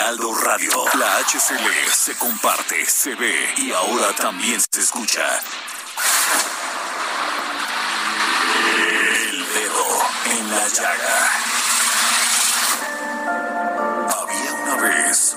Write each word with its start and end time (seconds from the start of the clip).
Heraldo 0.00 0.34
Radio. 0.34 0.70
La 0.98 1.18
HCL 1.18 1.92
se 1.92 2.16
comparte, 2.16 2.86
se 2.86 3.14
ve 3.16 3.52
y 3.58 3.70
ahora 3.70 4.14
también 4.16 4.58
se 4.58 4.80
escucha. 4.80 5.20
El 8.78 9.46
dedo 9.46 9.86
en 10.24 10.50
la 10.50 10.68
llaga. 10.68 11.30
Había 14.22 14.54
una 14.54 14.76
vez 14.76 15.36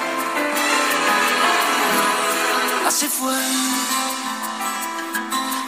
Así 2.91 3.07
fue 3.07 3.80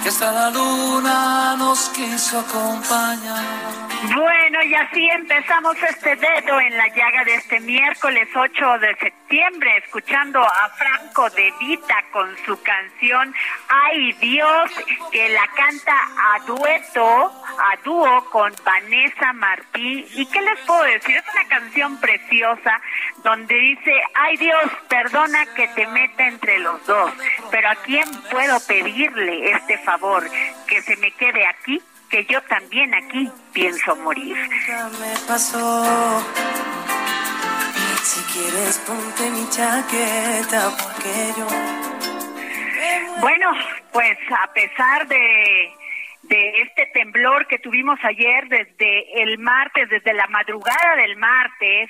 que 0.03 0.09
hasta 0.09 0.33
la 0.33 0.49
luna 0.49 1.55
nos 1.57 1.89
quiso 1.89 2.39
acompañar. 2.39 3.83
Bueno, 4.13 4.61
y 4.63 4.75
así 4.75 5.09
empezamos 5.11 5.77
este 5.81 6.17
dedo 6.17 6.59
en 6.59 6.75
la 6.75 6.89
llaga 6.89 7.23
de 7.23 7.35
este 7.35 7.61
miércoles 7.61 8.27
8 8.35 8.79
de 8.79 8.95
septiembre, 8.95 9.77
escuchando 9.77 10.43
a 10.43 10.69
Franco 10.75 11.29
de 11.29 11.53
Vita 11.57 12.03
con 12.11 12.35
su 12.45 12.61
canción 12.61 13.33
Ay 13.69 14.11
Dios, 14.13 14.71
que 15.09 15.29
la 15.29 15.47
canta 15.55 15.95
a 16.33 16.39
dueto, 16.45 17.31
a 17.57 17.77
dúo 17.85 18.29
con 18.29 18.53
Vanessa 18.65 19.31
Martí. 19.31 20.05
¿Y 20.15 20.25
qué 20.25 20.41
les 20.41 20.59
puedo 20.65 20.83
decir? 20.83 21.15
Es 21.15 21.23
una 21.33 21.47
canción 21.47 21.97
preciosa 22.01 22.81
donde 23.23 23.55
dice, 23.55 23.93
ay 24.15 24.35
Dios, 24.35 24.63
perdona 24.89 25.45
que 25.55 25.67
te 25.69 25.87
meta 25.87 26.27
entre 26.27 26.59
los 26.59 26.85
dos, 26.85 27.13
pero 27.51 27.69
¿a 27.69 27.75
quién 27.75 28.05
puedo 28.29 28.59
pedirle 28.67 29.51
este 29.51 29.77
favor? 29.77 29.92
Que 30.67 30.81
se 30.81 30.95
me 30.97 31.11
quede 31.11 31.45
aquí 31.45 31.81
que 32.09 32.25
yo 32.25 32.41
también 32.43 32.93
aquí 32.93 33.29
pienso 33.53 33.95
morir. 33.95 34.37
me 34.37 35.27
pasó. 35.27 36.23
Si 38.03 38.21
quieres 38.33 38.77
ponte 38.85 39.29
mi 39.31 39.49
chaqueta 39.49 40.71
porque 40.77 41.33
yo... 41.37 41.47
Bueno, 43.21 43.51
pues 43.91 44.17
a 44.29 44.53
pesar 44.53 45.07
de 45.07 45.71
de 46.23 46.61
este 46.61 46.85
temblor 46.87 47.47
que 47.47 47.59
tuvimos 47.59 47.99
ayer 48.03 48.47
desde 48.47 49.21
el 49.23 49.37
martes, 49.39 49.89
desde 49.89 50.13
la 50.13 50.27
madrugada 50.27 50.95
del 50.95 51.17
martes, 51.17 51.89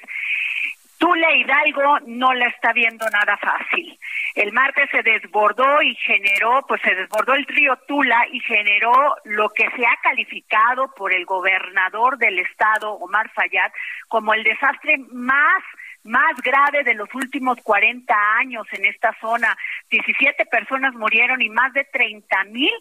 Tula 1.03 1.35
Hidalgo 1.35 1.99
no 2.05 2.33
la 2.33 2.47
está 2.47 2.71
viendo 2.71 3.05
nada 3.09 3.35
fácil. 3.35 3.99
El 4.35 4.53
martes 4.53 4.89
se 4.89 5.03
desbordó 5.03 5.81
y 5.81 5.93
generó, 5.95 6.63
pues 6.65 6.79
se 6.81 6.95
desbordó 6.95 7.33
el 7.33 7.45
río 7.45 7.75
Tula 7.85 8.25
y 8.31 8.39
generó 8.39 9.13
lo 9.25 9.49
que 9.49 9.69
se 9.71 9.85
ha 9.85 9.97
calificado 10.01 10.95
por 10.95 11.13
el 11.13 11.25
gobernador 11.25 12.17
del 12.17 12.39
estado, 12.39 12.93
Omar 12.93 13.29
Fayad, 13.33 13.69
como 14.07 14.33
el 14.33 14.45
desastre 14.45 14.97
más 15.11 15.61
más 16.05 16.37
grave 16.41 16.85
de 16.85 16.93
los 16.93 17.13
últimos 17.13 17.57
40 17.63 18.13
años 18.37 18.65
en 18.71 18.85
esta 18.85 19.13
zona. 19.19 19.57
17 19.89 20.45
personas 20.45 20.93
murieron 20.93 21.41
y 21.41 21.49
más 21.49 21.73
de 21.73 21.83
30 21.83 22.45
mil 22.45 22.71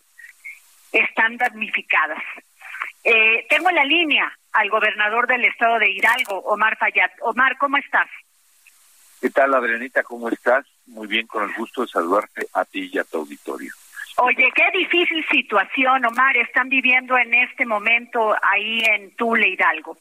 están 0.92 1.38
damnificadas. 1.38 2.22
Eh, 3.04 3.46
tengo 3.48 3.68
en 3.70 3.76
la 3.76 3.84
línea 3.84 4.32
al 4.52 4.70
gobernador 4.70 5.26
del 5.26 5.44
estado 5.44 5.78
de 5.78 5.90
Hidalgo, 5.90 6.38
Omar 6.40 6.76
Fayad. 6.78 7.10
Omar, 7.20 7.56
¿cómo 7.58 7.76
estás? 7.76 8.08
¿Qué 9.20 9.30
tal, 9.30 9.54
Adrianita? 9.54 10.02
¿Cómo 10.02 10.28
estás? 10.28 10.66
Muy 10.86 11.06
bien, 11.06 11.26
con 11.26 11.44
el 11.44 11.54
gusto 11.54 11.82
de 11.82 11.88
saludarte 11.88 12.46
a 12.52 12.64
ti 12.64 12.90
y 12.92 12.98
a 12.98 13.04
tu 13.04 13.18
auditorio. 13.18 13.72
Oye, 14.16 14.52
qué 14.54 14.78
difícil 14.78 15.24
situación, 15.30 16.04
Omar, 16.04 16.36
están 16.36 16.68
viviendo 16.68 17.16
en 17.16 17.32
este 17.34 17.64
momento 17.64 18.34
ahí 18.42 18.84
en 18.84 19.14
Tule, 19.16 19.48
Hidalgo. 19.48 19.96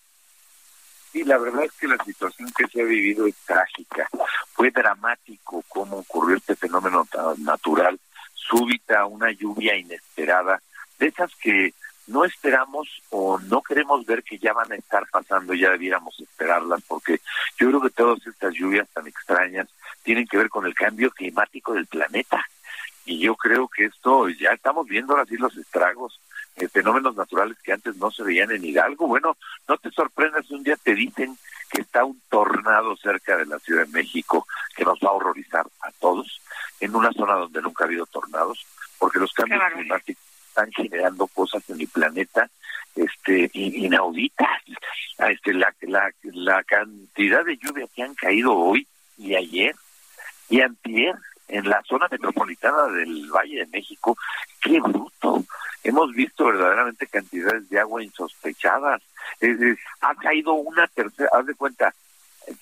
Sí, 1.12 1.24
la 1.24 1.38
verdad 1.38 1.64
es 1.66 1.72
que 1.74 1.88
la 1.88 2.04
situación 2.04 2.50
que 2.56 2.68
se 2.68 2.82
ha 2.82 2.86
vivido 2.86 3.28
es 3.28 3.36
trágica. 3.46 4.08
Fue 4.54 4.72
dramático 4.72 5.64
cómo 5.68 5.98
ocurrió 5.98 6.38
este 6.38 6.56
fenómeno 6.56 7.08
natural, 7.40 8.00
súbita, 8.34 9.06
una 9.06 9.32
lluvia 9.32 9.76
inesperada, 9.76 10.62
de 11.00 11.08
esas 11.08 11.34
que 11.36 11.74
no 12.08 12.26
esperamos 12.26 13.02
o 13.10 13.40
no 13.40 13.62
queremos 13.62 14.06
ver 14.06 14.24
que 14.24 14.38
ya 14.38 14.54
van 14.54 14.72
a 14.72 14.76
estar 14.76 15.08
pasando, 15.10 15.54
ya 15.54 15.72
debiéramos 15.72 16.20
esperarlas, 16.20 16.82
porque 16.88 17.20
yo 17.58 17.68
creo 17.70 17.82
que 17.82 17.90
todas 17.90 18.26
estas 18.26 18.54
lluvias 18.54 18.88
tan 18.90 19.08
extrañas 19.08 19.68
tienen 20.04 20.28
que 20.28 20.38
ver 20.38 20.50
con 20.50 20.66
el 20.66 20.74
cambio 20.74 21.12
climático 21.12 21.74
del 21.74 21.88
planeta. 21.88 22.44
Y 23.06 23.20
yo 23.20 23.36
creo 23.36 23.68
que 23.68 23.86
esto, 23.86 24.30
ya 24.30 24.52
estamos 24.52 24.88
viendo 24.88 25.14
ahora 25.14 25.26
sí 25.26 25.36
los 25.38 25.56
estragos, 25.58 26.20
eh, 26.56 26.68
fenómenos 26.68 27.16
naturales 27.16 27.58
que 27.64 27.74
antes 27.74 27.96
no 27.98 28.12
se 28.12 28.24
veían 28.24 28.52
en 28.52 28.64
Hidalgo. 28.64 29.08
Bueno, 29.08 29.38
no 29.68 29.78
te 29.78 29.90
sorprendas, 29.92 30.50
un 30.52 30.64
día 30.64 30.76
te 30.78 30.94
dicen 30.94 31.38
que 31.72 31.82
está 31.82 32.04
un 32.04 32.22
tornado 32.30 32.96
cerca 32.98 33.38
de 33.38 33.46
la 33.46 33.58
Ciudad 33.60 33.86
de 33.86 33.92
México 33.92 34.46
que 34.76 34.84
nos 34.84 35.00
va 35.00 35.10
a 35.10 35.14
horrorizar 35.14 35.66
a 35.82 35.92
todos, 35.94 36.42
en 36.80 36.96
una 36.96 37.12
zona 37.14 37.34
donde 37.36 37.62
nunca 37.62 37.84
ha 37.84 37.88
habido 37.88 38.06
tornados, 38.06 38.66
porque 39.00 39.20
los 39.20 39.32
cambios 39.34 39.62
climáticos 39.74 40.31
están 40.62 40.72
generando 40.72 41.28
cosas 41.28 41.68
en 41.70 41.82
el 41.82 41.88
planeta 41.88 42.50
este 42.96 43.50
inauditas. 43.54 44.48
Este 45.18 45.54
la, 45.54 45.74
la 45.82 46.12
la 46.24 46.64
cantidad 46.64 47.46
de 47.46 47.58
lluvia 47.58 47.88
que 47.96 48.04
han 48.04 48.14
caído 48.16 48.54
hoy 48.54 48.88
y 49.18 49.36
ayer 49.36 49.76
y 50.50 50.62
antier 50.62 51.16
en 51.48 51.70
la 51.70 51.82
zona 51.84 52.08
metropolitana 52.10 52.86
del 52.88 53.30
Valle 53.30 53.60
de 53.60 53.68
México 53.68 54.18
qué 54.62 54.80
bruto. 54.80 55.44
Hemos 55.84 56.14
visto 56.14 56.46
verdaderamente 56.46 57.08
cantidades 57.08 57.70
de 57.70 57.80
agua 57.80 58.04
insospechadas. 58.04 59.02
Ha 60.02 60.16
caído 60.16 60.54
una 60.54 60.88
tercera 60.88 61.30
haz 61.34 61.46
de 61.46 61.56
cuenta 61.56 61.94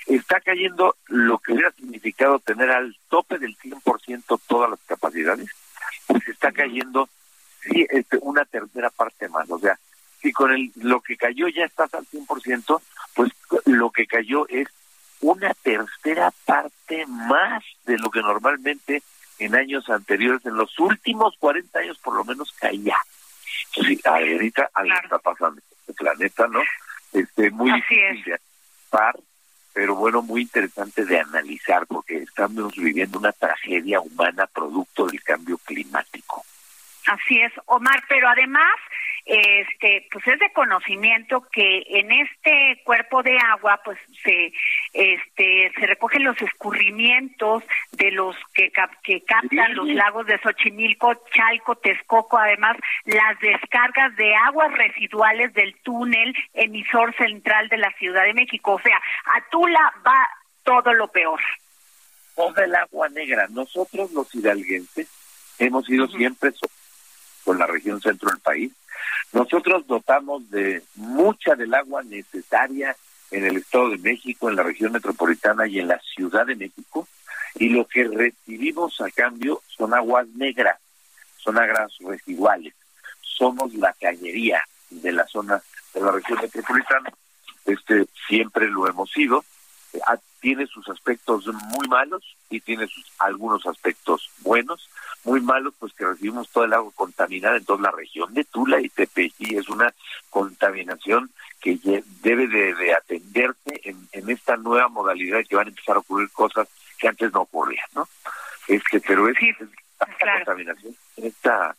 está 0.08 0.42
cayendo 0.42 0.96
lo 1.08 1.40
que 1.40 1.54
hubiera 1.54 1.72
significado 1.72 2.40
tener 2.40 2.70
al 2.70 2.96
tope 3.08 3.40
del 3.40 3.58
100% 3.58 4.40
todas 4.46 4.70
las 4.70 4.80
capacidades 4.82 5.50
pues 6.06 6.28
está 6.28 6.52
cayendo 6.52 7.08
sí, 7.70 7.86
este, 7.90 8.18
una 8.22 8.46
tercera 8.46 8.90
parte 8.90 9.30
más. 9.30 9.50
O 9.50 9.60
sea, 9.60 9.78
si 10.22 10.32
con 10.32 10.52
el, 10.52 10.72
lo 10.76 11.02
que 11.02 11.18
cayó 11.18 11.48
ya 11.48 11.66
estás 11.66 11.94
al 11.94 12.06
100%, 12.06 12.82
pues 13.16 13.32
lo 13.66 13.92
que 13.92 14.06
cayó 14.08 14.48
es 14.50 14.68
una 15.22 15.54
tercera 15.54 16.32
parte 16.46 17.06
más 17.08 17.64
de 17.86 17.98
lo 17.98 18.10
que 18.10 18.22
normalmente 18.22 19.04
en 19.40 19.56
años 19.56 19.90
anteriores, 19.90 20.46
en 20.46 20.56
los 20.56 20.78
últimos 20.80 21.36
40 21.40 21.80
años 21.80 21.98
por 22.00 22.16
lo 22.16 22.26
menos 22.26 22.52
caía. 22.54 22.98
Sí, 23.74 24.00
ahorita 24.04 24.70
algo 24.74 24.96
está 25.04 25.20
pasando 25.20 25.62
en 25.62 25.64
este 25.80 25.94
planeta, 25.94 26.48
¿no? 26.48 26.62
Este, 27.14 27.50
muy 27.52 27.72
difícil 27.72 28.24
de 28.26 28.40
par, 28.90 29.16
pero 29.74 29.96
bueno, 29.96 30.22
muy 30.22 30.42
interesante 30.42 31.06
de 31.06 31.20
analizar 31.20 31.86
porque 31.88 32.18
estamos 32.18 32.76
viviendo 32.76 33.18
una 33.18 33.32
tragedia 33.32 34.00
humana 34.00 34.48
producto 34.48 35.08
del 35.08 35.22
cambio 35.24 35.58
climático. 35.60 36.44
Así 37.10 37.42
es, 37.42 37.52
Omar, 37.66 38.04
pero 38.08 38.30
además 38.30 38.76
este, 39.26 40.08
pues 40.12 40.28
es 40.28 40.40
de 40.40 40.52
conocimiento 40.54 41.42
que 41.52 41.84
en 41.88 42.12
este 42.12 42.82
cuerpo 42.84 43.22
de 43.22 43.38
agua, 43.38 43.80
pues 43.84 43.98
se, 44.24 44.52
este, 44.94 45.72
se 45.78 45.86
recogen 45.88 46.24
los 46.24 46.40
escurrimientos 46.42 47.64
de 47.92 48.12
los 48.12 48.36
que, 48.54 48.72
que 49.04 49.24
captan 49.24 49.76
los 49.76 49.88
lagos 49.90 50.26
de 50.26 50.40
Xochimilco, 50.40 51.14
Chalco, 51.32 51.76
Texcoco, 51.76 52.38
además 52.38 52.78
las 53.06 53.40
descargas 53.40 54.16
de 54.16 54.36
aguas 54.36 54.72
residuales 54.72 55.54
del 55.54 55.76
túnel 55.82 56.36
emisor 56.54 57.16
central 57.16 57.70
de 57.70 57.78
la 57.78 57.92
Ciudad 58.00 58.24
de 58.24 58.34
México. 58.34 58.74
O 58.74 58.82
sea, 58.82 58.98
a 58.98 59.50
Tula 59.50 59.94
va 60.06 60.28
todo 60.64 60.94
lo 60.94 61.08
peor. 61.08 61.40
Toda 62.36 62.66
el 62.66 62.74
agua 62.74 63.10
negra. 63.10 63.48
Nosotros 63.50 64.12
los 64.12 64.34
hidalguenses 64.34 65.08
hemos 65.60 65.90
ido 65.90 66.08
siempre 66.08 66.52
con 67.50 67.58
la 67.58 67.66
región 67.66 68.00
centro 68.00 68.30
del 68.30 68.40
país. 68.42 68.72
Nosotros 69.34 69.88
dotamos 69.88 70.48
de 70.52 70.84
mucha 70.94 71.56
del 71.56 71.74
agua 71.74 72.04
necesaria 72.04 72.96
en 73.32 73.44
el 73.44 73.58
Estado 73.58 73.90
de 73.90 73.98
México, 73.98 74.48
en 74.48 74.56
la 74.56 74.62
región 74.62 74.92
metropolitana 74.92 75.66
y 75.66 75.80
en 75.80 75.88
la 75.88 76.00
Ciudad 76.14 76.46
de 76.46 76.56
México, 76.56 77.08
y 77.56 77.70
lo 77.70 77.88
que 77.88 78.04
recibimos 78.04 79.02
a 79.02 79.10
cambio 79.10 79.64
son 79.66 79.96
aguas 79.96 80.28
negras, 80.36 80.78
son 81.38 81.58
aguas 81.58 81.92
residuales. 82.02 82.76
Somos 83.20 83.74
la 83.74 83.94
cañería 84.00 84.62
de 84.92 85.12
la 85.12 85.26
zona 85.26 85.60
de 85.96 86.02
la 86.02 86.12
región 86.12 86.38
metropolitana. 86.44 87.12
Este 87.66 88.06
siempre 88.28 88.70
lo 88.70 88.88
hemos 88.88 89.10
sido. 89.10 89.44
Ah, 90.06 90.18
tiene 90.40 90.68
sus 90.68 90.88
aspectos 90.90 91.48
muy 91.48 91.88
malos 91.88 92.24
y 92.50 92.60
tiene 92.62 92.88
sus 92.88 93.06
algunos 93.20 93.66
aspectos 93.66 94.30
buenos 94.40 94.90
muy 95.24 95.42
malos, 95.42 95.74
pues 95.80 95.94
que 95.94 96.06
recibimos 96.06 96.50
todo 96.50 96.64
el 96.64 96.74
agua 96.74 96.92
contaminada 96.96 97.58
en 97.58 97.66
toda 97.66 97.82
la 97.82 97.92
región 97.92 98.34
de 98.34 98.46
Tula 98.46 98.80
y 98.80 98.90
Tepeji. 98.90 99.58
Es 99.58 99.68
una 99.68 99.94
contaminación 100.30 101.30
que 101.60 101.78
debe 102.22 102.48
de, 102.48 102.94
atenderse 102.94 103.82
en, 103.84 104.08
en, 104.14 104.30
esta 104.30 104.56
nueva 104.56 104.88
modalidad 104.88 105.42
que 105.48 105.56
van 105.56 105.68
a 105.68 105.70
empezar 105.70 105.98
a 105.98 106.00
ocurrir 106.00 106.30
cosas 106.32 106.70
que 106.98 107.08
antes 107.08 107.34
no 107.34 107.42
ocurrían, 107.42 107.88
¿no? 107.96 108.08
Es 108.68 108.82
que, 108.84 109.00
pero 109.02 109.28
es, 109.28 109.36
la 110.00 110.36
contaminación 110.36 110.96
en 111.18 111.26
esta, 111.26 111.76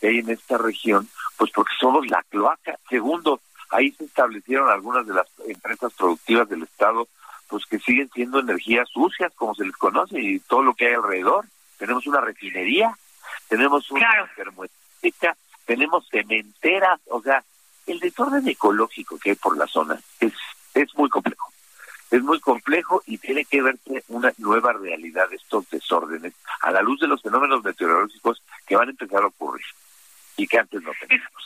en 0.00 0.28
esta 0.28 0.58
región, 0.58 1.08
pues 1.36 1.50
porque 1.52 1.72
somos 1.78 2.06
la 2.08 2.22
cloaca. 2.28 2.76
Segundo, 2.88 3.40
ahí 3.70 3.92
se 3.92 4.04
establecieron 4.04 4.68
algunas 4.68 5.06
de 5.06 5.14
las 5.14 5.26
empresas 5.46 5.92
productivas 5.94 6.48
del 6.48 6.64
Estado, 6.64 7.08
pues 7.52 7.66
que 7.66 7.78
siguen 7.80 8.10
siendo 8.14 8.38
energías 8.38 8.88
sucias, 8.88 9.30
como 9.34 9.54
se 9.54 9.66
les 9.66 9.76
conoce, 9.76 10.18
y 10.18 10.40
todo 10.40 10.62
lo 10.62 10.72
que 10.72 10.86
hay 10.86 10.94
alrededor 10.94 11.44
tenemos 11.76 12.06
una 12.06 12.22
refinería, 12.22 12.96
tenemos 13.46 13.90
una 13.90 14.08
termoeléctrica, 14.34 15.36
tenemos 15.66 16.08
cementeras, 16.08 16.98
o 17.10 17.20
sea, 17.20 17.44
el 17.86 18.00
desorden 18.00 18.48
ecológico 18.48 19.18
que 19.18 19.30
hay 19.30 19.36
por 19.36 19.58
la 19.58 19.66
zona 19.66 20.00
es, 20.18 20.32
es 20.72 20.96
muy 20.96 21.10
complejo. 21.10 21.52
Es 22.10 22.22
muy 22.22 22.40
complejo 22.40 23.02
y 23.04 23.18
tiene 23.18 23.44
que 23.44 23.60
verse 23.60 24.02
una 24.08 24.32
nueva 24.38 24.72
realidad 24.72 25.28
de 25.28 25.36
estos 25.36 25.68
desórdenes 25.68 26.32
a 26.62 26.70
la 26.70 26.80
luz 26.80 27.00
de 27.00 27.08
los 27.08 27.20
fenómenos 27.20 27.62
meteorológicos 27.62 28.42
que 28.66 28.76
van 28.76 28.88
a 28.88 28.92
empezar 28.92 29.22
a 29.22 29.26
ocurrir 29.26 29.66
y 30.38 30.46
que 30.46 30.58
antes 30.58 30.82
no 30.82 30.92
teníamos. 30.98 31.44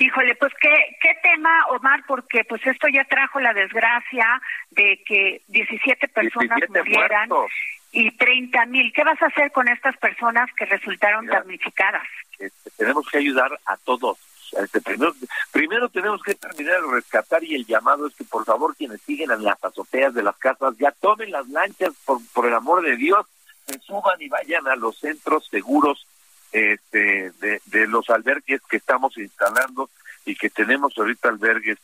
Híjole, 0.00 0.34
pues 0.36 0.50
qué, 0.58 0.96
qué 1.02 1.10
tema, 1.22 1.50
Omar, 1.68 2.02
porque 2.08 2.42
pues 2.44 2.66
esto 2.66 2.88
ya 2.88 3.04
trajo 3.04 3.38
la 3.38 3.52
desgracia 3.52 4.40
de 4.70 5.02
que 5.04 5.42
17 5.48 6.08
personas 6.08 6.58
murieran 6.70 7.28
y 7.92 8.10
30 8.16 8.64
mil. 8.64 8.90
¿Qué 8.94 9.04
vas 9.04 9.20
a 9.20 9.26
hacer 9.26 9.52
con 9.52 9.68
estas 9.68 9.94
personas 9.98 10.48
que 10.56 10.64
resultaron 10.64 11.26
damnificadas? 11.26 12.08
Este, 12.38 12.70
tenemos 12.78 13.06
que 13.10 13.18
ayudar 13.18 13.50
a 13.66 13.76
todos. 13.76 14.16
Este, 14.58 14.80
primero, 14.80 15.12
primero 15.52 15.90
tenemos 15.90 16.22
que 16.22 16.34
terminar 16.34 16.76
el 16.78 16.90
rescatar 16.92 17.44
y 17.44 17.54
el 17.54 17.66
llamado 17.66 18.06
es 18.06 18.14
que 18.14 18.24
por 18.24 18.46
favor 18.46 18.74
quienes 18.76 19.02
siguen 19.02 19.30
en 19.30 19.44
las 19.44 19.62
azoteas 19.62 20.14
de 20.14 20.22
las 20.22 20.36
casas 20.38 20.78
ya 20.78 20.92
tomen 20.92 21.30
las 21.30 21.46
lanchas 21.48 21.92
por, 22.06 22.20
por 22.32 22.46
el 22.46 22.54
amor 22.54 22.82
de 22.82 22.96
Dios, 22.96 23.26
se 23.66 23.78
suban 23.80 24.20
y 24.22 24.30
vayan 24.30 24.66
a 24.66 24.76
los 24.76 24.98
centros 24.98 25.46
seguros 25.48 26.06
este, 26.52 27.32
de, 27.40 27.60
de 27.66 27.86
los 27.86 28.08
albergues 28.10 28.60
que 28.68 28.76
estamos 28.76 29.16
instalando 29.16 29.90
y 30.24 30.34
que 30.34 30.50
tenemos 30.50 30.96
ahorita 30.96 31.28
albergues 31.28 31.78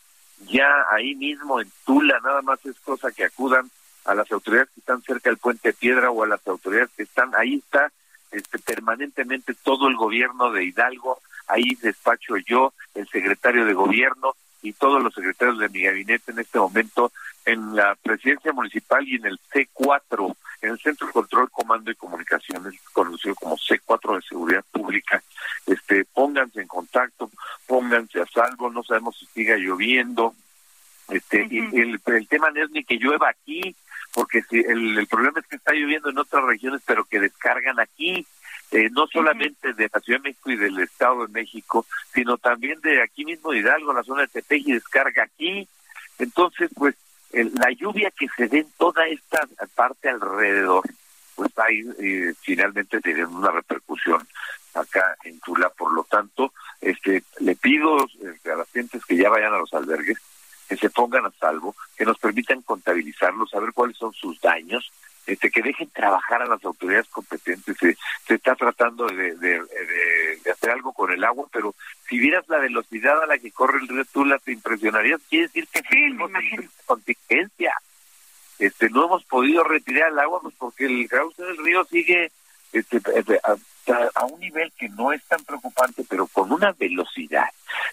ya 0.49 0.67
ahí 0.91 1.15
mismo 1.15 1.59
en 1.59 1.71
Tula, 1.85 2.19
nada 2.23 2.41
más 2.41 2.63
es 2.65 2.79
cosa 2.79 3.11
que 3.11 3.25
acudan 3.25 3.69
a 4.05 4.13
las 4.13 4.31
autoridades 4.31 4.69
que 4.73 4.79
están 4.79 5.01
cerca 5.01 5.29
del 5.29 5.37
puente 5.37 5.73
Piedra 5.73 6.11
o 6.11 6.23
a 6.23 6.27
las 6.27 6.45
autoridades 6.47 6.89
que 6.95 7.03
están, 7.03 7.31
ahí 7.35 7.55
está 7.55 7.91
este, 8.31 8.59
permanentemente 8.59 9.53
todo 9.53 9.87
el 9.87 9.95
gobierno 9.95 10.51
de 10.51 10.65
Hidalgo, 10.65 11.19
ahí 11.47 11.75
despacho 11.81 12.37
yo, 12.45 12.73
el 12.93 13.07
secretario 13.09 13.65
de 13.65 13.73
gobierno 13.73 14.33
y 14.61 14.73
todos 14.73 15.01
los 15.01 15.13
secretarios 15.13 15.59
de 15.59 15.69
mi 15.69 15.81
gabinete 15.81 16.31
en 16.31 16.39
este 16.39 16.59
momento 16.59 17.11
en 17.47 17.75
la 17.75 17.95
presidencia 17.95 18.51
municipal 18.51 19.07
y 19.07 19.15
en 19.15 19.25
el 19.25 19.39
C4, 19.53 20.35
en 20.61 20.71
el 20.71 20.79
Centro 20.79 21.07
de 21.07 21.13
Control, 21.13 21.49
Comando 21.49 21.89
y 21.89 21.95
Comunicaciones, 21.95 22.73
conocido 22.91 23.35
como 23.35 23.55
C4 23.55 24.15
de 24.15 24.21
Seguridad 24.27 24.65
Pública. 24.69 25.23
Este, 25.65 26.03
pónganse 26.05 26.61
en 26.61 26.67
contacto, 26.67 27.31
pónganse 27.65 28.21
a 28.21 28.25
salvo, 28.25 28.69
no 28.69 28.83
sabemos 28.83 29.17
si 29.17 29.25
siga 29.27 29.55
lloviendo. 29.55 30.35
Este, 31.07 31.43
el, 31.43 32.01
el 32.05 32.27
tema 32.27 32.51
no 32.51 32.65
es 32.65 32.69
ni 32.71 32.83
que 32.83 32.97
llueva 32.97 33.29
aquí, 33.29 33.73
porque 34.13 34.41
si 34.49 34.59
el, 34.59 35.07
problema 35.07 35.39
es 35.39 35.47
que 35.47 35.55
está 35.55 35.71
lloviendo 35.71 36.09
en 36.09 36.17
otras 36.17 36.43
regiones, 36.43 36.81
pero 36.85 37.05
que 37.05 37.21
descargan 37.21 37.79
aquí, 37.79 38.27
eh, 38.71 38.89
no 38.91 39.07
solamente 39.07 39.71
de 39.73 39.89
la 39.93 40.01
Ciudad 40.01 40.19
de 40.19 40.29
México 40.29 40.51
y 40.51 40.57
del 40.57 40.79
Estado 40.79 41.25
de 41.25 41.31
México, 41.31 41.85
sino 42.13 42.37
también 42.37 42.81
de 42.81 43.01
aquí 43.01 43.23
mismo 43.23 43.51
de 43.51 43.59
Hidalgo, 43.59 43.93
la 43.93 44.03
zona 44.03 44.23
de 44.23 44.27
Tepeji, 44.27 44.73
descarga 44.73 45.23
aquí. 45.23 45.65
Entonces, 46.19 46.69
pues, 46.75 46.95
la 47.31 47.71
lluvia 47.71 48.11
que 48.11 48.27
se 48.35 48.47
dé 48.47 48.59
en 48.59 48.71
toda 48.77 49.05
esta 49.07 49.47
parte 49.75 50.09
alrededor, 50.09 50.83
pues 51.35 51.51
ahí 51.59 51.83
eh, 51.99 52.33
finalmente 52.41 52.99
tiene 53.01 53.25
una 53.25 53.51
repercusión 53.51 54.27
acá 54.73 55.15
en 55.23 55.39
Tula. 55.39 55.69
Por 55.69 55.93
lo 55.93 56.03
tanto, 56.03 56.53
este, 56.81 57.23
le 57.39 57.55
pido 57.55 57.97
eh, 58.05 58.49
a 58.51 58.57
las 58.57 58.71
gentes 58.71 59.05
que 59.05 59.17
ya 59.17 59.29
vayan 59.29 59.53
a 59.53 59.59
los 59.59 59.73
albergues 59.73 60.17
que 60.67 60.77
se 60.77 60.89
pongan 60.89 61.25
a 61.25 61.31
salvo, 61.31 61.75
que 61.95 62.05
nos 62.05 62.17
permitan 62.19 62.61
contabilizarlos, 62.61 63.49
saber 63.49 63.71
cuáles 63.73 63.97
son 63.97 64.11
sus 64.13 64.39
daños, 64.41 64.91
este, 65.25 65.49
que 65.49 65.61
dejen 65.61 65.89
trabajar 65.89 66.41
a 66.41 66.45
las 66.47 66.63
autoridades 66.63 67.07
competentes. 67.07 67.77
Se, 67.77 67.97
se 68.25 68.33
está 68.35 68.55
tratando 68.55 69.07
de, 69.07 69.35
de, 69.35 69.61
de, 70.43 70.51
hacer 70.51 70.71
algo 70.71 70.93
con 70.93 71.11
el 71.11 71.23
agua, 71.23 71.47
pero 71.51 71.75
si 72.07 72.17
vieras 72.17 72.47
la 72.47 72.59
velocidad 72.59 73.21
a 73.21 73.27
la 73.27 73.37
que 73.37 73.51
corre 73.51 73.79
el 73.79 73.87
río 73.87 74.05
Tula, 74.05 74.39
te 74.39 74.53
impresionarías. 74.53 75.21
Quiere 75.29 75.47
decir 75.47 75.67
que 75.67 75.81
tenemos 75.83 76.31
Este, 78.59 78.89
no 78.89 79.05
hemos 79.05 79.23
podido 79.25 79.63
retirar 79.63 80.11
el 80.11 80.19
agua 80.19 80.41
pues 80.41 80.55
porque 80.57 80.85
el 80.85 81.07
cauce 81.07 81.43
del 81.43 81.57
río 81.57 81.85
sigue 81.85 82.31
este, 82.73 82.99
a 84.15 84.25
un 84.25 84.39
nivel 84.39 84.71
que 84.77 84.89
no 84.89 85.13
es 85.13 85.23
tan 85.25 85.43
preocupante, 85.45 86.03
pero 86.09 86.27
con 86.27 86.51
una 86.51 86.71
velocidad. 86.73 87.47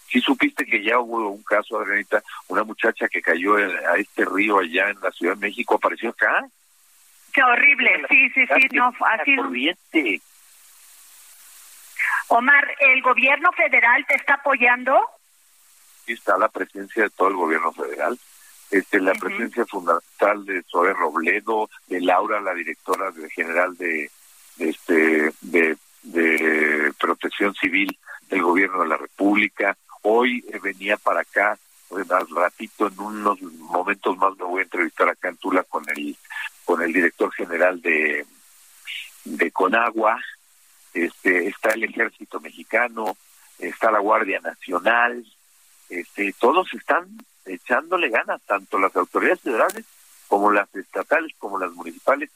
Si 0.08 0.20
supiste 0.20 0.64
que 0.64 0.82
ya 0.82 0.98
hubo 0.98 1.28
un 1.28 1.42
caso, 1.42 1.78
Adrianita, 1.78 2.22
una 2.48 2.64
muchacha 2.64 3.08
que 3.08 3.22
cayó 3.22 3.56
a 3.56 3.96
este 3.96 4.24
río 4.24 4.58
allá 4.58 4.90
en 4.90 5.00
la 5.00 5.10
Ciudad 5.12 5.34
de 5.34 5.46
México, 5.46 5.76
apareció 5.76 6.10
acá. 6.10 6.44
Qué 7.32 7.42
horrible, 7.42 8.06
sí, 8.08 8.30
sí, 8.30 8.46
sí, 8.46 8.68
no, 8.72 8.92
así. 9.18 9.36
Corriente. 9.36 10.20
Omar, 12.28 12.64
¿el 12.80 13.02
gobierno 13.02 13.50
federal 13.52 14.04
te 14.06 14.14
está 14.14 14.34
apoyando? 14.34 14.98
Sí, 16.06 16.12
está 16.12 16.38
la 16.38 16.48
presencia 16.48 17.04
de 17.04 17.10
todo 17.10 17.28
el 17.28 17.34
gobierno 17.34 17.72
federal. 17.72 18.18
Este, 18.74 18.98
la 18.98 19.12
presencia 19.12 19.64
fundamental 19.66 20.44
de 20.44 20.64
Zoe 20.68 20.92
Robledo, 20.94 21.70
de 21.86 22.00
Laura, 22.00 22.40
la 22.40 22.52
directora 22.52 23.12
general 23.32 23.76
de, 23.76 24.10
este 24.58 25.32
de 25.42 25.76
de 26.02 26.92
Protección 26.98 27.54
Civil 27.54 27.96
del 28.28 28.42
Gobierno 28.42 28.82
de 28.82 28.88
la 28.88 28.96
República. 28.96 29.76
Hoy 30.02 30.44
eh, 30.52 30.58
venía 30.60 30.96
para 30.96 31.20
acá, 31.20 31.56
pues, 31.88 32.10
al 32.10 32.28
ratito, 32.30 32.88
en 32.88 32.98
unos 32.98 33.40
momentos 33.42 34.16
más 34.16 34.36
me 34.36 34.44
voy 34.44 34.58
a 34.58 34.64
entrevistar 34.64 35.08
acá 35.08 35.28
en 35.28 35.36
Tula 35.36 35.62
con 35.62 35.84
el 35.94 36.16
con 36.64 36.82
el 36.82 36.92
director 36.92 37.32
general 37.32 37.80
de 37.80 38.26
de 39.24 39.52
Conagua. 39.52 40.20
Este 40.92 41.46
está 41.46 41.70
el 41.74 41.84
Ejército 41.84 42.40
Mexicano, 42.40 43.16
está 43.56 43.92
la 43.92 44.00
Guardia 44.00 44.40
Nacional, 44.40 45.24
este 45.88 46.34
todos 46.40 46.74
están 46.74 47.06
echándole 47.46 48.08
ganas, 48.08 48.40
tanto 48.46 48.78
las 48.78 48.94
autoridades 48.96 49.40
federales 49.40 49.84
como 50.28 50.50
las 50.50 50.74
estatales 50.74 51.32
como 51.38 51.58
las 51.58 51.72
municipales, 51.72 52.30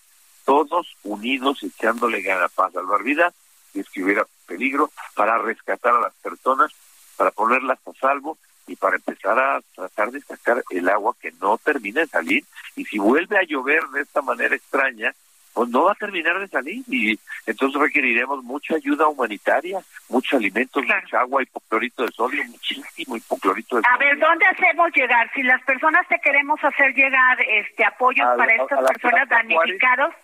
todos 0.44 0.96
unidos 1.02 1.62
echándole 1.62 2.22
ganas 2.22 2.52
para 2.52 2.70
salvar 2.70 3.02
vidas 3.02 3.34
si 3.72 3.80
es 3.80 3.90
que 3.90 4.02
hubiera 4.02 4.26
peligro, 4.46 4.90
para 5.14 5.38
rescatar 5.38 5.94
a 5.94 6.00
las 6.00 6.14
personas, 6.14 6.72
para 7.16 7.30
ponerlas 7.30 7.78
a 7.86 7.92
salvo 8.00 8.38
y 8.66 8.76
para 8.76 8.96
empezar 8.96 9.38
a 9.38 9.60
tratar 9.74 10.10
de 10.10 10.20
sacar 10.20 10.62
el 10.70 10.88
agua 10.88 11.14
que 11.20 11.32
no 11.32 11.58
termina 11.58 12.00
de 12.00 12.06
salir. 12.06 12.44
Y 12.76 12.84
si 12.84 12.98
vuelve 12.98 13.38
a 13.38 13.42
llover 13.42 13.82
de 13.88 14.02
esta 14.02 14.22
manera 14.22 14.54
extraña, 14.54 15.14
pues 15.58 15.70
no 15.70 15.82
va 15.82 15.90
a 15.90 15.96
terminar 15.96 16.38
de 16.38 16.46
salir 16.46 16.84
y 16.86 17.18
entonces 17.44 17.80
requeriremos 17.80 18.44
mucha 18.44 18.76
ayuda 18.76 19.08
humanitaria, 19.08 19.80
mucho 20.08 20.36
alimentos, 20.36 20.84
mucha 20.84 21.18
agua, 21.18 21.42
hipoclorito 21.42 22.04
de 22.04 22.12
sodio, 22.12 22.44
muchísimo 22.44 23.16
hipoclorito 23.16 23.74
de 23.74 23.82
sodio. 23.82 23.92
A 23.92 23.98
ver, 23.98 24.16
¿dónde 24.20 24.46
hacemos 24.46 24.88
llegar? 24.94 25.28
Si 25.34 25.42
las 25.42 25.60
personas 25.64 26.06
te 26.06 26.16
queremos 26.20 26.62
hacer 26.62 26.94
llegar 26.94 27.40
este 27.40 27.84
apoyos 27.84 28.24
para 28.36 28.54
estas 28.54 28.84
personas 28.88 29.28
damnificadas. 29.28 30.14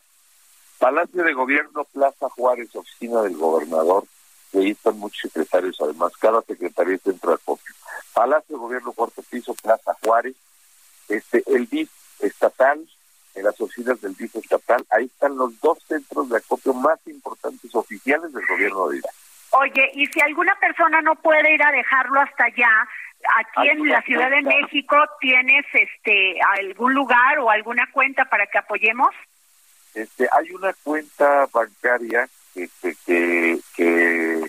Palacio 0.78 1.24
de 1.24 1.32
Gobierno, 1.32 1.82
Plaza 1.92 2.28
Juárez, 2.28 2.76
oficina 2.76 3.22
del 3.22 3.36
gobernador, 3.36 4.04
y 4.52 4.58
ahí 4.58 4.70
están 4.70 4.96
muchos 5.00 5.32
secretarios, 5.32 5.76
además, 5.80 6.16
cada 6.16 6.42
secretario 6.42 6.96
centro 6.98 7.30
de 7.30 7.34
acopio. 7.34 7.74
Palacio 8.12 8.54
de 8.54 8.62
Gobierno, 8.62 8.92
cuarto 8.92 9.20
piso, 9.28 9.52
Plaza 9.54 9.96
Juárez, 10.00 10.36
este, 11.08 11.42
el 11.48 11.66
DIF 11.66 11.90
estatal, 12.20 12.86
en 13.34 13.44
las 13.44 13.60
oficinas 13.60 14.00
del 14.00 14.14
DIF 14.16 14.36
estatal, 14.36 14.84
ahí 14.90 15.06
están 15.06 15.36
los 15.36 15.60
dos 15.60 15.78
centros 15.86 16.28
de 16.28 16.36
acopio 16.36 16.72
más 16.74 16.98
importantes 17.06 17.74
oficiales 17.74 18.32
del 18.32 18.46
gobierno 18.46 18.88
de 18.88 18.98
Irak. 18.98 19.12
Oye, 19.50 19.90
y 19.94 20.06
si 20.06 20.20
alguna 20.20 20.54
persona 20.56 21.00
no 21.00 21.14
puede 21.16 21.54
ir 21.54 21.62
a 21.62 21.70
dejarlo 21.70 22.20
hasta 22.20 22.44
allá, 22.44 22.88
aquí 23.36 23.68
en 23.68 23.88
la 23.88 24.02
Ciudad 24.02 24.30
de 24.30 24.42
México, 24.42 24.96
¿tienes 25.20 25.64
este 25.72 26.40
algún 26.58 26.94
lugar 26.94 27.38
o 27.38 27.50
alguna 27.50 27.88
cuenta 27.92 28.24
para 28.24 28.46
que 28.46 28.58
apoyemos? 28.58 29.14
Este, 29.94 30.28
hay 30.32 30.50
una 30.50 30.72
cuenta 30.82 31.46
bancaria 31.52 32.28
este, 32.54 32.96
que, 33.06 33.60
que, 33.76 34.44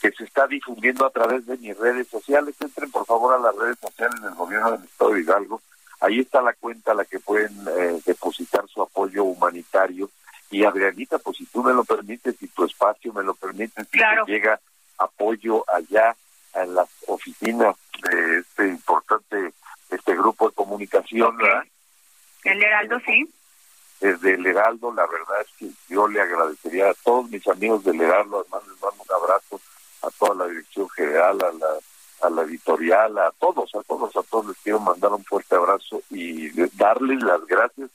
que 0.00 0.10
se 0.12 0.24
está 0.24 0.46
difundiendo 0.46 1.06
a 1.06 1.10
través 1.10 1.46
de 1.46 1.56
mis 1.58 1.76
redes 1.76 2.08
sociales. 2.08 2.54
Entren 2.60 2.90
por 2.90 3.04
favor 3.04 3.34
a 3.34 3.38
las 3.38 3.54
redes 3.54 3.78
sociales 3.78 4.20
del 4.22 4.34
gobierno 4.34 4.72
del 4.72 4.84
Estado 4.84 5.12
de 5.12 5.20
Hidalgo 5.20 5.60
Ahí 6.00 6.20
está 6.20 6.40
la 6.42 6.52
cuenta 6.52 6.92
a 6.92 6.94
la 6.94 7.04
que 7.04 7.18
pueden 7.18 7.52
eh, 7.76 8.00
depositar 8.04 8.66
su 8.68 8.82
apoyo 8.82 9.24
humanitario. 9.24 10.10
Y 10.50 10.64
Adrianita, 10.64 11.18
pues 11.18 11.36
si 11.36 11.46
tú 11.46 11.62
me 11.62 11.74
lo 11.74 11.84
permites, 11.84 12.36
si 12.38 12.48
tu 12.48 12.64
espacio 12.64 13.12
me 13.12 13.22
lo 13.22 13.34
permite, 13.34 13.84
si 13.84 13.98
llega 14.26 14.58
apoyo 14.96 15.64
allá 15.70 16.16
en 16.54 16.74
las 16.74 16.88
oficinas 17.06 17.76
de 18.02 18.38
este 18.38 18.68
importante 18.68 19.52
este 19.90 20.14
grupo 20.14 20.48
de 20.48 20.54
comunicación, 20.54 21.36
El 22.44 22.62
Heraldo, 22.62 23.00
sí. 23.04 23.28
Desde 24.00 24.34
el 24.34 24.46
Heraldo, 24.46 24.92
la 24.92 25.06
verdad 25.06 25.40
es 25.40 25.48
que 25.58 25.92
yo 25.92 26.06
le 26.06 26.20
agradecería 26.20 26.90
a 26.90 26.94
todos 26.94 27.28
mis 27.30 27.46
amigos 27.48 27.84
del 27.84 28.00
Heraldo, 28.00 28.40
además 28.40 28.68
les 28.68 28.80
mando 28.80 29.02
un 29.02 29.22
abrazo 29.22 29.60
a 30.02 30.10
toda 30.10 30.34
la 30.36 30.46
dirección 30.46 30.88
general, 30.90 31.38
a 31.42 31.52
la 31.52 31.78
a 32.22 32.30
la 32.30 32.42
editorial, 32.42 33.16
a 33.18 33.30
todos, 33.38 33.74
a 33.74 33.82
todos, 33.82 34.16
a 34.16 34.22
todos 34.22 34.48
les 34.48 34.56
quiero 34.58 34.80
mandar 34.80 35.12
un 35.12 35.24
fuerte 35.24 35.54
abrazo 35.54 36.02
y 36.10 36.50
darles 36.76 37.22
las 37.22 37.44
gracias 37.46 37.90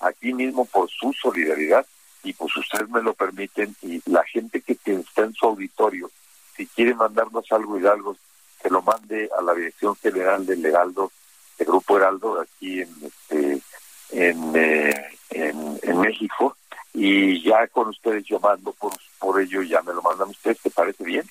aquí 0.00 0.32
mismo 0.32 0.64
por 0.64 0.88
su 0.88 1.12
solidaridad 1.12 1.86
y 2.22 2.32
pues 2.32 2.56
ustedes 2.56 2.88
me 2.88 3.02
lo 3.02 3.14
permiten 3.14 3.74
y 3.82 4.02
la 4.10 4.24
gente 4.24 4.60
que 4.60 4.72
está 4.84 5.22
en 5.22 5.34
su 5.34 5.46
auditorio, 5.46 6.10
si 6.56 6.66
quiere 6.66 6.94
mandarnos 6.94 7.50
algo 7.52 7.78
Hidalgo, 7.78 8.16
que 8.62 8.70
lo 8.70 8.82
mande 8.82 9.30
a 9.38 9.42
la 9.42 9.54
Dirección 9.54 9.94
General 9.96 10.44
del 10.44 10.64
Heraldo, 10.64 11.12
del 11.56 11.68
Grupo 11.68 11.96
Heraldo, 11.96 12.40
aquí 12.40 12.80
en 12.80 12.94
este 13.02 13.62
en, 14.10 14.56
eh, 14.56 15.18
en, 15.30 15.78
en 15.82 16.00
México, 16.00 16.56
y 16.94 17.42
ya 17.42 17.66
con 17.68 17.88
ustedes 17.88 18.24
llamando 18.28 18.72
por, 18.72 18.92
por 19.18 19.40
ello 19.40 19.62
ya 19.62 19.82
me 19.82 19.92
lo 19.92 20.02
mandan 20.02 20.30
ustedes, 20.30 20.60
¿te 20.60 20.70
parece 20.70 21.04
bien? 21.04 21.28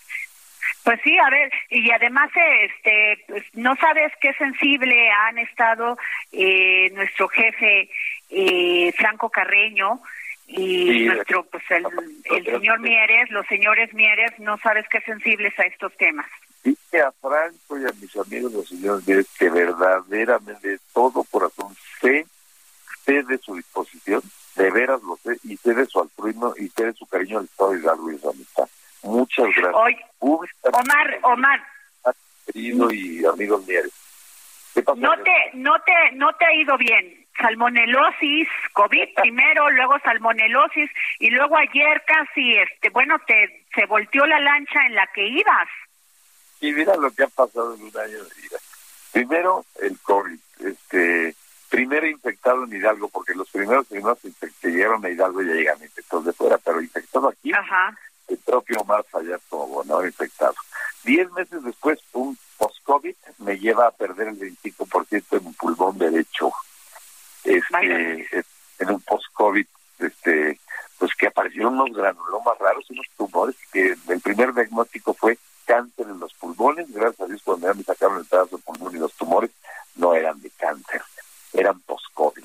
Pues 0.88 1.02
sí, 1.04 1.18
a 1.18 1.30
ver, 1.30 1.52
y 1.70 1.92
además, 1.92 2.30
este, 2.64 3.22
pues, 3.28 3.44
no 3.56 3.76
sabes 3.76 4.10
qué 4.22 4.32
sensible 4.36 5.12
han 5.12 5.38
estado 5.38 5.98
eh, 6.32 6.90
nuestro 6.92 7.28
jefe 7.28 7.90
eh, 8.30 8.94
Franco 8.94 9.30
Carreño 9.30 10.00
y 10.48 11.04
nuestro, 11.08 11.44
pues 11.48 11.62
el, 11.72 12.46
señor 12.46 12.80
Mieres, 12.80 13.30
los 13.32 13.46
señores 13.48 13.94
Mieres, 13.94 14.32
no 14.40 14.58
sabes 14.60 14.86
qué 14.90 15.02
sensibles 15.02 15.60
a 15.60 15.64
estos 15.64 15.94
temas. 15.98 16.28
Dije 16.64 17.02
a 17.02 17.12
Franco 17.12 17.78
y 17.78 17.84
a 17.84 17.92
mis 18.00 18.16
amigos 18.16 18.54
los 18.54 18.70
señores 18.70 19.06
Mieres 19.06 19.28
que 19.38 19.50
verdaderamente 19.50 20.70
de 20.70 20.80
todo 20.94 21.26
corazón 21.26 21.76
sé, 22.00 22.26
sé 23.04 23.24
de 23.24 23.38
su 23.40 23.58
disposición, 23.58 24.22
de 24.56 24.72
veras 24.72 25.04
lo 25.04 25.18
sé, 25.18 25.38
y 25.44 25.58
sé 25.58 25.74
de 25.74 25.86
su 25.86 26.00
altruismo 26.00 26.54
y 26.58 26.70
sé 26.70 26.86
de 26.86 26.94
su 26.94 27.06
cariño 27.08 27.40
al 27.40 27.44
Estado 27.44 27.72
de 27.72 27.80
Hidalgo 27.80 28.10
y 28.10 28.20
su 28.20 28.30
amistad. 28.30 28.70
Muchas 29.04 29.48
gracias. 29.56 30.02
Omar, 30.20 31.20
Omar. 31.24 31.64
Querido 32.46 32.92
y 32.92 33.26
amigos 33.26 33.66
míos. 33.68 33.92
No 34.96 35.16
te, 35.24 35.32
no 35.54 35.74
te, 35.82 36.12
no 36.14 36.34
te 36.36 36.46
ha 36.46 36.54
ido 36.54 36.78
bien. 36.78 37.26
Salmonelosis, 37.38 38.48
COVID 38.74 39.14
primero, 39.22 39.70
luego 39.72 40.00
salmonelosis 40.00 40.90
y 41.20 41.30
luego 41.30 41.58
ayer 41.58 42.04
casi, 42.06 42.58
este, 42.58 42.90
bueno, 42.90 43.20
te 43.26 43.66
se 43.74 43.86
volteó 43.86 44.26
la 44.26 44.40
lancha 44.40 44.86
en 44.86 44.96
la 44.96 45.08
que 45.08 45.28
ibas. 45.28 45.68
Y 46.62 46.72
mira 46.72 46.96
lo 46.96 47.12
que 47.12 47.24
ha 47.24 47.28
pasado 47.28 47.76
en 47.76 47.84
un 47.84 47.98
año 47.98 48.24
de 48.24 48.42
vida. 48.42 48.58
Primero 49.12 49.66
el 49.82 49.98
COVID, 50.00 50.40
este, 50.66 51.36
primero 51.70 52.08
infectado 52.08 52.64
en 52.64 52.74
Hidalgo, 52.74 53.08
porque 53.10 53.36
los 53.36 53.50
primeros 53.52 53.86
primeros 53.88 54.18
que 54.62 54.70
llegaron 54.70 55.06
a 55.06 55.10
Hidalgo 55.10 55.42
ya 55.44 55.54
llegan 55.54 55.82
infectados 55.82 56.26
de 56.26 56.34
fuera, 56.34 56.58
pero 56.58 56.82
infectado 56.82 57.30
aquí. 57.30 57.54
Ajá 57.54 57.96
el 58.28 58.38
propio 58.40 58.82
Omar 58.82 59.06
Fayad 59.10 59.40
como 59.50 59.68
gobernador 59.68 60.06
infectado. 60.06 60.56
Diez 61.04 61.32
meses 61.32 61.64
después, 61.64 62.00
un 62.14 62.38
post-COVID 62.58 63.16
me 63.40 63.58
lleva 63.58 63.88
a 63.88 63.92
perder 63.92 64.30
el 64.30 64.40
25% 64.40 65.30
de 65.30 65.40
mi 65.40 65.54
pulmón 65.54 65.98
derecho. 65.98 66.52
Este, 67.44 68.46
en 68.80 68.90
un 68.90 69.02
post-COVID, 69.02 69.66
este, 70.00 70.60
pues 70.98 71.12
que 71.18 71.28
aparecieron 71.28 71.80
unos 71.80 71.96
granulomas 71.96 72.58
raros, 72.60 72.90
unos 72.90 73.08
tumores, 73.16 73.56
que 73.72 73.96
el 74.08 74.22
primer 74.22 74.54
diagnóstico 74.54 75.14
fue 75.14 75.38
cáncer 75.66 76.08
en 76.08 76.20
los 76.20 76.34
pulmones. 76.34 76.92
Gracias 76.92 77.22
a 77.22 77.26
Dios, 77.28 77.42
cuando 77.44 77.68
ya 77.68 77.74
me 77.74 77.84
sacaron 77.84 78.20
el 78.20 78.26
pedazo 78.26 78.58
de 78.58 78.64
pulmón 78.64 78.96
y 78.96 79.00
los 79.00 79.14
tumores, 79.14 79.52
no 79.96 80.14
eran 80.14 80.42
de 80.42 80.50
cáncer, 80.52 81.02
eran 81.54 81.80
post-COVID. 81.82 82.44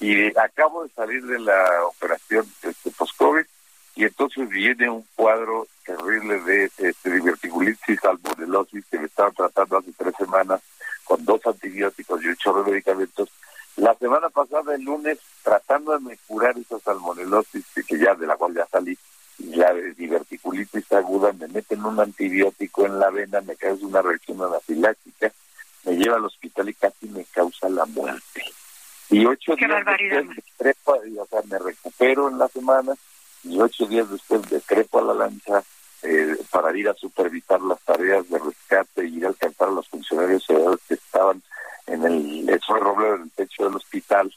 Y 0.00 0.38
acabo 0.38 0.84
de 0.84 0.90
salir 0.90 1.24
de 1.24 1.38
la 1.38 1.84
operación 1.86 2.46
este 2.62 2.90
post-COVID 2.90 3.44
y 3.96 4.04
entonces 4.04 4.48
viene 4.48 4.90
un 4.90 5.04
cuadro 5.14 5.66
terrible 5.84 6.40
de 6.40 6.64
este, 6.78 7.10
diverticulitis 7.10 8.00
salmonelosis 8.00 8.84
que 8.90 8.98
me 8.98 9.06
estaban 9.06 9.34
tratando 9.34 9.78
hace 9.78 9.92
tres 9.96 10.14
semanas 10.18 10.60
con 11.04 11.24
dos 11.24 11.40
antibióticos 11.46 12.22
y 12.24 12.28
ocho 12.28 12.64
medicamentos. 12.64 13.28
La 13.76 13.94
semana 13.94 14.30
pasada, 14.30 14.74
el 14.74 14.82
lunes, 14.82 15.18
tratando 15.42 15.98
de 15.98 16.18
curar 16.26 16.56
esa 16.58 16.78
salmonelosis, 16.80 17.64
que 17.86 17.98
ya 17.98 18.14
de 18.14 18.26
la 18.26 18.36
cual 18.36 18.54
ya 18.54 18.66
salí, 18.66 18.96
y 19.38 19.56
la 19.56 19.72
diverticulitis 19.74 20.92
aguda, 20.92 21.32
me 21.32 21.48
meten 21.48 21.84
un 21.84 22.00
antibiótico 22.00 22.86
en 22.86 22.98
la 22.98 23.10
vena, 23.10 23.40
me 23.42 23.56
causa 23.56 23.84
una 23.84 24.00
reacción 24.00 24.40
anafiláctica, 24.42 25.32
me 25.84 25.96
lleva 25.96 26.16
al 26.16 26.24
hospital 26.24 26.68
y 26.68 26.74
casi 26.74 27.08
me 27.08 27.24
causa 27.24 27.68
la 27.68 27.84
muerte. 27.84 28.44
Y 29.10 29.26
ocho 29.26 29.54
días 29.54 29.84
después 30.58 31.00
me 31.46 31.58
recupero 31.58 32.28
en 32.28 32.38
la 32.38 32.48
semana 32.48 32.94
y 33.44 33.60
ocho 33.60 33.86
días 33.86 34.10
después 34.10 34.42
decrepo 34.48 34.98
a 34.98 35.02
la 35.02 35.14
lancha 35.14 35.62
eh, 36.02 36.36
para 36.50 36.76
ir 36.76 36.88
a 36.88 36.94
supervisar 36.94 37.60
las 37.62 37.80
tareas 37.80 38.28
de 38.28 38.38
rescate 38.38 39.06
y 39.06 39.18
ir 39.18 39.24
a 39.24 39.28
alcanzar 39.28 39.68
a 39.68 39.72
los 39.72 39.88
funcionarios 39.88 40.44
que 40.88 40.94
estaban 40.94 41.42
en 41.86 42.04
el 42.04 42.60
roble 42.68 43.18
del 43.18 43.30
techo 43.32 43.64
del 43.64 43.76
hospital 43.76 44.32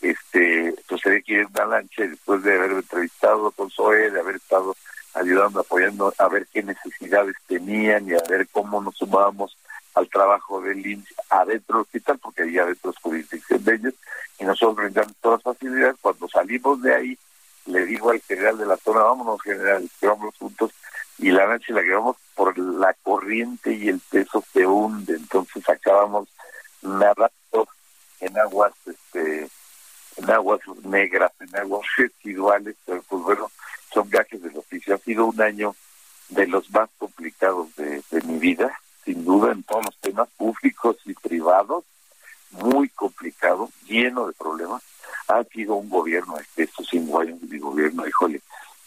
este 0.00 0.74
pues 0.88 1.00
se 1.02 1.10
ve 1.10 1.22
que 1.22 1.34
ir 1.34 1.46
la 1.54 1.66
lancha 1.66 2.04
y 2.04 2.08
después 2.08 2.42
de 2.42 2.56
haber 2.56 2.72
entrevistado 2.72 3.50
con 3.50 3.70
SOE, 3.70 4.10
de 4.10 4.20
haber 4.20 4.36
estado 4.36 4.74
ayudando, 5.14 5.60
apoyando 5.60 6.12
a 6.18 6.28
ver 6.28 6.46
qué 6.52 6.62
necesidades 6.62 7.36
tenían 7.46 8.08
y 8.08 8.14
a 8.14 8.22
ver 8.28 8.48
cómo 8.48 8.80
nos 8.80 8.96
sumábamos 8.96 9.56
al 9.94 10.08
trabajo 10.08 10.60
del 10.60 10.86
INSS 10.86 11.14
adentro 11.30 11.76
del 11.76 11.82
hospital, 11.82 12.18
porque 12.18 12.42
ahí 12.44 12.58
adentro 12.58 12.90
es 12.90 12.98
jurisdicción 12.98 13.64
de 13.64 13.74
ellos, 13.74 13.94
y 14.38 14.44
nosotros 14.44 14.76
brindamos 14.76 15.16
todas 15.20 15.44
las 15.44 15.56
facilidades. 15.56 15.96
Cuando 16.00 16.28
salimos 16.28 16.80
de 16.80 16.94
ahí, 16.94 17.18
le 17.66 17.84
digo 17.86 18.10
al 18.10 18.20
general 18.20 18.56
de 18.56 18.66
la 18.66 18.76
zona, 19.44 19.56
vámonos 19.56 19.90
general, 19.90 19.90
que 19.98 20.06
vamos 20.06 20.34
juntos, 20.38 20.72
y 21.18 21.30
la 21.30 21.46
noche 21.46 21.72
la 21.72 21.82
llevamos 21.82 22.16
por 22.34 22.58
la 22.58 22.94
corriente 23.02 23.72
y 23.72 23.88
el 23.88 24.00
peso 24.00 24.42
se 24.52 24.66
hunde, 24.66 25.14
entonces 25.14 25.68
acabamos 25.68 26.28
nadando 26.82 27.68
en 28.20 28.38
aguas, 28.38 28.72
este, 28.86 29.48
en 30.16 30.30
aguas 30.30 30.60
negras, 30.84 31.32
en 31.40 31.56
aguas 31.56 31.86
residuales, 31.96 32.76
pero 32.86 33.02
pues 33.02 33.22
bueno, 33.22 33.50
son 33.92 34.08
viajes 34.08 34.42
del 34.42 34.56
oficio. 34.56 34.94
Ha 34.94 34.98
sido 34.98 35.26
un 35.26 35.40
año 35.40 35.74
de 36.30 36.46
los 36.46 36.70
más 36.70 36.88
complicados 36.96 37.74
de, 37.76 38.02
de 38.10 38.22
mi 38.22 38.38
vida, 38.38 38.72
sin 39.04 39.24
duda 39.24 39.52
en 39.52 39.62
todos 39.64 39.84
los 39.84 39.96
temas 39.98 40.28
públicos 40.36 40.96
y 41.04 41.14
privados, 41.14 41.84
muy 42.52 42.88
complicado, 42.88 43.68
lleno 43.86 44.26
de 44.26 44.32
problemas 44.32 44.82
ha 45.28 45.44
sido 45.44 45.74
un 45.74 45.88
gobierno, 45.88 46.36
estos 46.56 46.86
cinco 46.90 47.20
años 47.20 47.40
de 47.40 47.46
mi 47.46 47.58
gobierno, 47.58 48.06
híjole, 48.06 48.40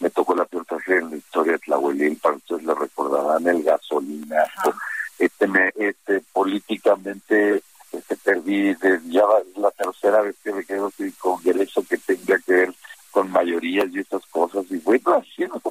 me 0.03 0.09
tocó 0.09 0.35
la 0.35 0.43
peor 0.43 0.65
tragedia 0.65 0.99
en 0.99 1.11
la 1.11 1.15
historia 1.15 1.53
de 1.53 1.59
Tlahuelimpan, 1.59 2.35
ustedes 2.35 2.63
le 2.63 2.75
recordarán 2.75 3.47
el 3.47 3.63
gasolinazo. 3.63 4.75
Este, 5.17 5.47
este, 5.77 6.19
políticamente 6.33 7.63
este, 7.93 8.17
perdí, 8.17 8.73
de, 8.73 8.99
ya 9.05 9.21
es 9.21 9.57
la 9.57 9.71
tercera 9.71 10.21
vez 10.21 10.35
que 10.43 10.51
me 10.51 10.65
quedo 10.65 10.91
sin 10.91 11.11
congreso 11.11 11.85
que 11.89 11.97
tenga 11.97 12.37
que 12.39 12.51
ver 12.51 12.73
con 13.11 13.31
mayorías 13.31 13.87
y 13.91 13.99
esas 13.99 14.25
cosas, 14.25 14.65
y 14.71 14.77
bueno, 14.79 15.15
haciendo 15.15 15.61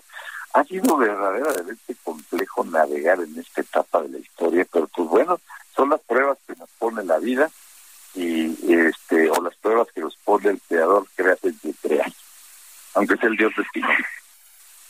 ha 0.55 0.65
sido 0.65 0.97
verdaderamente 0.97 1.95
complejo 2.03 2.65
navegar 2.65 3.21
en 3.21 3.39
esta 3.39 3.61
etapa 3.61 4.03
de 4.03 4.11
la 4.11 4.19
historia, 4.19 4.67
pero 4.73 4.87
pues 4.87 5.09
bueno, 5.09 5.41
son 5.75 5.91
las 5.91 6.01
pruebas 6.01 6.39
que 6.47 6.55
nos 6.57 6.71
pone 6.79 7.05
la 7.05 7.19
vida 7.19 7.51
y 8.15 8.73
este 8.73 9.29
o 9.31 9.43
las 9.43 9.57
pruebas 9.57 9.89
que 9.95 10.01
nos 10.01 10.17
pone 10.19 10.51
el 10.51 10.61
creador 10.69 11.07
que 11.17 11.23
hace 11.23 11.49
23 11.49 12.01
años, 12.01 12.25
aunque 12.95 13.17
sea 13.17 13.29
el 13.29 13.37
Dios 13.37 13.53
destino. 13.57 13.89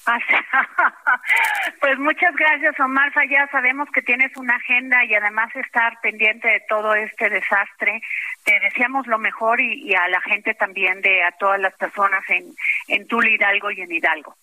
pues 1.80 1.98
muchas 1.98 2.34
gracias 2.34 2.78
Omar 2.80 3.12
ya 3.30 3.46
sabemos 3.48 3.88
que 3.94 4.02
tienes 4.02 4.36
una 4.36 4.56
agenda 4.56 5.04
y 5.04 5.14
además 5.14 5.54
estar 5.54 6.00
pendiente 6.00 6.48
de 6.48 6.60
todo 6.68 6.94
este 6.94 7.30
desastre 7.30 8.02
te 8.44 8.58
deseamos 8.60 9.06
lo 9.06 9.18
mejor 9.18 9.60
y, 9.60 9.94
a 9.94 10.08
la 10.08 10.20
gente 10.22 10.54
también 10.54 11.00
de 11.02 11.22
a 11.22 11.32
todas 11.32 11.60
las 11.60 11.74
personas 11.74 12.24
en 12.28 12.52
en 12.88 13.06
Tula 13.06 13.30
Hidalgo 13.30 13.70
y 13.70 13.80
en 13.80 13.92
Hidalgo 13.92 14.36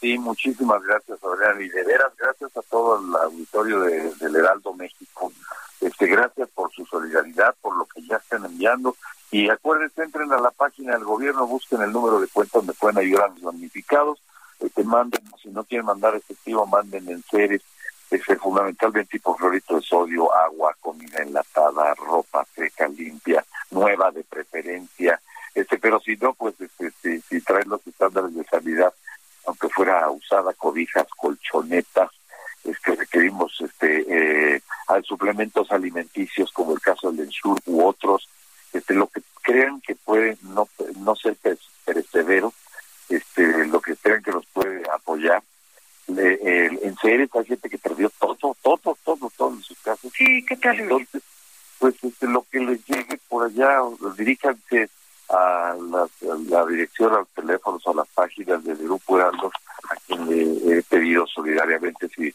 Sí, 0.00 0.16
muchísimas 0.16 0.82
gracias, 0.82 1.18
Adrián. 1.22 1.60
Y 1.60 1.68
de 1.68 1.84
veras, 1.84 2.12
gracias 2.16 2.56
a 2.56 2.62
todo 2.62 2.98
el 2.98 3.14
auditorio 3.22 3.80
de, 3.80 4.10
del 4.14 4.36
Heraldo 4.36 4.72
México. 4.72 5.30
Este, 5.78 6.06
gracias 6.06 6.48
por 6.54 6.72
su 6.72 6.86
solidaridad, 6.86 7.54
por 7.60 7.76
lo 7.76 7.84
que 7.84 8.00
ya 8.06 8.16
están 8.16 8.46
enviando. 8.46 8.96
Y 9.30 9.50
acuérdense, 9.50 10.02
entren 10.02 10.32
a 10.32 10.40
la 10.40 10.50
página 10.52 10.94
del 10.94 11.04
gobierno, 11.04 11.46
busquen 11.46 11.82
el 11.82 11.92
número 11.92 12.18
de 12.18 12.28
cuenta 12.28 12.58
donde 12.58 12.72
pueden 12.72 12.98
ayudar 12.98 13.24
a 13.24 13.28
los 13.28 13.42
damnificados. 13.42 14.22
Este, 14.60 14.84
manden, 14.84 15.22
si 15.42 15.48
no 15.48 15.64
quieren 15.64 15.86
mandar 15.86 16.14
efectivo, 16.14 16.66
manden 16.66 17.08
en 17.08 17.22
seres, 17.24 17.62
este, 18.10 18.36
fundamentalmente 18.36 19.18
florito 19.18 19.76
de 19.76 19.82
sodio, 19.82 20.34
agua, 20.34 20.76
comida 20.80 21.22
enlatada, 21.22 21.94
ropa 21.94 22.46
seca, 22.54 22.88
limpia, 22.88 23.44
nueva 23.70 24.10
de 24.10 24.24
preferencia. 24.24 25.20
Este, 25.54 25.78
pero 25.78 25.98
si 26.00 26.16
no, 26.16 26.34
pues 26.34 26.54
este, 26.60 26.90
si, 27.02 27.20
si 27.22 27.40
traen 27.40 27.68
los 27.68 27.84
estándares 27.86 28.34
de 28.34 28.44
sanidad 28.44 28.92
aunque 29.46 29.68
fuera 29.68 30.08
usada 30.10 30.52
cobijas, 30.54 31.06
colchonetas, 31.16 32.10
este, 32.64 32.94
requerimos 32.94 33.60
este, 33.60 34.04
eh, 34.56 34.62
suplementos 35.04 35.70
alimenticios 35.72 36.52
como 36.52 36.72
el 36.72 36.80
caso 36.80 37.10
del 37.10 37.26
Ensur 37.26 37.58
u 37.66 37.84
otros, 37.84 38.28
este, 38.72 38.94
lo 38.94 39.06
que 39.08 39.22
crean 39.42 39.80
que 39.80 39.94
puede 39.96 40.36
no, 40.42 40.68
no 40.98 41.16
ser 41.16 41.36
perecedero, 41.84 42.52
este, 43.10 43.66
lo 43.66 43.80
que 43.80 43.96
crean 43.96 44.22
que 44.22 44.32
nos 44.32 44.46
puede 44.46 44.82
apoyar. 44.90 45.42
en 46.08 46.96
serio, 46.96 47.28
hay 47.34 47.44
gente 47.44 47.68
que 47.68 47.78
perdió 47.78 48.10
todo, 48.18 48.56
todo, 48.62 48.96
todo, 49.04 49.30
todo 49.36 49.50
en 49.54 49.62
sus 49.62 49.78
casas. 49.80 50.10
Sí, 50.16 50.44
qué 50.46 50.56
terrible. 50.56 50.84
Entonces, 50.84 51.22
pues 51.78 51.94
este, 52.02 52.26
lo 52.26 52.44
que 52.50 52.60
les 52.60 52.84
llegue 52.86 53.18
por 53.28 53.46
allá, 53.46 53.80
diríjanse 54.16 54.90
a 55.30 55.76
la, 55.78 56.66
dirección, 56.66 57.14
a 57.14 57.18
los 57.18 57.28
teléfonos, 57.30 57.86
a 57.86 57.94
las 57.94 58.08
páginas 58.08 58.62
del 58.64 58.76
Grupo 58.76 59.18
Heraldo, 59.18 59.50
a 59.88 59.96
quien 60.06 60.28
le 60.28 60.78
he 60.78 60.82
pedido 60.82 61.26
solidariamente 61.26 62.08
si, 62.08 62.34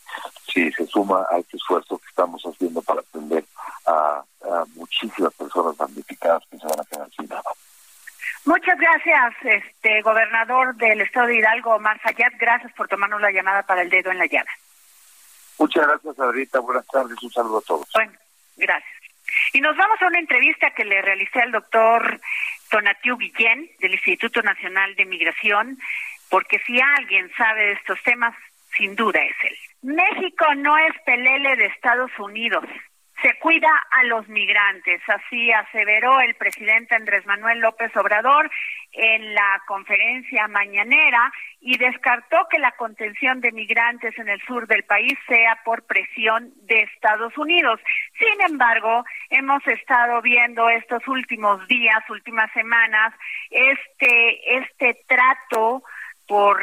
si 0.52 0.72
se 0.72 0.88
suma 0.88 1.26
a 1.30 1.38
este 1.38 1.58
esfuerzo 1.58 1.98
que 1.98 2.08
estamos 2.08 2.42
haciendo 2.44 2.82
para 2.82 3.02
atender 3.02 3.46
a, 3.86 4.24
muchísimas 4.76 5.34
personas 5.34 5.76
damnificadas 5.78 6.44
que 6.50 6.58
se 6.58 6.66
van 6.66 6.80
a. 6.80 6.86
Muchas 8.76 8.92
gracias, 9.06 9.64
este 9.64 10.02
gobernador 10.02 10.76
del 10.76 11.00
estado 11.00 11.28
de 11.28 11.38
Hidalgo, 11.38 11.76
Omar 11.76 11.98
Fayad. 12.02 12.34
Gracias 12.38 12.74
por 12.74 12.90
tomarnos 12.90 13.22
la 13.22 13.32
llamada 13.32 13.64
para 13.64 13.82
el 13.82 13.90
dedo 13.90 14.12
en 14.12 14.18
la 14.18 14.26
llaga. 14.26 14.52
Muchas 15.58 15.88
gracias, 15.88 16.20
Adrita. 16.20 16.60
Buenas 16.60 16.86
tardes. 16.88 17.16
Un 17.24 17.32
saludo 17.32 17.60
a 17.60 17.62
todos. 17.62 17.90
Bueno, 17.94 18.12
gracias. 18.58 18.92
Y 19.54 19.62
nos 19.62 19.78
vamos 19.78 20.02
a 20.02 20.08
una 20.08 20.20
entrevista 20.20 20.72
que 20.72 20.84
le 20.84 21.02
realicé 21.02 21.40
al 21.40 21.54
doctor 21.54 22.20
Tonatiu 22.70 23.16
Guillén, 23.16 23.70
del 23.80 23.94
Instituto 23.94 24.42
Nacional 24.42 24.94
de 24.96 25.06
Migración, 25.06 25.80
porque 26.30 26.60
si 26.68 26.78
alguien 26.82 27.32
sabe 27.38 27.68
de 27.68 27.72
estos 27.74 28.04
temas, 28.04 28.36
sin 28.76 28.94
duda 28.98 29.22
es 29.22 29.36
él. 29.50 29.58
México 29.84 30.54
no 30.56 30.78
es 30.78 30.94
pelele 31.06 31.56
de 31.56 31.68
Estados 31.68 32.12
Unidos 32.20 32.66
se 33.22 33.38
cuida 33.40 33.70
a 33.92 34.04
los 34.04 34.28
migrantes, 34.28 35.02
así 35.08 35.52
aseveró 35.52 36.20
el 36.20 36.36
presidente 36.36 36.96
Andrés 36.96 37.26
Manuel 37.26 37.60
López 37.60 37.96
Obrador 37.96 38.52
en 38.92 39.34
la 39.34 39.62
conferencia 39.68 40.48
mañanera 40.48 41.32
y 41.62 41.78
descartó 41.78 42.48
que 42.50 42.60
la 42.60 42.72
contención 42.74 43.42
de 43.42 43.52
migrantes 43.52 44.18
en 44.20 44.30
el 44.30 44.42
sur 44.42 44.68
del 44.68 44.84
país 44.84 45.14
sea 45.28 45.62
por 45.64 45.84
presión 45.84 46.52
de 46.64 46.82
Estados 46.82 47.38
Unidos. 47.38 47.80
Sin 48.20 48.42
embargo, 48.42 49.04
hemos 49.30 49.66
estado 49.68 50.22
viendo 50.22 50.70
estos 50.70 51.08
últimos 51.08 51.66
días, 51.68 52.04
últimas 52.10 52.52
semanas, 52.54 53.14
este 53.50 54.58
este 54.58 55.00
trato 55.08 55.84
por 56.28 56.62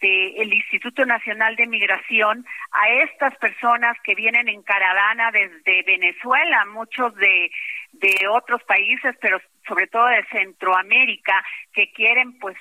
el 0.00 0.52
Instituto 0.52 1.04
Nacional 1.04 1.56
de 1.56 1.66
Migración 1.66 2.44
a 2.70 2.88
estas 3.02 3.36
personas 3.38 3.96
que 4.04 4.14
vienen 4.14 4.48
en 4.48 4.62
caravana 4.62 5.30
desde 5.30 5.82
Venezuela, 5.82 6.64
muchos 6.66 7.14
de, 7.16 7.50
de 7.92 8.28
otros 8.28 8.62
países, 8.64 9.16
pero 9.20 9.40
sobre 9.66 9.86
todo 9.86 10.06
de 10.06 10.24
Centroamérica, 10.30 11.44
que 11.72 11.90
quieren 11.92 12.38
pues 12.38 12.56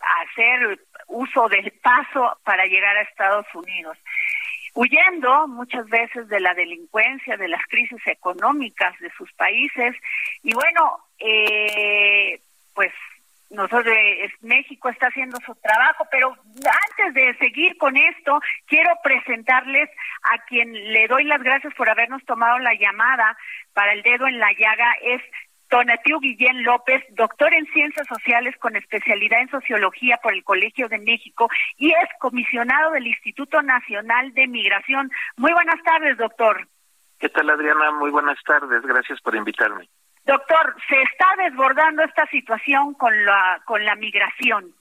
hacer 0.00 0.80
uso 1.06 1.48
del 1.48 1.72
paso 1.82 2.38
para 2.44 2.66
llegar 2.66 2.96
a 2.96 3.02
Estados 3.02 3.46
Unidos 3.54 3.98
huyendo 4.78 5.48
muchas 5.48 5.88
veces 5.88 6.28
de 6.28 6.38
la 6.38 6.54
delincuencia, 6.54 7.36
de 7.36 7.48
las 7.48 7.62
crisis 7.66 8.00
económicas 8.06 8.96
de 9.00 9.10
sus 9.10 9.32
países. 9.32 9.96
Y 10.44 10.54
bueno, 10.54 10.98
eh, 11.18 12.40
pues 12.74 12.92
nosotros 13.50 13.94
México 14.40 14.88
está 14.88 15.08
haciendo 15.08 15.38
su 15.44 15.54
trabajo, 15.56 16.06
pero 16.10 16.30
antes 16.30 17.14
de 17.14 17.36
seguir 17.38 17.76
con 17.78 17.96
esto, 17.96 18.40
quiero 18.66 18.90
presentarles 19.02 19.88
a 20.22 20.44
quien 20.46 20.72
le 20.72 21.08
doy 21.08 21.24
las 21.24 21.42
gracias 21.42 21.74
por 21.74 21.88
habernos 21.88 22.24
tomado 22.24 22.58
la 22.58 22.74
llamada 22.74 23.36
para 23.72 23.92
el 23.92 24.02
dedo 24.02 24.26
en 24.26 24.38
la 24.38 24.52
llaga 24.52 24.92
es 25.02 25.22
Tonatiu 25.68 26.18
Guillén 26.20 26.62
López, 26.62 27.04
doctor 27.10 27.52
en 27.52 27.66
Ciencias 27.66 28.06
Sociales 28.06 28.54
con 28.58 28.76
especialidad 28.76 29.40
en 29.40 29.50
Sociología 29.50 30.18
por 30.22 30.32
el 30.32 30.44
Colegio 30.44 30.88
de 30.88 30.98
México 30.98 31.48
y 31.76 31.90
es 31.90 32.08
comisionado 32.20 32.92
del 32.92 33.06
Instituto 33.06 33.62
Nacional 33.62 34.32
de 34.34 34.46
Migración. 34.46 35.10
Muy 35.36 35.52
buenas 35.52 35.82
tardes, 35.82 36.16
doctor. 36.16 36.66
¿Qué 37.18 37.28
tal, 37.28 37.50
Adriana? 37.50 37.90
Muy 37.92 38.10
buenas 38.10 38.38
tardes. 38.44 38.82
Gracias 38.82 39.20
por 39.20 39.34
invitarme. 39.34 39.88
Doctor, 40.28 40.76
se 40.86 41.00
está 41.00 41.26
desbordando 41.38 42.02
esta 42.02 42.26
situación 42.26 42.92
con 42.92 43.24
la, 43.24 43.62
con 43.64 43.82
la 43.82 43.94
migración. 43.94 44.74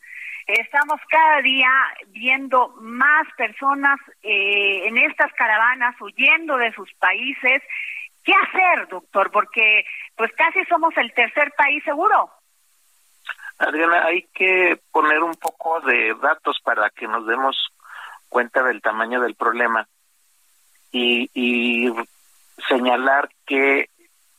Estamos 0.46 1.00
cada 1.10 1.42
día 1.42 1.70
viendo 2.08 2.76
más 2.82 3.26
personas 3.38 3.98
eh, 4.24 4.86
en 4.88 4.98
estas 4.98 5.32
caravanas 5.36 5.96
huyendo 6.02 6.58
de 6.58 6.74
sus 6.74 6.94
países. 6.96 7.64
¿Qué 8.26 8.34
hacer, 8.34 8.90
doctor? 8.90 9.32
Porque 9.32 9.86
pues 10.18 10.34
casi 10.34 10.66
somos 10.66 10.94
el 10.98 11.14
tercer 11.14 11.54
país 11.58 11.82
seguro. 11.86 12.30
Adriana, 13.58 14.04
hay 14.04 14.24
que 14.34 14.78
poner 14.92 15.24
un 15.24 15.36
poco 15.36 15.80
de 15.80 16.14
datos 16.22 16.60
para 16.62 16.90
que 16.90 17.08
nos 17.08 17.26
demos 17.26 17.56
cuenta 18.28 18.64
del 18.64 18.82
tamaño 18.82 19.22
del 19.22 19.36
problema 19.36 19.88
y, 20.92 21.30
y 21.34 21.90
señalar 22.68 23.30
que 23.46 23.90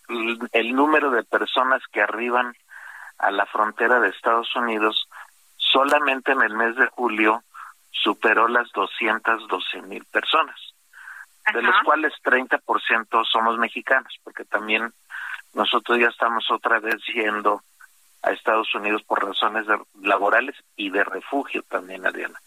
el 0.09 0.75
número 0.75 1.11
de 1.11 1.23
personas 1.25 1.83
que 1.92 2.01
arriban 2.01 2.55
a 3.18 3.31
la 3.31 3.47
frontera 3.47 4.01
de 4.01 4.09
Estados 4.09 4.55
Unidos 4.57 5.09
solamente 5.57 6.33
en 6.33 6.42
el 6.42 6.55
mes 6.55 6.77
de 6.77 6.87
julio 6.87 7.42
superó 7.90 8.49
las 8.49 8.71
212 8.73 9.83
mil 9.83 10.05
personas, 10.07 10.57
de 11.53 11.62
los 11.62 11.75
cuales 11.85 12.12
30% 12.23 13.25
somos 13.27 13.59
mexicanos, 13.59 14.14
porque 14.23 14.44
también 14.44 14.92
nosotros 15.55 15.99
ya 15.99 16.09
estamos 16.09 16.51
otra 16.51 16.79
vez 16.79 16.97
yendo 17.12 17.62
a 18.23 18.31
Estados 18.31 18.73
Unidos 18.75 19.03
por 19.03 19.25
razones 19.25 19.66
laborales 20.01 20.57
y 20.77 20.90
de 20.90 21.05
refugio 21.05 21.62
también, 21.68 22.07
Adriana. 22.07 22.38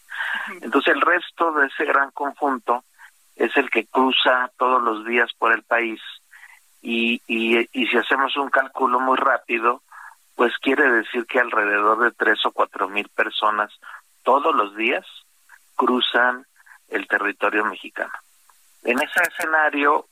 Entonces 0.60 0.94
el 0.94 1.00
resto 1.00 1.52
de 1.52 1.66
ese 1.66 1.84
gran 1.84 2.10
conjunto 2.12 2.84
es 3.36 3.56
el 3.56 3.70
que 3.70 3.86
cruza 3.86 4.50
todos 4.58 4.82
los 4.82 5.04
días 5.04 5.30
por 5.38 5.52
el 5.52 5.62
país 5.62 6.00
y, 6.82 7.22
y, 7.26 7.60
y 7.72 7.86
si 7.86 7.96
hacemos 7.96 8.36
un 8.36 8.50
cálculo 8.50 9.00
muy 9.00 9.16
rápido, 9.16 9.82
pues 10.34 10.52
quiere 10.58 10.90
decir 10.90 11.24
que 11.26 11.40
alrededor 11.40 12.00
de 12.00 12.10
tres 12.10 12.44
o 12.44 12.50
cuatro 12.50 12.88
mil 12.88 13.08
personas 13.08 13.70
todos 14.22 14.54
los 14.54 14.74
días 14.76 15.06
cruzan 15.76 16.46
el 16.88 17.06
territorio 17.06 17.64
mexicano. 17.64 18.12
En 18.82 18.98
ese 18.98 19.20
escenario, 19.22 20.06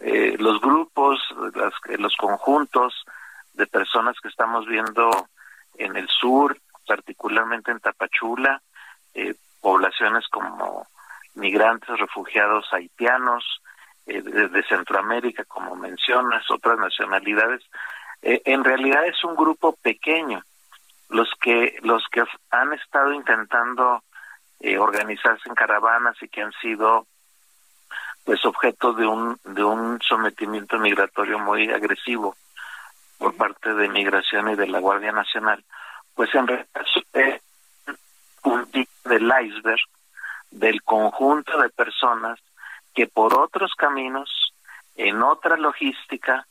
eh, 0.00 0.36
los 0.38 0.60
grupos, 0.60 1.20
las, 1.54 1.72
los 1.98 2.16
conjuntos 2.16 3.04
de 3.52 3.66
personas 3.66 4.16
que 4.20 4.28
estamos 4.28 4.66
viendo 4.66 5.10
en 5.76 5.96
el 5.96 6.08
sur, 6.08 6.56
particularmente 6.86 7.70
en 7.70 7.80
Tapachula, 7.80 8.62
eh, 9.14 9.34
poblaciones 9.60 10.26
como 10.28 10.86
migrantes, 11.34 11.98
refugiados 11.98 12.66
haitianos, 12.72 13.62
eh, 14.06 14.22
de, 14.22 14.62
Centroamérica, 14.64 15.44
como 15.44 15.76
mencionas, 15.76 16.50
otras 16.50 16.78
nacionalidades, 16.78 17.62
eh, 18.22 18.42
en 18.44 18.62
realidad 18.62 19.06
es 19.06 19.22
un 19.24 19.34
grupo 19.34 19.76
pequeño. 19.76 20.42
Los 21.08 21.30
que, 21.40 21.78
los 21.82 22.02
que 22.10 22.22
han 22.50 22.72
estado 22.72 23.12
intentando 23.12 24.02
eh, 24.60 24.78
organizarse 24.78 25.48
en 25.48 25.54
caravanas 25.54 26.16
y 26.22 26.28
que 26.28 26.42
han 26.42 26.52
sido 26.60 27.06
pues 28.24 28.44
objeto 28.46 28.94
de 28.94 29.06
un 29.06 29.38
de 29.44 29.62
un 29.62 30.00
sometimiento 30.00 30.78
migratorio 30.78 31.38
muy 31.38 31.70
agresivo 31.70 32.34
por 33.18 33.36
parte 33.36 33.74
de 33.74 33.88
Migración 33.90 34.48
y 34.50 34.54
de 34.54 34.66
la 34.66 34.80
Guardia 34.80 35.12
Nacional, 35.12 35.62
pues 36.14 36.34
en 36.34 36.46
realidad 36.46 36.68
es 37.12 37.42
un 38.42 38.66
del 39.04 39.32
iceberg 39.42 39.80
del 40.50 40.82
conjunto 40.82 41.60
de 41.60 41.68
personas 41.70 42.40
que 42.94 43.06
por 43.06 43.34
otros 43.34 43.74
caminos, 43.74 44.54
en 44.96 45.22
otra 45.22 45.56
logística, 45.56 46.46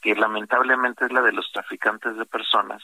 que 0.00 0.14
lamentablemente 0.14 1.04
es 1.04 1.12
la 1.12 1.22
de 1.22 1.32
los 1.32 1.50
traficantes 1.52 2.16
de 2.16 2.24
personas, 2.24 2.82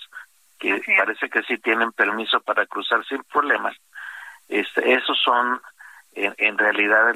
que 0.58 0.82
parece 0.98 1.28
que 1.28 1.42
sí 1.42 1.58
tienen 1.58 1.92
permiso 1.92 2.40
para 2.40 2.66
cruzar 2.66 3.04
sin 3.06 3.22
problemas, 3.24 3.76
este, 4.48 4.92
esos 4.94 5.18
son 5.22 5.60
en, 6.14 6.58
realidad 6.58 7.12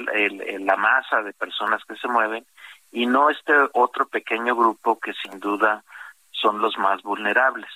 la 0.61 0.77
masa 0.77 1.23
de 1.23 1.33
personas 1.33 1.85
que 1.85 1.97
se 1.97 2.09
mueven 2.09 2.45
y 2.91 3.07
no 3.07 3.31
este 3.31 3.53
otro 3.75 4.09
pequeño 4.09 4.57
grupo 4.57 4.99
que 4.99 5.13
sin 5.15 5.39
duda 5.39 5.85
son 6.31 6.61
los 6.61 6.77
más 6.79 7.03
vulnerables. 7.03 7.71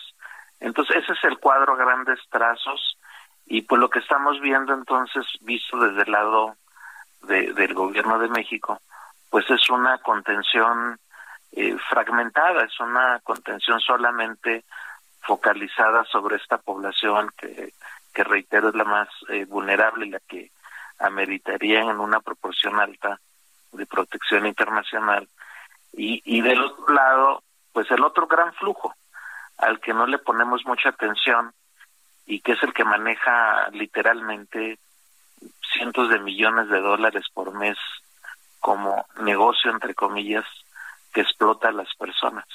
Entonces 0.60 0.96
ese 0.96 1.12
es 1.12 1.24
el 1.24 1.38
cuadro 1.38 1.74
a 1.74 1.76
grandes 1.76 2.18
trazos 2.30 2.98
y 3.46 3.62
pues 3.62 3.80
lo 3.80 3.90
que 3.90 3.98
estamos 3.98 4.40
viendo 4.40 4.72
entonces, 4.72 5.26
visto 5.42 5.76
desde 5.78 6.02
el 6.02 6.12
lado 6.12 6.56
del 7.22 7.74
gobierno 7.74 8.18
de 8.18 8.28
México, 8.28 8.80
pues 9.30 9.48
es 9.50 9.70
una 9.70 9.98
contención 9.98 10.98
eh, 11.52 11.76
fragmentada, 11.88 12.64
es 12.64 12.80
una 12.80 13.20
contención 13.20 13.80
solamente 13.80 14.64
focalizada 15.20 16.04
sobre 16.04 16.36
esta 16.36 16.58
población 16.58 17.30
que, 17.36 17.72
que 18.12 18.24
reitero 18.24 18.68
es 18.68 18.74
la 18.74 18.84
más 18.84 19.08
eh, 19.28 19.44
vulnerable 19.44 20.06
y 20.06 20.10
la 20.10 20.20
que 20.20 20.50
ameritaría 20.98 21.80
en 21.80 22.00
una 22.00 22.20
proporción 22.20 22.78
alta 22.78 23.20
de 23.72 23.86
protección 23.86 24.46
internacional. 24.46 25.28
Y, 25.92 26.22
y 26.24 26.40
del 26.40 26.60
otro 26.60 26.94
lado, 26.94 27.42
pues 27.72 27.90
el 27.90 28.02
otro 28.04 28.26
gran 28.26 28.52
flujo 28.54 28.94
al 29.58 29.80
que 29.80 29.94
no 29.94 30.06
le 30.06 30.18
ponemos 30.18 30.64
mucha 30.66 30.90
atención 30.90 31.52
y 32.26 32.40
que 32.40 32.52
es 32.52 32.62
el 32.62 32.72
que 32.72 32.84
maneja 32.84 33.68
literalmente 33.70 34.78
cientos 35.72 36.08
de 36.10 36.18
millones 36.20 36.68
de 36.68 36.80
dólares 36.80 37.24
por 37.32 37.52
mes 37.54 37.76
como 38.60 39.06
negocio, 39.20 39.70
entre 39.70 39.94
comillas, 39.94 40.44
que 41.12 41.20
explota 41.20 41.68
a 41.68 41.72
las 41.72 41.94
personas. 41.96 42.46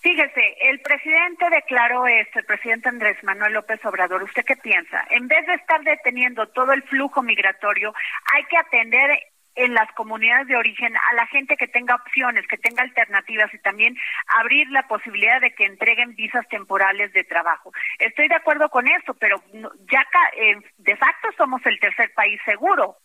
Fíjese, 0.00 0.56
el 0.62 0.80
presidente 0.80 1.50
declaró 1.50 2.06
esto, 2.06 2.38
el 2.38 2.46
presidente 2.46 2.88
Andrés 2.88 3.22
Manuel 3.22 3.52
López 3.52 3.84
Obrador. 3.84 4.22
¿Usted 4.22 4.44
qué 4.46 4.56
piensa? 4.56 5.04
En 5.10 5.28
vez 5.28 5.46
de 5.46 5.54
estar 5.54 5.82
deteniendo 5.82 6.46
todo 6.48 6.72
el 6.72 6.82
flujo 6.84 7.22
migratorio, 7.22 7.92
hay 8.32 8.44
que 8.44 8.56
atender 8.56 9.18
en 9.60 9.74
las 9.74 9.92
comunidades 9.92 10.48
de 10.48 10.56
origen 10.56 10.94
a 10.96 11.14
la 11.14 11.26
gente 11.26 11.56
que 11.56 11.68
tenga 11.68 11.94
opciones, 11.94 12.46
que 12.46 12.56
tenga 12.56 12.82
alternativas 12.82 13.52
y 13.52 13.58
también 13.58 13.94
abrir 14.38 14.68
la 14.70 14.88
posibilidad 14.88 15.38
de 15.40 15.52
que 15.54 15.66
entreguen 15.66 16.14
visas 16.14 16.48
temporales 16.48 17.12
de 17.12 17.24
trabajo. 17.24 17.70
Estoy 17.98 18.28
de 18.28 18.36
acuerdo 18.36 18.70
con 18.70 18.88
eso, 18.88 19.12
pero 19.14 19.42
ya 19.52 20.02
eh, 20.36 20.56
de 20.78 20.96
facto 20.96 21.28
somos 21.36 21.60
el 21.66 21.78
tercer 21.78 22.10
país 22.14 22.40
seguro. 22.46 22.96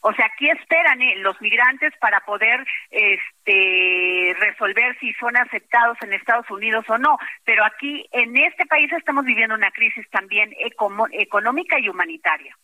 O 0.00 0.12
sea, 0.12 0.26
aquí 0.26 0.48
esperan 0.48 1.02
eh, 1.02 1.16
los 1.16 1.40
migrantes 1.40 1.92
para 2.00 2.20
poder 2.20 2.64
este, 2.90 4.36
resolver 4.38 4.96
si 5.00 5.12
son 5.14 5.36
aceptados 5.36 5.98
en 6.02 6.12
Estados 6.12 6.48
Unidos 6.52 6.84
o 6.88 6.98
no. 6.98 7.18
Pero 7.44 7.64
aquí, 7.64 8.06
en 8.12 8.36
este 8.36 8.64
país, 8.66 8.92
estamos 8.92 9.24
viviendo 9.24 9.56
una 9.56 9.72
crisis 9.72 10.08
también 10.10 10.54
económica 11.10 11.80
y 11.80 11.88
humanitaria. 11.88 12.56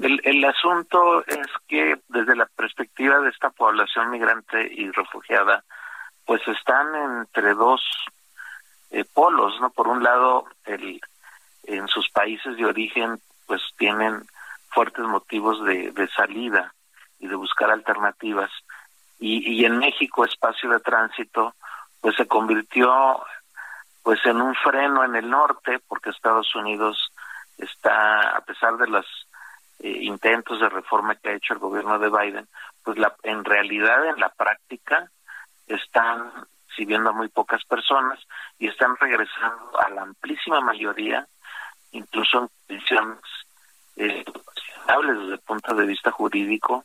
El, 0.00 0.20
el 0.24 0.44
asunto 0.44 1.24
es 1.26 1.46
que 1.68 2.00
desde 2.08 2.34
la 2.34 2.46
perspectiva 2.46 3.18
de 3.20 3.28
esta 3.30 3.50
población 3.50 4.10
migrante 4.10 4.72
y 4.72 4.90
refugiada, 4.90 5.62
pues 6.24 6.46
están 6.48 6.94
entre 7.20 7.54
dos 7.54 7.82
eh, 8.90 9.04
polos, 9.04 9.60
¿no? 9.60 9.70
Por 9.70 9.88
un 9.88 10.02
lado, 10.02 10.46
el, 10.64 11.00
en 11.64 11.86
sus 11.88 12.08
países 12.10 12.56
de 12.56 12.64
origen, 12.64 13.20
pues 13.46 13.62
tienen 13.76 14.22
fuertes 14.70 15.04
motivos 15.04 15.62
de, 15.64 15.90
de 15.90 16.08
salida 16.08 16.72
y 17.18 17.28
de 17.28 17.34
buscar 17.34 17.70
alternativas. 17.70 18.50
Y, 19.18 19.52
y 19.52 19.64
en 19.66 19.78
México, 19.78 20.24
espacio 20.24 20.70
de 20.70 20.80
tránsito, 20.80 21.54
pues 22.00 22.16
se 22.16 22.26
convirtió 22.26 23.22
pues 24.02 24.24
en 24.24 24.40
un 24.40 24.54
freno 24.54 25.04
en 25.04 25.14
el 25.14 25.28
norte, 25.28 25.78
porque 25.86 26.08
Estados 26.08 26.54
Unidos 26.54 27.12
está, 27.58 28.30
a 28.30 28.40
pesar 28.40 28.78
de 28.78 28.88
los 28.88 29.06
eh, 29.80 29.98
intentos 30.02 30.60
de 30.60 30.68
reforma 30.68 31.16
que 31.16 31.30
ha 31.30 31.34
hecho 31.34 31.54
el 31.54 31.58
gobierno 31.58 31.98
de 31.98 32.10
Biden, 32.10 32.48
pues 32.84 32.98
la, 32.98 33.14
en 33.22 33.44
realidad 33.44 34.06
en 34.06 34.20
la 34.20 34.28
práctica 34.28 35.10
están 35.66 36.30
sirviendo 36.76 37.10
a 37.10 37.14
muy 37.14 37.28
pocas 37.28 37.64
personas 37.64 38.18
y 38.58 38.68
están 38.68 38.96
regresando 38.96 39.80
a 39.80 39.88
la 39.90 40.02
amplísima 40.02 40.60
mayoría, 40.60 41.26
incluso 41.92 42.40
en 42.40 42.48
condiciones 42.66 43.18
eh, 43.96 44.24
desde 44.98 45.34
el 45.34 45.38
punto 45.40 45.74
de 45.74 45.86
vista 45.86 46.10
jurídico, 46.10 46.84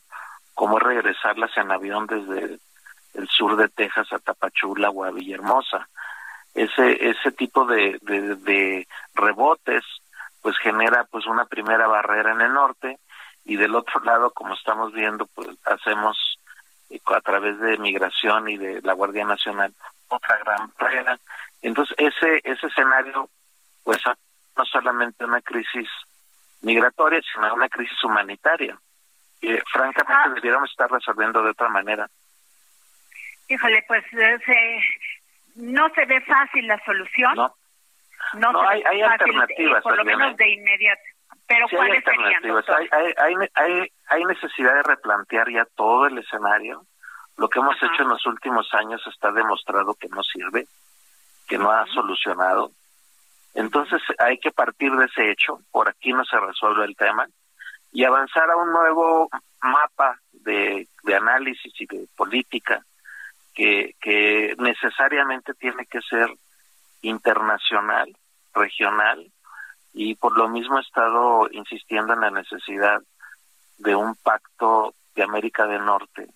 como 0.54 0.78
regresarlas 0.78 1.50
en 1.56 1.70
avión 1.70 2.06
desde 2.06 2.58
el 3.14 3.28
sur 3.28 3.56
de 3.56 3.68
Texas 3.68 4.12
a 4.12 4.18
Tapachula 4.18 4.90
o 4.90 5.04
a 5.04 5.10
Villahermosa. 5.10 5.88
Ese, 6.54 7.10
ese 7.10 7.32
tipo 7.32 7.66
de, 7.66 7.98
de, 8.00 8.86
rebotes 9.14 9.84
pues 10.46 10.56
genera 10.58 11.02
pues 11.10 11.26
una 11.26 11.44
primera 11.46 11.88
barrera 11.88 12.30
en 12.30 12.40
el 12.40 12.52
norte 12.52 13.00
y 13.44 13.56
del 13.56 13.74
otro 13.74 13.98
lado 14.04 14.30
como 14.30 14.54
estamos 14.54 14.92
viendo 14.92 15.26
pues 15.34 15.48
hacemos 15.64 16.38
eh, 16.88 17.00
a 17.06 17.20
través 17.20 17.58
de 17.58 17.78
migración 17.78 18.48
y 18.48 18.56
de 18.56 18.80
la 18.82 18.92
Guardia 18.92 19.24
Nacional 19.24 19.74
otra 20.06 20.38
gran 20.38 20.70
barrera 20.78 21.18
entonces 21.62 21.96
ese 21.98 22.40
ese 22.44 22.68
escenario 22.68 23.28
pues 23.82 23.98
no 24.56 24.64
solamente 24.64 25.24
una 25.24 25.40
crisis 25.40 25.88
migratoria, 26.62 27.20
sino 27.32 27.52
una 27.54 27.68
crisis 27.68 28.02
humanitaria. 28.04 28.78
que 29.40 29.60
francamente 29.72 30.30
ah. 30.30 30.32
debiéramos 30.34 30.70
estar 30.70 30.90
resolviendo 30.90 31.42
de 31.42 31.50
otra 31.50 31.68
manera. 31.68 32.08
Híjole, 33.48 33.84
pues 33.88 34.04
eh, 34.12 34.80
no 35.56 35.88
se 35.94 36.04
ve 36.06 36.20
fácil 36.22 36.66
la 36.66 36.82
solución. 36.84 37.34
No, 37.34 37.54
no, 38.34 38.68
hay, 38.68 38.82
hay 38.82 39.02
alternativas. 39.02 39.82
por 39.82 39.96
lo 39.96 40.04
menos 40.04 40.36
de 40.36 40.48
inmediato. 40.50 41.02
Pero 41.46 41.68
sí, 41.68 41.76
hay 41.76 41.92
alternativas. 41.92 42.64
Hay, 42.68 42.88
hay, 43.16 43.34
hay, 43.54 43.92
hay, 44.08 44.24
necesidad 44.24 44.74
de 44.74 44.82
replantear 44.82 45.50
ya 45.50 45.64
todo 45.76 46.06
el 46.06 46.18
escenario. 46.18 46.84
Lo 47.36 47.48
que 47.48 47.60
hemos 47.60 47.76
hecho 47.76 48.02
en 48.02 48.08
los 48.08 48.26
últimos 48.26 48.72
años 48.74 49.02
está 49.06 49.30
demostrado 49.30 49.94
que 49.94 50.08
no 50.08 50.22
sirve, 50.22 50.66
que 51.46 51.58
no 51.58 51.70
ha 51.70 51.86
solucionado. 51.86 52.72
Entonces 53.54 54.02
hay 54.18 54.38
que 54.38 54.50
partir 54.50 54.92
de 54.92 55.06
ese 55.06 55.30
hecho, 55.30 55.60
por 55.70 55.88
aquí 55.88 56.12
no 56.12 56.24
se 56.24 56.38
resuelve 56.38 56.84
el 56.84 56.96
tema, 56.96 57.26
y 57.92 58.04
avanzar 58.04 58.50
a 58.50 58.56
un 58.56 58.72
nuevo 58.72 59.28
mapa 59.62 60.18
de, 60.32 60.86
análisis 61.14 61.72
y 61.80 61.86
de 61.86 62.06
política 62.16 62.84
que, 63.54 63.94
que 64.00 64.54
necesariamente 64.58 65.54
tiene 65.54 65.86
que 65.86 66.00
ser 66.02 66.28
internacional, 67.02 68.16
regional, 68.54 69.30
y 69.92 70.14
por 70.14 70.36
lo 70.36 70.48
mismo 70.48 70.78
he 70.78 70.82
estado 70.82 71.48
insistiendo 71.50 72.12
en 72.12 72.20
la 72.20 72.30
necesidad 72.30 73.00
de 73.78 73.94
un 73.94 74.14
pacto 74.16 74.94
de 75.14 75.22
América 75.22 75.66
del 75.66 75.84
Norte 75.84 76.28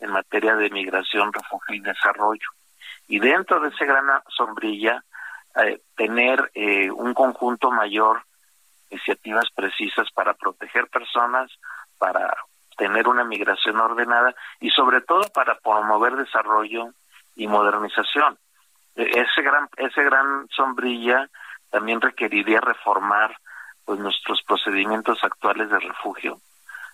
en 0.00 0.10
materia 0.10 0.54
de 0.56 0.70
migración, 0.70 1.32
refugio 1.32 1.74
y 1.74 1.80
desarrollo. 1.80 2.48
Y 3.08 3.18
dentro 3.18 3.60
de 3.60 3.68
esa 3.68 3.84
gran 3.84 4.06
sombrilla, 4.28 5.02
eh, 5.56 5.80
tener 5.96 6.50
eh, 6.54 6.90
un 6.90 7.14
conjunto 7.14 7.70
mayor 7.70 8.22
iniciativas 8.90 9.50
precisas 9.54 10.10
para 10.12 10.34
proteger 10.34 10.88
personas, 10.88 11.50
para 11.98 12.36
tener 12.76 13.08
una 13.08 13.24
migración 13.24 13.80
ordenada 13.80 14.34
y 14.60 14.70
sobre 14.70 15.00
todo 15.00 15.22
para 15.32 15.58
promover 15.58 16.16
desarrollo 16.16 16.92
y 17.34 17.46
modernización. 17.46 18.38
Ese 18.96 19.42
gran 19.42 19.68
ese 19.76 20.02
gran 20.02 20.48
sombrilla 20.48 21.28
también 21.70 22.00
requeriría 22.00 22.60
reformar 22.60 23.36
pues 23.84 24.00
nuestros 24.00 24.42
procedimientos 24.42 25.22
actuales 25.22 25.70
de 25.70 25.78
refugio. 25.78 26.40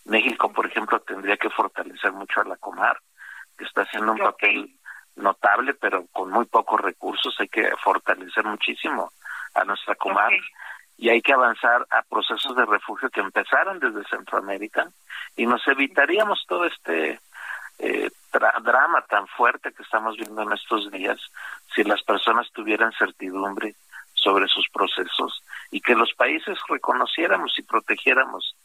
México, 0.04 0.52
por 0.52 0.66
ejemplo, 0.66 1.00
tendría 1.00 1.36
que 1.36 1.48
fortalecer 1.50 2.12
mucho 2.12 2.40
a 2.40 2.44
la 2.44 2.56
Comar, 2.56 2.98
que 3.56 3.64
está 3.64 3.82
haciendo 3.82 4.12
un 4.12 4.18
papel 4.18 4.74
notable, 5.16 5.74
pero 5.74 6.06
con 6.12 6.30
muy 6.30 6.44
pocos 6.46 6.80
recursos. 6.80 7.34
Hay 7.38 7.48
que 7.48 7.70
fortalecer 7.82 8.44
muchísimo 8.44 9.12
a 9.54 9.64
nuestra 9.64 9.94
comarca 9.94 10.44
y 10.96 11.08
hay 11.08 11.22
que 11.22 11.32
avanzar 11.32 11.86
a 11.90 12.02
procesos 12.02 12.54
de 12.56 12.66
refugio 12.66 13.10
que 13.10 13.20
empezaran 13.20 13.78
desde 13.78 14.04
Centroamérica 14.08 14.88
y 15.36 15.46
nos 15.46 15.66
evitaríamos 15.66 16.44
todo 16.46 16.64
este 16.64 17.20
eh, 17.82 18.10
drama 18.62 19.02
tan 19.08 19.26
fuerte 19.26 19.72
que 19.72 19.82
estamos 19.82 20.16
viendo 20.16 20.42
en 20.42 20.52
estos 20.52 20.90
días 20.92 21.18
si 21.74 21.82
las 21.82 22.00
personas 22.02 22.50
tuvieran 22.52 22.92
certidumbre 22.92 23.74
sobre 24.14 24.46
sus 24.46 24.68
procesos 24.68 25.42
y 25.72 25.80
que 25.80 25.96
los 25.96 26.12
países 26.14 26.56
reconociéramos 26.68 27.58
y 27.58 27.62
protegiéramos 27.62 28.56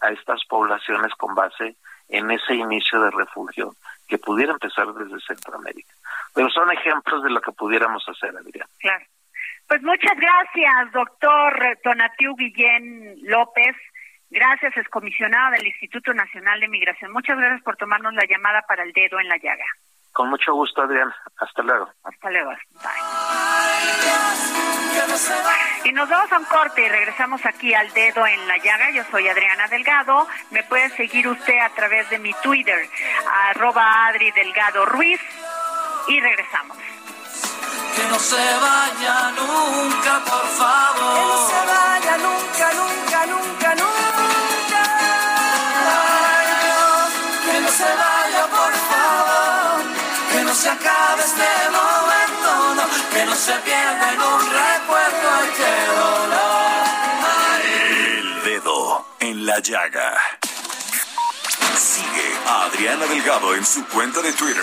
a 0.00 0.08
estas 0.08 0.42
poblaciones 0.46 1.12
con 1.16 1.34
base 1.34 1.76
en 2.08 2.30
ese 2.30 2.54
inicio 2.54 3.02
de 3.02 3.10
refugio 3.10 3.74
que 4.08 4.16
pudiera 4.16 4.52
empezar 4.52 4.86
desde 4.94 5.20
Centroamérica. 5.20 5.92
Pero 6.34 6.48
son 6.48 6.70
ejemplos 6.72 7.22
de 7.22 7.30
lo 7.30 7.40
que 7.42 7.52
pudiéramos 7.52 8.02
hacer, 8.08 8.30
Adrián. 8.30 8.66
Claro. 8.78 9.04
Pues 9.68 9.82
muchas 9.82 10.16
gracias, 10.16 10.92
doctor 10.92 11.78
Donatiu 11.84 12.34
Guillén 12.36 13.16
López. 13.22 13.76
Gracias, 14.32 14.74
excomisionado 14.78 15.52
del 15.52 15.66
Instituto 15.66 16.14
Nacional 16.14 16.58
de 16.58 16.66
Migración. 16.66 17.12
Muchas 17.12 17.36
gracias 17.36 17.62
por 17.62 17.76
tomarnos 17.76 18.14
la 18.14 18.24
llamada 18.24 18.62
para 18.62 18.82
el 18.82 18.92
dedo 18.94 19.20
en 19.20 19.28
la 19.28 19.36
llaga. 19.36 19.66
Con 20.10 20.30
mucho 20.30 20.54
gusto, 20.54 20.80
Adrián. 20.80 21.12
Hasta 21.36 21.62
luego. 21.62 21.90
Hasta 22.02 22.30
luego. 22.30 22.50
Bye. 22.50 22.92
Y 25.84 25.92
nos 25.92 26.08
vamos 26.08 26.32
a 26.32 26.38
un 26.38 26.46
corte 26.46 26.82
y 26.82 26.88
regresamos 26.88 27.44
aquí 27.44 27.74
al 27.74 27.92
dedo 27.92 28.26
en 28.26 28.48
la 28.48 28.56
llaga. 28.56 28.90
Yo 28.92 29.04
soy 29.10 29.28
Adriana 29.28 29.68
Delgado. 29.68 30.26
Me 30.50 30.62
puede 30.62 30.88
seguir 30.90 31.28
usted 31.28 31.58
a 31.58 31.68
través 31.70 32.08
de 32.08 32.18
mi 32.18 32.32
Twitter, 32.42 32.88
arroba 33.50 34.06
Adri 34.06 34.30
Delgado 34.30 34.86
Ruiz. 34.86 35.20
Y 36.08 36.20
regresamos. 36.20 36.78
Que 36.78 38.08
no 38.08 38.18
se 38.18 38.36
vaya 38.36 39.30
nunca, 39.32 40.20
por 40.24 40.46
favor. 40.56 41.14
Que 41.14 41.20
no 41.20 41.36
se 41.48 41.66
vaya 41.66 42.16
nunca, 42.16 42.72
nunca, 42.72 43.26
nunca, 43.26 43.74
nunca. 43.74 43.91
Se 50.62 50.70
acabe 50.70 51.22
este 51.24 51.52
momento, 51.72 52.74
no. 52.76 52.84
Que 53.12 53.26
no 53.26 53.34
se 53.34 53.52
pierda 53.52 54.12
en 54.12 54.20
un 54.20 54.40
recuerdo 54.40 55.30
que 55.56 55.72
dolor. 55.98 56.82
El 57.98 58.44
dedo 58.44 59.06
en 59.18 59.46
la 59.46 59.58
llaga. 59.58 60.16
Sigue 61.76 62.28
a 62.46 62.64
Adriana 62.66 63.06
Delgado 63.06 63.56
en 63.56 63.66
su 63.66 63.84
cuenta 63.88 64.22
de 64.22 64.32
Twitter. 64.34 64.62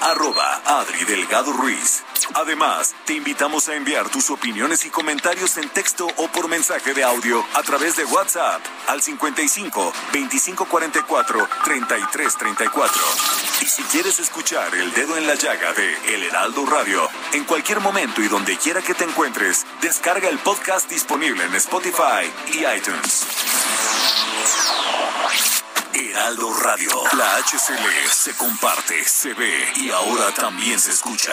Arroba 0.00 0.60
Adri 0.66 1.04
Delgado 1.04 1.52
Ruiz. 1.52 2.02
Además, 2.34 2.94
te 3.04 3.14
invitamos 3.14 3.68
a 3.68 3.74
enviar 3.74 4.08
tus 4.08 4.30
opiniones 4.30 4.84
y 4.84 4.90
comentarios 4.90 5.56
en 5.56 5.68
texto 5.70 6.06
o 6.16 6.28
por 6.28 6.48
mensaje 6.48 6.94
de 6.94 7.04
audio 7.04 7.44
a 7.54 7.62
través 7.62 7.96
de 7.96 8.04
WhatsApp 8.04 8.60
al 8.88 9.02
55 9.02 9.92
2544 10.12 11.48
3334. 11.64 13.02
Y 13.60 13.66
si 13.66 13.82
quieres 13.84 14.18
escuchar 14.18 14.74
El 14.74 14.92
Dedo 14.92 15.16
en 15.16 15.26
la 15.26 15.34
Llaga 15.34 15.72
de 15.72 16.14
El 16.14 16.24
Heraldo 16.24 16.66
Radio, 16.66 17.08
en 17.32 17.44
cualquier 17.44 17.80
momento 17.80 18.22
y 18.22 18.28
donde 18.28 18.56
quiera 18.56 18.82
que 18.82 18.94
te 18.94 19.04
encuentres, 19.04 19.66
descarga 19.80 20.28
el 20.28 20.38
podcast 20.38 20.88
disponible 20.88 21.44
en 21.44 21.54
Spotify 21.54 22.30
y 22.52 22.64
iTunes. 22.66 23.26
Heraldo 25.94 26.52
Radio, 26.54 26.90
la 27.16 27.36
HCL 27.36 28.08
se 28.10 28.36
comparte, 28.36 29.04
se 29.04 29.34
ve 29.34 29.72
y 29.76 29.90
ahora 29.90 30.32
también 30.34 30.78
se 30.80 30.90
escucha. 30.90 31.32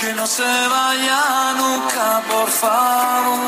que 0.00 0.12
no 0.14 0.26
se 0.26 0.42
vaya 0.42 1.52
nunca, 1.56 2.22
por 2.28 2.50
favor. 2.50 3.38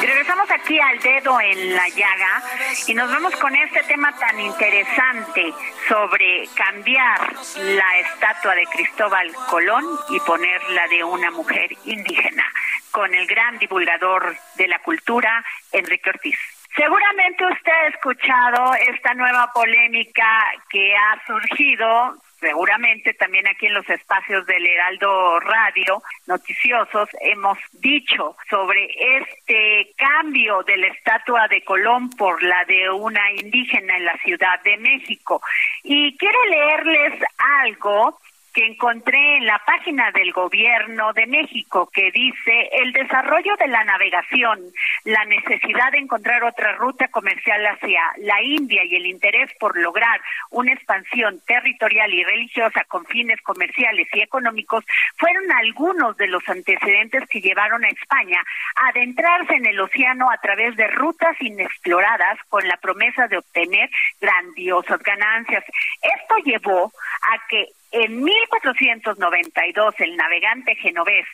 Regresamos 0.00 0.50
aquí 0.50 0.78
al 0.80 0.98
dedo 1.00 1.40
en 1.40 1.74
la 1.74 1.88
llaga 1.88 2.42
y 2.86 2.94
nos 2.94 3.10
vamos 3.10 3.34
con 3.36 3.54
este 3.54 3.82
tema 3.84 4.12
tan 4.16 4.40
interesante 4.40 5.52
sobre 5.88 6.48
cambiar 6.54 7.32
la 7.56 7.98
estatua 7.98 8.54
de 8.54 8.66
Cristóbal 8.66 9.32
Colón 9.48 9.84
y 10.10 10.20
ponerla 10.20 10.86
de 10.88 11.04
una 11.04 11.30
mujer 11.30 11.70
indígena 11.84 12.44
con 12.90 13.12
el 13.14 13.26
gran 13.26 13.58
divulgador 13.58 14.36
de 14.56 14.68
la 14.68 14.78
cultura, 14.80 15.44
Enrique 15.72 16.10
Ortiz. 16.10 16.38
Seguramente 16.76 17.44
usted 17.46 17.72
ha 17.72 17.86
escuchado 17.88 18.74
esta 18.74 19.14
nueva 19.14 19.50
polémica 19.52 20.44
que 20.68 20.94
ha 20.96 21.24
surgido 21.26 22.16
seguramente 22.40 23.14
también 23.14 23.46
aquí 23.46 23.66
en 23.66 23.74
los 23.74 23.88
espacios 23.88 24.46
del 24.46 24.66
Heraldo 24.66 25.40
Radio 25.40 26.02
noticiosos 26.26 27.08
hemos 27.20 27.58
dicho 27.72 28.36
sobre 28.48 28.88
este 29.18 29.92
cambio 29.96 30.62
de 30.62 30.76
la 30.76 30.86
estatua 30.88 31.48
de 31.48 31.62
Colón 31.62 32.10
por 32.10 32.42
la 32.42 32.64
de 32.64 32.90
una 32.90 33.32
indígena 33.32 33.96
en 33.96 34.04
la 34.04 34.16
Ciudad 34.18 34.62
de 34.62 34.76
México. 34.78 35.40
Y 35.82 36.16
quiero 36.16 36.44
leerles 36.46 37.14
algo 37.62 38.18
que 38.54 38.64
encontré 38.64 39.36
en 39.36 39.46
la 39.46 39.60
página 39.66 40.12
del 40.12 40.32
Gobierno 40.32 41.12
de 41.12 41.26
México 41.26 41.90
que 41.92 42.10
dice 42.12 42.70
el 42.72 42.92
desarrollo 42.92 43.56
de 43.56 43.66
la 43.66 43.82
navegación, 43.82 44.60
la 45.04 45.24
necesidad 45.24 45.90
de 45.90 45.98
encontrar 45.98 46.44
otra 46.44 46.72
ruta 46.76 47.08
comercial 47.08 47.66
hacia 47.66 48.00
la 48.18 48.40
India 48.42 48.84
y 48.84 48.94
el 48.94 49.06
interés 49.06 49.50
por 49.58 49.76
lograr 49.76 50.20
una 50.50 50.72
expansión 50.72 51.40
territorial 51.46 52.14
y 52.14 52.22
religiosa 52.22 52.84
con 52.84 53.04
fines 53.06 53.40
comerciales 53.42 54.06
y 54.12 54.20
económicos 54.20 54.84
fueron 55.16 55.50
algunos 55.50 56.16
de 56.16 56.28
los 56.28 56.48
antecedentes 56.48 57.28
que 57.28 57.40
llevaron 57.40 57.84
a 57.84 57.88
España 57.88 58.40
a 58.76 58.88
adentrarse 58.90 59.54
en 59.54 59.66
el 59.66 59.80
océano 59.80 60.30
a 60.30 60.38
través 60.38 60.76
de 60.76 60.86
rutas 60.88 61.36
inexploradas 61.40 62.38
con 62.48 62.66
la 62.68 62.76
promesa 62.76 63.26
de 63.26 63.38
obtener 63.38 63.90
grandiosas 64.20 65.02
ganancias. 65.02 65.64
Esto 66.00 66.36
llevó 66.44 66.92
a 67.22 67.48
que 67.48 67.66
en 67.94 68.24
1492 68.24 69.94
el 70.00 70.16
navegante 70.16 70.74
genovés 70.74 71.26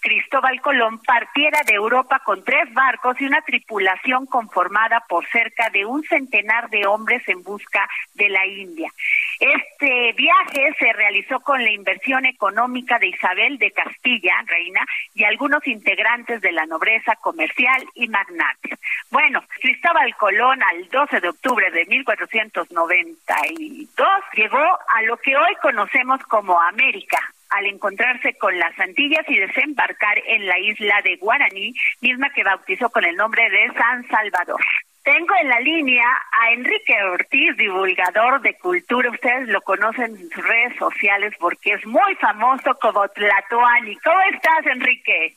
Cristóbal 0.00 0.60
Colón 0.60 1.00
partiera 1.00 1.60
de 1.66 1.74
Europa 1.74 2.20
con 2.24 2.44
tres 2.44 2.72
barcos 2.72 3.20
y 3.20 3.26
una 3.26 3.42
tripulación 3.42 4.26
conformada 4.26 5.04
por 5.08 5.26
cerca 5.28 5.70
de 5.70 5.84
un 5.84 6.04
centenar 6.04 6.70
de 6.70 6.86
hombres 6.86 7.26
en 7.28 7.42
busca 7.42 7.88
de 8.14 8.28
la 8.28 8.46
India. 8.46 8.92
Este 9.40 10.12
viaje 10.14 10.74
se 10.78 10.92
realizó 10.92 11.40
con 11.40 11.60
la 11.62 11.70
inversión 11.70 12.26
económica 12.26 12.98
de 12.98 13.08
Isabel 13.08 13.58
de 13.58 13.72
Castilla, 13.72 14.34
reina, 14.46 14.84
y 15.14 15.24
algunos 15.24 15.66
integrantes 15.66 16.40
de 16.40 16.52
la 16.52 16.66
nobleza 16.66 17.16
comercial 17.16 17.84
y 17.94 18.08
magnates. 18.08 18.78
Bueno, 19.10 19.42
Cristóbal 19.60 20.14
Colón 20.16 20.62
al 20.62 20.88
12 20.88 21.20
de 21.20 21.28
octubre 21.28 21.70
de 21.70 21.84
1492 21.86 24.08
llegó 24.34 24.78
a 24.88 25.02
lo 25.02 25.16
que 25.18 25.36
hoy 25.36 25.54
conocemos 25.62 26.20
como 26.24 26.60
América, 26.60 27.18
al 27.50 27.66
encontrarse 27.66 28.34
con 28.34 28.58
las 28.58 28.78
Antillas 28.78 29.24
y 29.28 29.38
desembarcar 29.38 30.18
en 30.26 30.46
la 30.46 30.58
isla 30.58 31.00
de 31.02 31.16
Guaraní, 31.16 31.74
misma 32.00 32.30
que 32.30 32.44
bautizó 32.44 32.90
con 32.90 33.04
el 33.04 33.16
nombre 33.16 33.48
de 33.50 33.72
San 33.72 34.06
Salvador. 34.08 34.60
Tengo 35.02 35.34
en 35.40 35.48
la 35.48 35.60
línea 35.60 36.04
a 36.32 36.52
Enrique 36.52 36.94
Ortiz, 37.02 37.56
divulgador 37.56 38.42
de 38.42 38.54
cultura. 38.58 39.10
Ustedes 39.10 39.48
lo 39.48 39.62
conocen 39.62 40.16
en 40.16 40.28
sus 40.28 40.46
redes 40.46 40.76
sociales 40.76 41.32
porque 41.40 41.72
es 41.72 41.86
muy 41.86 42.14
famoso 42.16 42.74
como 42.78 43.08
Tlatoani. 43.08 43.96
¿Cómo 43.96 44.20
estás, 44.32 44.66
Enrique? 44.66 45.34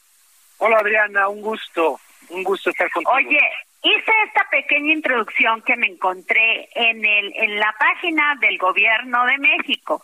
Hola, 0.57 0.79
Adriana, 0.79 1.29
un 1.29 1.41
gusto, 1.41 1.99
un 2.29 2.43
gusto 2.43 2.69
estar 2.69 2.89
contigo. 2.91 3.13
Oye, 3.13 3.39
hice 3.81 4.11
esta 4.27 4.45
pequeña 4.49 4.91
introducción 4.91 5.61
que 5.61 5.77
me 5.77 5.87
encontré 5.87 6.67
en 6.75 7.05
el 7.05 7.33
en 7.37 7.57
la 7.57 7.73
página 7.79 8.35
del 8.41 8.57
Gobierno 8.57 9.25
de 9.25 9.37
México 9.37 10.03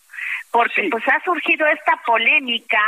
porque 0.51 0.83
Sí. 0.83 0.89
pues 0.89 1.07
ha 1.07 1.19
surgido 1.23 1.65
esta 1.67 1.97
polémica 2.05 2.81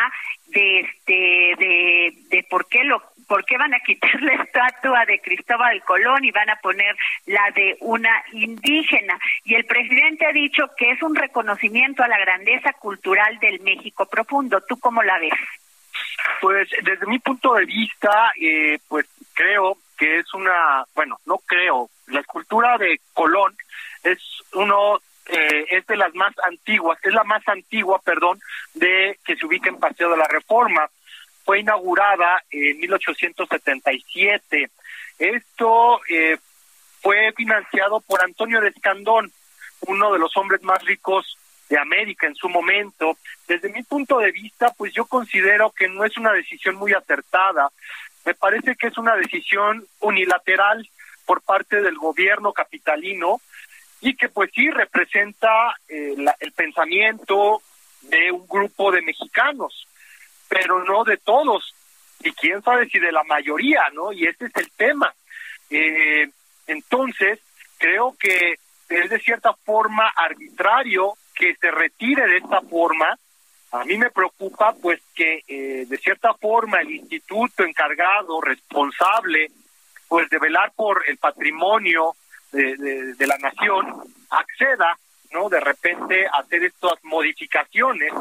de 0.48 0.80
este 0.82 1.56
de, 1.58 2.14
de 2.30 2.44
por 2.50 2.68
qué 2.68 2.84
lo 2.84 3.02
por 3.28 3.46
qué 3.46 3.58
van 3.58 3.74
a 3.76 3.80
quitar 3.80 4.10
la 4.22 4.34
estatua 4.44 5.06
de 5.06 5.22
Cristóbal 5.22 5.82
Colón 5.84 6.26
y 6.26 6.32
van 6.32 6.50
a 6.50 6.56
poner 6.58 6.96
la 7.28 7.52
de 7.56 7.78
una 7.82 8.24
indígena 8.34 9.20
y 9.44 9.56
el 9.56 9.66
presidente 9.66 10.26
ha 10.26 10.32
dicho 10.34 10.64
que 10.76 10.92
es 10.92 11.02
un 11.04 11.16
reconocimiento 11.16 12.04
a 12.04 12.08
la 12.08 12.18
grandeza 12.20 12.74
cultural 12.74 13.38
del 13.40 13.60
México 13.62 14.06
profundo. 14.08 14.62
¿Tú 14.68 14.80
cómo 14.80 15.04
la 15.04 15.20
ves? 15.20 15.34
Pues 16.42 16.70
desde 16.84 17.06
mi 17.06 17.20
punto 17.20 17.54
de 17.54 17.66
vista, 17.66 18.32
eh, 18.42 18.80
pues 18.88 19.06
creo 19.34 19.78
que 19.98 20.20
es 20.20 20.34
una, 20.34 20.84
bueno, 20.96 21.20
no 21.26 21.38
creo, 21.40 21.90
la 22.08 22.22
escultura 22.22 22.78
de 22.78 23.00
Colón 23.14 23.56
es 24.04 24.20
uno 24.54 25.00
eh, 25.32 25.66
es 25.70 25.86
de 25.86 25.96
las 25.96 26.14
más 26.16 26.34
antiguas, 26.44 26.98
es 27.04 27.14
la 27.14 27.24
más 27.24 27.48
antigua, 27.48 28.02
perdón, 28.04 28.40
de 28.74 29.20
que 29.24 29.36
se 29.36 29.46
ubica 29.46 29.70
en 29.70 29.80
Paseo 29.80 30.10
de 30.10 30.18
la 30.18 30.28
Reforma. 30.28 30.90
Fue 31.46 31.60
inaugurada 31.60 32.44
en 32.50 32.80
1877. 32.80 34.70
Esto 35.20 36.02
eh, 36.10 36.38
fue 37.02 37.32
financiado 37.34 38.02
por 38.02 38.24
Antonio 38.24 38.60
de 38.60 38.70
Escandón, 38.70 39.32
uno 39.82 40.12
de 40.12 40.20
los 40.20 40.36
hombres 40.36 40.64
más 40.64 40.84
ricos 40.84 41.38
de 41.70 41.78
América 41.78 42.26
en 42.26 42.36
su 42.36 42.50
momento. 42.50 43.18
Desde 43.48 43.70
mi 43.70 43.84
punto 43.84 44.18
de 44.18 44.32
vista, 44.32 44.74
pues 44.78 44.94
yo 44.94 45.06
considero 45.06 45.70
que 45.72 45.88
no 45.88 46.06
es 46.06 46.18
una 46.18 46.34
decisión 46.34 46.76
muy 46.76 46.94
acertada. 46.94 47.70
Me 48.26 48.34
parece 48.34 48.76
que 48.76 48.88
es 48.88 48.98
una 48.98 49.16
decisión 49.16 49.86
unilateral 50.00 50.90
por 51.26 51.42
parte 51.42 51.82
del 51.82 51.98
gobierno 51.98 52.52
capitalino 52.52 53.40
y 54.02 54.16
que 54.16 54.30
pues 54.30 54.52
sí 54.54 54.70
representa 54.70 55.76
eh, 55.88 56.16
el 56.40 56.52
pensamiento 56.54 57.62
de 58.02 58.32
un 58.32 58.48
grupo 58.48 58.92
de 58.92 59.02
mexicanos, 59.02 59.88
pero 60.48 60.84
no 60.84 61.04
de 61.04 61.18
todos, 61.18 61.74
y 62.22 62.32
quién 62.32 62.62
sabe 62.62 62.88
si 62.90 63.00
de 63.00 63.12
la 63.12 63.24
mayoría, 63.24 63.84
¿no? 63.94 64.12
Y 64.12 64.26
ese 64.26 64.46
es 64.46 64.56
el 64.56 64.72
tema. 64.72 65.14
Eh, 65.70 66.30
entonces, 66.68 67.40
creo 67.78 68.16
que 68.20 68.56
es 68.90 69.10
de 69.10 69.20
cierta 69.20 69.54
forma 69.54 70.12
arbitrario 70.16 71.14
que 71.36 71.56
se 71.56 71.72
retire 71.72 72.28
de 72.28 72.38
esta 72.38 72.62
forma. 72.62 73.18
A 73.72 73.86
mí 73.86 73.98
me 73.98 74.10
preocupa 74.10 74.74
pues 74.82 75.00
que 75.16 75.44
eh, 75.48 75.86
de 75.88 75.98
cierta 75.98 76.34
forma 76.34 76.82
el 76.82 76.92
instituto 76.92 77.64
encargado, 77.64 78.42
responsable, 78.42 79.48
pues 80.08 80.30
de 80.30 80.40
velar 80.40 80.72
por 80.76 81.04
el 81.08 81.18
patrimonio 81.18 82.16
de, 82.52 82.76
de, 83.16 83.28
la 83.28 83.38
nación, 83.38 83.86
acceda 84.30 84.98
¿no? 85.32 85.50
De 85.50 85.60
repente 85.60 86.28
hacer 86.28 86.64
estas 86.64 87.04
modificaciones 87.04 88.12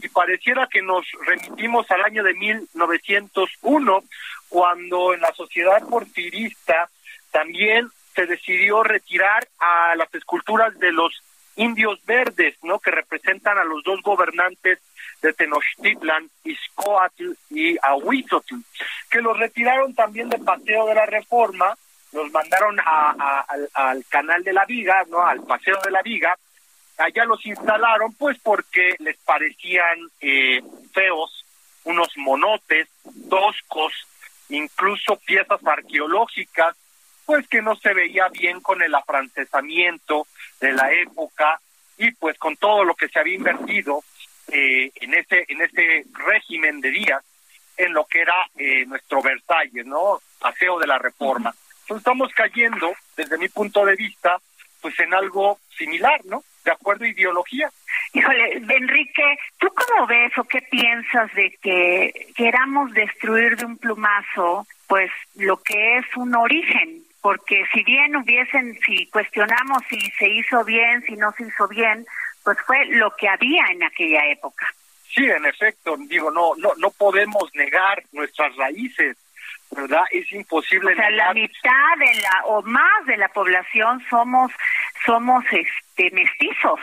y 0.00 0.08
pareciera 0.08 0.68
que 0.68 0.80
nos 0.82 1.04
remitimos 1.26 1.90
al 1.90 2.04
año 2.04 2.22
de 2.22 2.34
1901 2.34 4.04
cuando 4.48 5.14
en 5.14 5.20
la 5.20 5.32
sociedad 5.32 5.82
porfirista 5.88 6.88
también 7.30 7.88
se 8.14 8.26
decidió 8.26 8.82
retirar 8.82 9.46
a 9.58 9.96
las 9.96 10.14
esculturas 10.14 10.78
de 10.78 10.92
los 10.92 11.22
indios 11.56 11.98
verdes, 12.06 12.56
¿no? 12.62 12.78
Que 12.78 12.90
representan 12.90 13.58
a 13.58 13.64
los 13.64 13.82
dos 13.84 14.00
gobernantes 14.02 14.78
de 15.20 15.32
Tenochtitlan, 15.32 16.30
Izcoatl 16.44 17.32
y 17.50 17.76
Ahuizotl, 17.82 18.56
que 19.10 19.20
los 19.20 19.38
retiraron 19.38 19.94
también 19.94 20.28
del 20.28 20.42
Paseo 20.42 20.86
de 20.86 20.94
la 20.94 21.06
Reforma, 21.06 21.76
los 22.12 22.30
mandaron 22.30 22.78
a, 22.80 23.44
al, 23.74 24.04
Canal 24.08 24.42
de 24.44 24.52
la 24.52 24.64
Viga, 24.64 25.04
¿no? 25.08 25.24
Al 25.24 25.42
Paseo 25.42 25.78
de 25.84 25.90
la 25.90 26.02
Viga, 26.02 26.36
allá 26.98 27.24
los 27.24 27.44
instalaron, 27.46 28.12
pues 28.14 28.38
porque 28.42 28.96
les 28.98 29.16
parecían 29.18 29.98
eh, 30.20 30.62
feos, 30.92 31.44
unos 31.84 32.08
monotes, 32.16 32.88
toscos, 33.28 33.92
incluso 34.48 35.16
piezas 35.16 35.64
arqueológicas 35.66 36.76
pues 37.24 37.46
que 37.48 37.62
no 37.62 37.76
se 37.76 37.94
veía 37.94 38.28
bien 38.28 38.60
con 38.60 38.82
el 38.82 38.94
afrancesamiento 38.94 40.26
de 40.60 40.72
la 40.72 40.92
época 40.92 41.60
y 41.96 42.10
pues 42.12 42.36
con 42.38 42.56
todo 42.56 42.84
lo 42.84 42.94
que 42.94 43.08
se 43.08 43.18
había 43.18 43.36
invertido 43.36 44.02
eh, 44.48 44.90
en 44.96 45.14
ese 45.14 45.44
en 45.48 45.62
ese 45.62 46.04
régimen 46.12 46.80
de 46.80 46.90
días 46.90 47.22
en 47.76 47.92
lo 47.92 48.04
que 48.04 48.20
era 48.20 48.34
eh, 48.56 48.84
nuestro 48.86 49.22
Versalles, 49.22 49.86
¿no? 49.86 50.20
Paseo 50.38 50.78
de 50.78 50.86
la 50.86 50.98
Reforma. 50.98 51.54
Entonces 51.82 51.98
estamos 51.98 52.32
cayendo, 52.34 52.92
desde 53.16 53.38
mi 53.38 53.48
punto 53.48 53.84
de 53.84 53.96
vista, 53.96 54.38
pues 54.80 54.98
en 55.00 55.14
algo 55.14 55.58
similar, 55.76 56.20
¿no? 56.24 56.42
De 56.64 56.72
acuerdo 56.72 57.04
a 57.04 57.08
ideología. 57.08 57.70
Híjole, 58.12 58.62
Enrique, 58.68 59.38
¿tú 59.58 59.68
cómo 59.68 60.06
ves 60.06 60.36
o 60.38 60.44
qué 60.44 60.62
piensas 60.62 61.32
de 61.34 61.56
que 61.60 62.28
queramos 62.36 62.92
destruir 62.92 63.56
de 63.56 63.66
un 63.66 63.78
plumazo, 63.78 64.66
pues 64.86 65.10
lo 65.34 65.56
que 65.62 65.98
es 65.98 66.06
un 66.16 66.34
origen 66.34 67.04
porque 67.22 67.64
si 67.72 67.82
bien 67.84 68.14
hubiesen, 68.16 68.78
si 68.84 69.06
cuestionamos 69.06 69.82
si 69.88 69.98
se 70.18 70.28
hizo 70.28 70.64
bien, 70.64 71.02
si 71.02 71.14
no 71.16 71.32
se 71.32 71.44
hizo 71.44 71.68
bien, 71.68 72.04
pues 72.42 72.58
fue 72.66 72.84
lo 72.86 73.14
que 73.16 73.28
había 73.28 73.64
en 73.70 73.82
aquella 73.84 74.26
época. 74.26 74.66
Sí, 75.14 75.24
en 75.24 75.46
efecto, 75.46 75.96
digo, 76.08 76.30
no, 76.30 76.54
no, 76.56 76.72
no 76.78 76.90
podemos 76.90 77.48
negar 77.54 78.02
nuestras 78.12 78.54
raíces, 78.56 79.16
¿verdad? 79.74 80.02
Es 80.10 80.30
imposible. 80.32 80.92
O 80.92 80.96
sea, 80.96 81.10
la 81.10 81.32
mitad 81.34 81.96
de 81.98 82.20
la 82.20 82.46
o 82.46 82.62
más 82.62 83.06
de 83.06 83.16
la 83.16 83.28
población 83.28 84.02
somos, 84.08 84.52
somos, 85.04 85.44
este, 85.50 86.10
mestizos. 86.12 86.80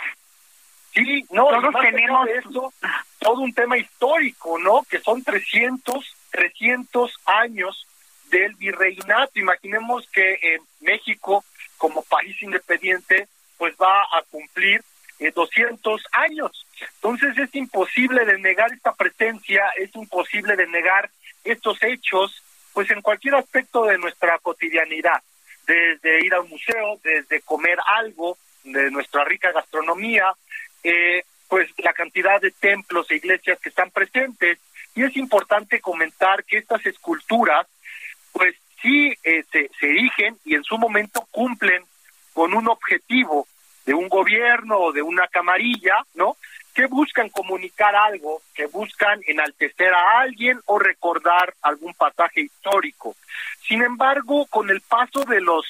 Sí, 0.94 1.24
no, 1.30 1.48
todos 1.48 1.76
tenemos 1.82 2.28
esto, 2.30 2.74
todo 3.20 3.42
un 3.42 3.54
tema 3.54 3.78
histórico, 3.78 4.58
¿no? 4.58 4.82
Que 4.90 5.00
son 5.00 5.24
300, 5.24 6.18
300 6.32 7.16
años 7.26 7.88
del 8.32 8.56
virreinato. 8.56 9.40
Imaginemos 9.40 10.10
que 10.10 10.34
eh, 10.34 10.60
México, 10.82 11.44
como 11.78 12.02
país 12.04 12.42
independiente, 12.42 13.28
pues 13.58 13.76
va 13.80 14.02
a 14.02 14.24
cumplir 14.32 14.84
200 15.34 16.02
eh, 16.02 16.04
años. 16.14 16.66
Entonces 16.96 17.38
es 17.38 17.54
imposible 17.54 18.26
de 18.26 18.40
negar 18.40 18.72
esta 18.74 18.94
presencia, 18.94 19.64
es 19.78 19.94
imposible 19.96 20.56
de 20.56 20.68
negar 20.68 21.10
estos 21.44 21.82
hechos, 21.84 22.44
pues 22.74 22.90
en 22.92 23.02
cualquier 23.02 23.36
aspecto 23.36 23.86
de 23.86 23.98
nuestra 23.98 24.38
cotidianidad, 24.40 25.22
desde 25.66 26.26
ir 26.26 26.34
al 26.34 26.48
museo, 26.48 27.00
desde 27.04 27.42
comer 27.42 27.78
algo, 27.86 28.38
de 28.64 28.92
nuestra 28.92 29.24
rica 29.24 29.52
gastronomía, 29.52 30.34
eh, 30.84 31.24
pues 31.48 31.70
la 31.78 31.94
cantidad 31.94 32.40
de 32.40 32.52
templos 32.52 33.10
e 33.10 33.16
iglesias 33.16 33.60
que 33.60 33.70
están 33.70 33.92
presentes. 33.92 34.60
Y 34.96 35.04
es 35.04 35.16
importante 35.18 35.80
comentar 35.80 36.44
que 36.44 36.58
estas 36.58 36.86
esculturas 36.86 37.68
pues 38.32 38.56
sí 38.82 39.14
eh, 39.24 39.44
se, 39.52 39.70
se 39.80 39.90
erigen 39.90 40.38
y 40.46 40.56
en 40.56 40.64
su 40.64 40.78
momento 40.78 41.28
cumplen 41.32 41.84
con 42.34 42.54
un 42.54 42.68
objetivo 42.68 43.48
de 43.86 43.94
un 43.94 44.08
gobierno 44.08 44.78
o 44.78 44.92
de 44.92 45.02
una 45.02 45.28
camarilla, 45.28 45.96
¿no? 46.14 46.38
Que 46.74 46.86
buscan 46.88 47.30
comunicar 47.30 47.96
algo, 47.96 48.42
que 48.54 48.68
buscan 48.68 49.20
enaltecer 49.28 49.94
a 49.94 50.22
alguien 50.22 50.60
o 50.66 50.80
recordar 50.80 51.54
algún 51.62 51.94
pasaje 51.94 52.42
histórico. 52.42 53.16
Sin 53.68 53.82
embargo, 53.82 54.46
con 54.48 54.70
el 54.70 54.82
paso 54.82 55.26
de 55.26 55.42
los 55.42 55.66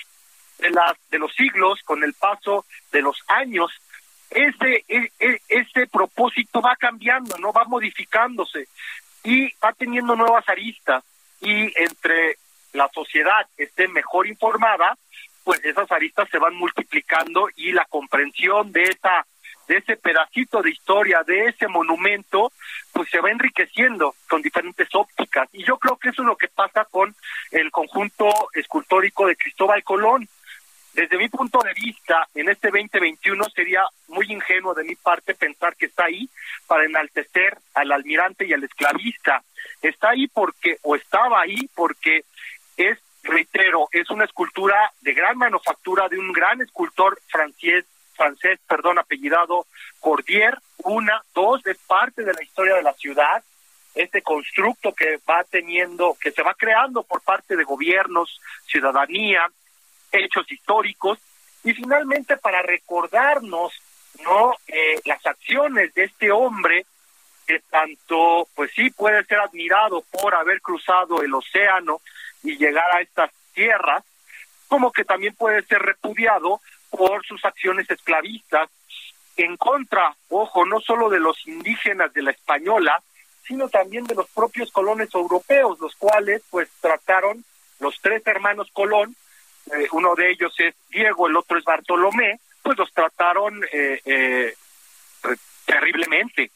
de, 0.60 0.72
de 1.10 1.20
los 1.20 1.34
siglos, 1.34 1.82
con 1.84 2.04
el 2.04 2.14
paso 2.14 2.66
de 2.92 3.02
los 3.02 3.18
años, 3.28 3.72
ese, 4.30 4.86
e, 4.88 5.12
e, 5.20 5.42
ese 5.48 5.88
propósito 5.88 6.62
va 6.62 6.76
cambiando, 6.76 7.38
no 7.38 7.52
va 7.52 7.64
modificándose 7.66 8.68
y 9.24 9.52
va 9.56 9.74
teniendo 9.74 10.16
nuevas 10.16 10.48
aristas 10.48 11.04
y 11.42 11.72
entre 11.82 12.38
la 12.74 12.90
sociedad 12.94 13.48
esté 13.58 13.88
mejor 13.88 14.28
informada, 14.28 14.98
pues 15.44 15.64
esas 15.66 15.92
aristas 15.92 16.30
se 16.30 16.38
van 16.38 16.56
multiplicando 16.56 17.50
y 17.56 17.72
la 17.72 17.86
comprensión 17.86 18.72
de 18.72 18.84
esa 18.84 19.26
de 19.70 19.78
ese 19.78 19.98
pedacito 19.98 20.64
de 20.64 20.72
historia, 20.72 21.22
de 21.26 21.46
ese 21.46 21.68
monumento, 21.68 22.52
pues 22.92 23.08
se 23.08 23.22
va 23.22 23.30
enriqueciendo 23.30 24.16
con 24.28 24.42
diferentes 24.42 24.88
ópticas. 24.94 25.48
Y 25.54 25.64
yo 25.64 25.78
creo 25.78 25.96
que 25.96 26.10
eso 26.10 26.24
es 26.24 26.28
lo 26.28 26.36
que 26.36 26.48
pasa 26.48 26.86
con 26.86 27.16
el 27.52 27.70
conjunto 27.70 28.28
escultórico 28.56 29.28
de 29.28 29.36
Cristóbal 29.36 29.84
Colón. 29.84 30.28
Desde 30.94 31.20
mi 31.20 31.30
punto 31.30 31.60
de 31.60 31.72
vista, 31.76 32.28
en 32.34 32.50
este 32.50 32.70
2021 32.70 33.44
sería 33.56 33.84
muy 34.08 34.26
ingenuo 34.32 34.74
de 34.74 34.84
mi 34.84 34.96
parte 34.96 35.36
pensar 35.36 35.76
que 35.76 35.86
está 35.86 36.06
ahí 36.06 36.28
para 36.66 36.86
enaltecer 36.86 37.56
al 37.76 37.92
almirante 37.92 38.48
y 38.48 38.54
al 38.54 38.64
esclavista. 38.64 39.44
Está 39.84 40.10
ahí 40.10 40.28
porque, 40.28 40.78
o 40.82 40.96
estaba 40.96 41.42
ahí 41.42 41.70
porque 41.76 42.24
es, 42.76 42.98
reitero, 43.22 43.88
es 43.92 44.10
una 44.10 44.26
escultura 44.26 44.92
de 45.02 45.14
gran 45.14 45.38
manufactura 45.38 46.10
de 46.10 46.18
un 46.18 46.34
gran 46.34 46.60
escultor 46.60 47.22
francés, 47.28 47.86
francés, 48.20 48.60
perdón, 48.68 49.00
apellidado 49.00 49.66
Cordier. 50.02 50.58
Una, 50.84 51.24
dos, 51.34 51.66
es 51.66 51.78
parte 51.80 52.24
de 52.24 52.34
la 52.34 52.44
historia 52.44 52.76
de 52.76 52.84
la 52.84 52.94
ciudad. 52.94 53.42
Este 53.96 54.22
constructo 54.22 54.94
que 54.94 55.20
va 55.30 55.44
teniendo, 55.50 56.18
que 56.22 56.32
se 56.32 56.44
va 56.44 56.54
creando 56.54 57.04
por 57.04 57.22
parte 57.22 57.56
de 57.56 57.64
gobiernos, 57.64 58.42
ciudadanía, 58.68 59.48
hechos 60.12 60.52
históricos, 60.52 61.20
y 61.64 61.74
finalmente 61.74 62.38
para 62.38 62.62
recordarnos 62.62 63.74
no 64.24 64.54
eh, 64.68 65.00
las 65.06 65.26
acciones 65.26 65.94
de 65.94 66.04
este 66.04 66.32
hombre 66.32 66.86
que 67.48 67.60
tanto 67.70 68.48
pues 68.54 68.72
sí 68.76 68.90
puede 68.92 69.24
ser 69.26 69.40
admirado 69.40 70.04
por 70.12 70.36
haber 70.36 70.62
cruzado 70.62 71.22
el 71.22 71.34
océano 71.34 72.02
y 72.44 72.58
llegar 72.58 72.96
a 72.96 73.02
estas 73.02 73.32
tierras, 73.54 74.04
como 74.68 74.92
que 74.92 75.04
también 75.04 75.34
puede 75.36 75.64
ser 75.64 75.82
repudiado 75.82 76.62
por 76.90 77.26
sus 77.26 77.44
acciones 77.46 77.90
esclavistas 77.90 78.70
en 79.38 79.56
contra, 79.58 80.16
ojo, 80.30 80.66
no 80.66 80.80
solo 80.82 81.10
de 81.10 81.20
los 81.20 81.48
indígenas 81.48 82.14
de 82.14 82.24
la 82.24 82.32
española, 82.32 83.02
sino 83.48 83.70
también 83.70 84.06
de 84.06 84.16
los 84.16 84.28
propios 84.30 84.72
colones 84.72 85.14
europeos, 85.14 85.80
los 85.80 85.96
cuales 85.96 86.44
pues 86.50 86.70
trataron 86.82 87.44
los 87.80 88.00
tres 88.02 88.22
hermanos 88.28 88.70
Colón, 88.74 89.16
eh, 89.72 89.88
uno 89.94 90.14
de 90.16 90.32
ellos 90.32 90.54
es 90.58 90.76
Diego, 90.90 91.28
el 91.28 91.38
otro 91.38 91.58
es 91.58 91.64
Bartolomé, 91.64 92.40
pues 92.62 92.78
los 92.78 92.92
trataron 92.92 93.64
eh, 93.72 94.02
eh, 94.06 94.54
terriblemente. 95.66 96.52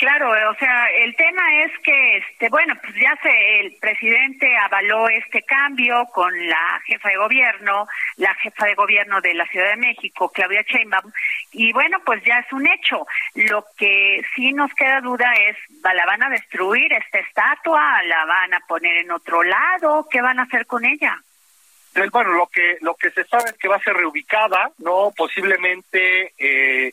Claro, 0.00 0.30
o 0.30 0.54
sea, 0.54 0.86
el 1.04 1.14
tema 1.14 1.62
es 1.62 1.78
que, 1.80 2.16
este, 2.16 2.48
bueno, 2.48 2.72
pues 2.80 2.94
ya 2.94 3.14
se, 3.22 3.60
el 3.60 3.76
presidente 3.78 4.56
avaló 4.56 5.06
este 5.10 5.42
cambio 5.42 6.06
con 6.06 6.32
la 6.48 6.80
jefa 6.86 7.10
de 7.10 7.18
gobierno, 7.18 7.86
la 8.16 8.34
jefa 8.36 8.64
de 8.64 8.76
gobierno 8.76 9.20
de 9.20 9.34
la 9.34 9.44
Ciudad 9.48 9.68
de 9.68 9.76
México, 9.76 10.30
Claudia 10.30 10.62
Sheinbaum, 10.62 11.12
y 11.52 11.70
bueno, 11.74 11.98
pues 12.06 12.24
ya 12.24 12.38
es 12.38 12.50
un 12.50 12.66
hecho. 12.66 13.06
Lo 13.34 13.62
que 13.76 14.22
sí 14.34 14.54
nos 14.54 14.72
queda 14.72 15.02
duda 15.02 15.30
es, 15.34 15.58
¿la 15.82 16.06
van 16.06 16.22
a 16.22 16.30
destruir 16.30 16.90
esta 16.94 17.18
estatua? 17.18 18.02
¿La 18.04 18.24
van 18.24 18.54
a 18.54 18.60
poner 18.60 18.96
en 18.96 19.10
otro 19.10 19.42
lado? 19.42 20.08
¿Qué 20.10 20.22
van 20.22 20.38
a 20.38 20.44
hacer 20.44 20.64
con 20.64 20.82
ella? 20.86 21.14
Bueno, 22.10 22.30
lo 22.30 22.46
que 22.46 22.78
lo 22.80 22.94
que 22.94 23.10
se 23.10 23.24
sabe 23.24 23.50
es 23.50 23.58
que 23.58 23.68
va 23.68 23.76
a 23.76 23.82
ser 23.82 23.92
reubicada, 23.92 24.70
no 24.78 25.12
posiblemente 25.14 26.32
eh, 26.38 26.90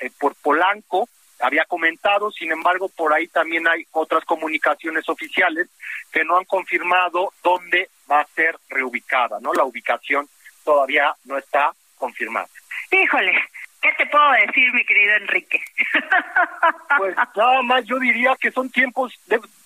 eh 0.00 0.10
por 0.18 0.34
Polanco, 0.42 1.08
había 1.40 1.64
comentado, 1.64 2.30
sin 2.30 2.52
embargo, 2.52 2.88
por 2.88 3.12
ahí 3.12 3.26
también 3.28 3.66
hay 3.66 3.86
otras 3.92 4.24
comunicaciones 4.24 5.08
oficiales 5.08 5.68
que 6.12 6.24
no 6.24 6.36
han 6.36 6.44
confirmado 6.44 7.32
dónde 7.42 7.88
va 8.10 8.20
a 8.20 8.26
ser 8.34 8.56
reubicada, 8.68 9.38
¿no? 9.40 9.52
La 9.52 9.64
ubicación 9.64 10.28
todavía 10.64 11.14
no 11.24 11.38
está 11.38 11.72
confirmada. 11.96 12.48
Híjole, 12.90 13.32
¿qué 13.80 13.92
te 13.96 14.06
puedo 14.06 14.30
decir, 14.32 14.72
mi 14.72 14.84
querido 14.84 15.16
Enrique? 15.16 15.62
pues 16.98 17.16
nada 17.36 17.62
más 17.62 17.84
yo 17.84 17.98
diría 17.98 18.36
que 18.40 18.50
son 18.50 18.70
tiempos, 18.70 19.18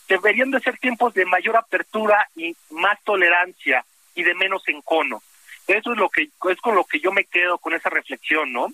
deberían 0.09 0.51
de 0.51 0.61
ser 0.61 0.79
tiempos 0.79 1.15
de 1.15 1.25
mayor 1.25 1.57
apertura 1.57 2.29
y 2.37 2.55
más 2.71 3.03
tolerancia 3.03 3.85
y 4.15 4.23
de 4.23 4.35
menos 4.35 4.63
encono. 4.69 5.23
Eso 5.67 5.93
es 5.93 5.99
lo 5.99 6.11
que 6.11 6.29
es 6.51 6.61
con 6.61 6.75
lo 6.75 6.85
que 6.85 7.01
yo 7.01 7.11
me 7.11 7.25
quedo 7.25 7.59
con 7.59 7.73
esa 7.73 7.89
reflexión, 7.89 8.53
¿no? 8.53 8.69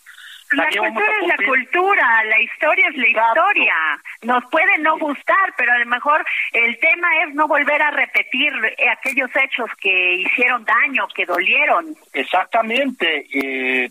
La 0.53 0.67
cultura 0.67 1.07
es 1.23 1.29
la 1.29 1.47
cultura, 1.47 2.25
la 2.25 2.41
historia 2.41 2.89
es 2.89 2.97
la 2.97 3.09
historia. 3.09 3.75
Nos 4.23 4.45
puede 4.51 4.79
no 4.79 4.99
gustar, 4.99 5.55
pero 5.57 5.73
a 5.73 5.79
lo 5.79 5.87
mejor 5.87 6.25
el 6.53 6.77
tema 6.81 7.09
es 7.23 7.35
no 7.35 7.47
volver 7.47 7.81
a 7.81 7.93
repetir 7.93 8.53
aquellos 8.91 9.31
hechos 9.37 9.71
que 9.81 10.15
hicieron 10.15 10.65
daño, 10.65 11.07
que 11.15 11.25
dolieron. 11.25 11.95
Exactamente, 12.13 13.27
eh, 13.33 13.91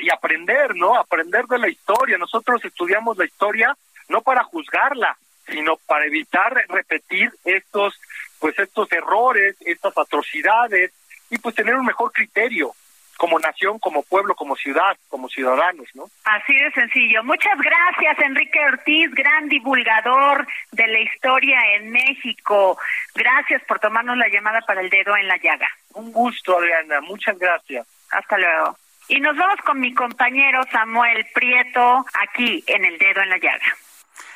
y 0.00 0.10
aprender, 0.10 0.74
¿no? 0.74 0.96
Aprender 0.96 1.44
de 1.46 1.58
la 1.58 1.68
historia. 1.68 2.18
Nosotros 2.18 2.64
estudiamos 2.64 3.16
la 3.16 3.26
historia 3.26 3.76
no 4.08 4.20
para 4.22 4.42
juzgarla, 4.42 5.16
sino 5.46 5.76
para 5.86 6.06
evitar 6.06 6.52
repetir 6.68 7.30
estos, 7.44 8.00
pues 8.40 8.58
estos 8.58 8.90
errores, 8.90 9.56
estas 9.60 9.96
atrocidades 9.96 10.92
y 11.30 11.38
pues 11.38 11.54
tener 11.54 11.76
un 11.76 11.86
mejor 11.86 12.10
criterio 12.10 12.72
como 13.20 13.38
nación, 13.38 13.78
como 13.78 14.02
pueblo, 14.02 14.34
como 14.34 14.56
ciudad, 14.56 14.96
como 15.10 15.28
ciudadanos, 15.28 15.86
¿no? 15.92 16.04
Así 16.24 16.54
de 16.54 16.70
sencillo. 16.70 17.22
Muchas 17.22 17.52
gracias, 17.58 18.18
Enrique 18.18 18.58
Ortiz, 18.64 19.10
gran 19.10 19.46
divulgador 19.46 20.46
de 20.72 20.86
la 20.86 21.00
historia 21.00 21.58
en 21.74 21.90
México. 21.90 22.78
Gracias 23.14 23.62
por 23.64 23.78
tomarnos 23.78 24.16
la 24.16 24.26
llamada 24.28 24.62
para 24.62 24.80
el 24.80 24.88
dedo 24.88 25.14
en 25.18 25.28
la 25.28 25.36
llaga. 25.36 25.68
Un 25.92 26.10
gusto, 26.12 26.56
Adriana. 26.56 27.02
Muchas 27.02 27.38
gracias. 27.38 27.86
Hasta 28.10 28.38
luego. 28.38 28.74
Y 29.08 29.20
nos 29.20 29.36
vamos 29.36 29.60
con 29.66 29.78
mi 29.78 29.92
compañero 29.92 30.62
Samuel 30.72 31.26
Prieto 31.34 32.06
aquí 32.22 32.64
en 32.68 32.86
el 32.86 32.96
dedo 32.96 33.20
en 33.20 33.28
la 33.28 33.36
llaga. 33.36 33.76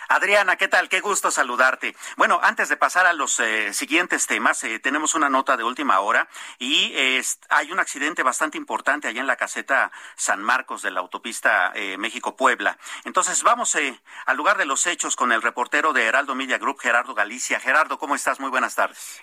Adriana, 0.09 0.57
¿qué 0.57 0.69
tal? 0.69 0.89
Qué 0.89 1.01
gusto 1.01 1.31
saludarte. 1.31 1.95
Bueno, 2.17 2.41
antes 2.43 2.69
de 2.69 2.77
pasar 2.77 3.07
a 3.07 3.13
los 3.13 3.41
eh, 3.41 3.73
siguientes 3.73 4.27
temas, 4.27 4.63
eh, 4.65 4.79
tenemos 4.79 5.15
una 5.15 5.31
nota 5.31 5.57
de 5.57 5.65
última 5.65 6.01
hora 6.01 6.29
y 6.59 6.95
hay 7.49 7.73
un 7.73 7.81
accidente 7.81 8.23
bastante 8.23 8.59
importante 8.59 9.09
allá 9.09 9.21
en 9.21 9.27
la 9.27 9.37
caseta 9.37 9.91
San 10.17 10.43
Marcos 10.43 10.83
de 10.83 10.91
la 10.91 11.01
autopista 11.01 11.73
eh, 11.75 11.97
México-Puebla. 11.99 12.77
Entonces, 13.05 13.43
vamos 13.43 13.77
al 14.27 14.37
lugar 14.37 14.57
de 14.57 14.67
los 14.67 14.87
hechos 14.87 15.17
con 15.17 15.33
el 15.33 15.43
reportero 15.43 15.93
de 15.93 16.05
Heraldo 16.05 16.35
Media 16.35 16.59
Group, 16.59 16.81
Gerardo 16.81 17.15
Galicia. 17.15 17.61
Gerardo, 17.61 17.99
¿cómo 17.99 18.15
estás? 18.15 18.41
Muy 18.41 18.51
buenas 18.51 18.75
tardes. 18.75 19.23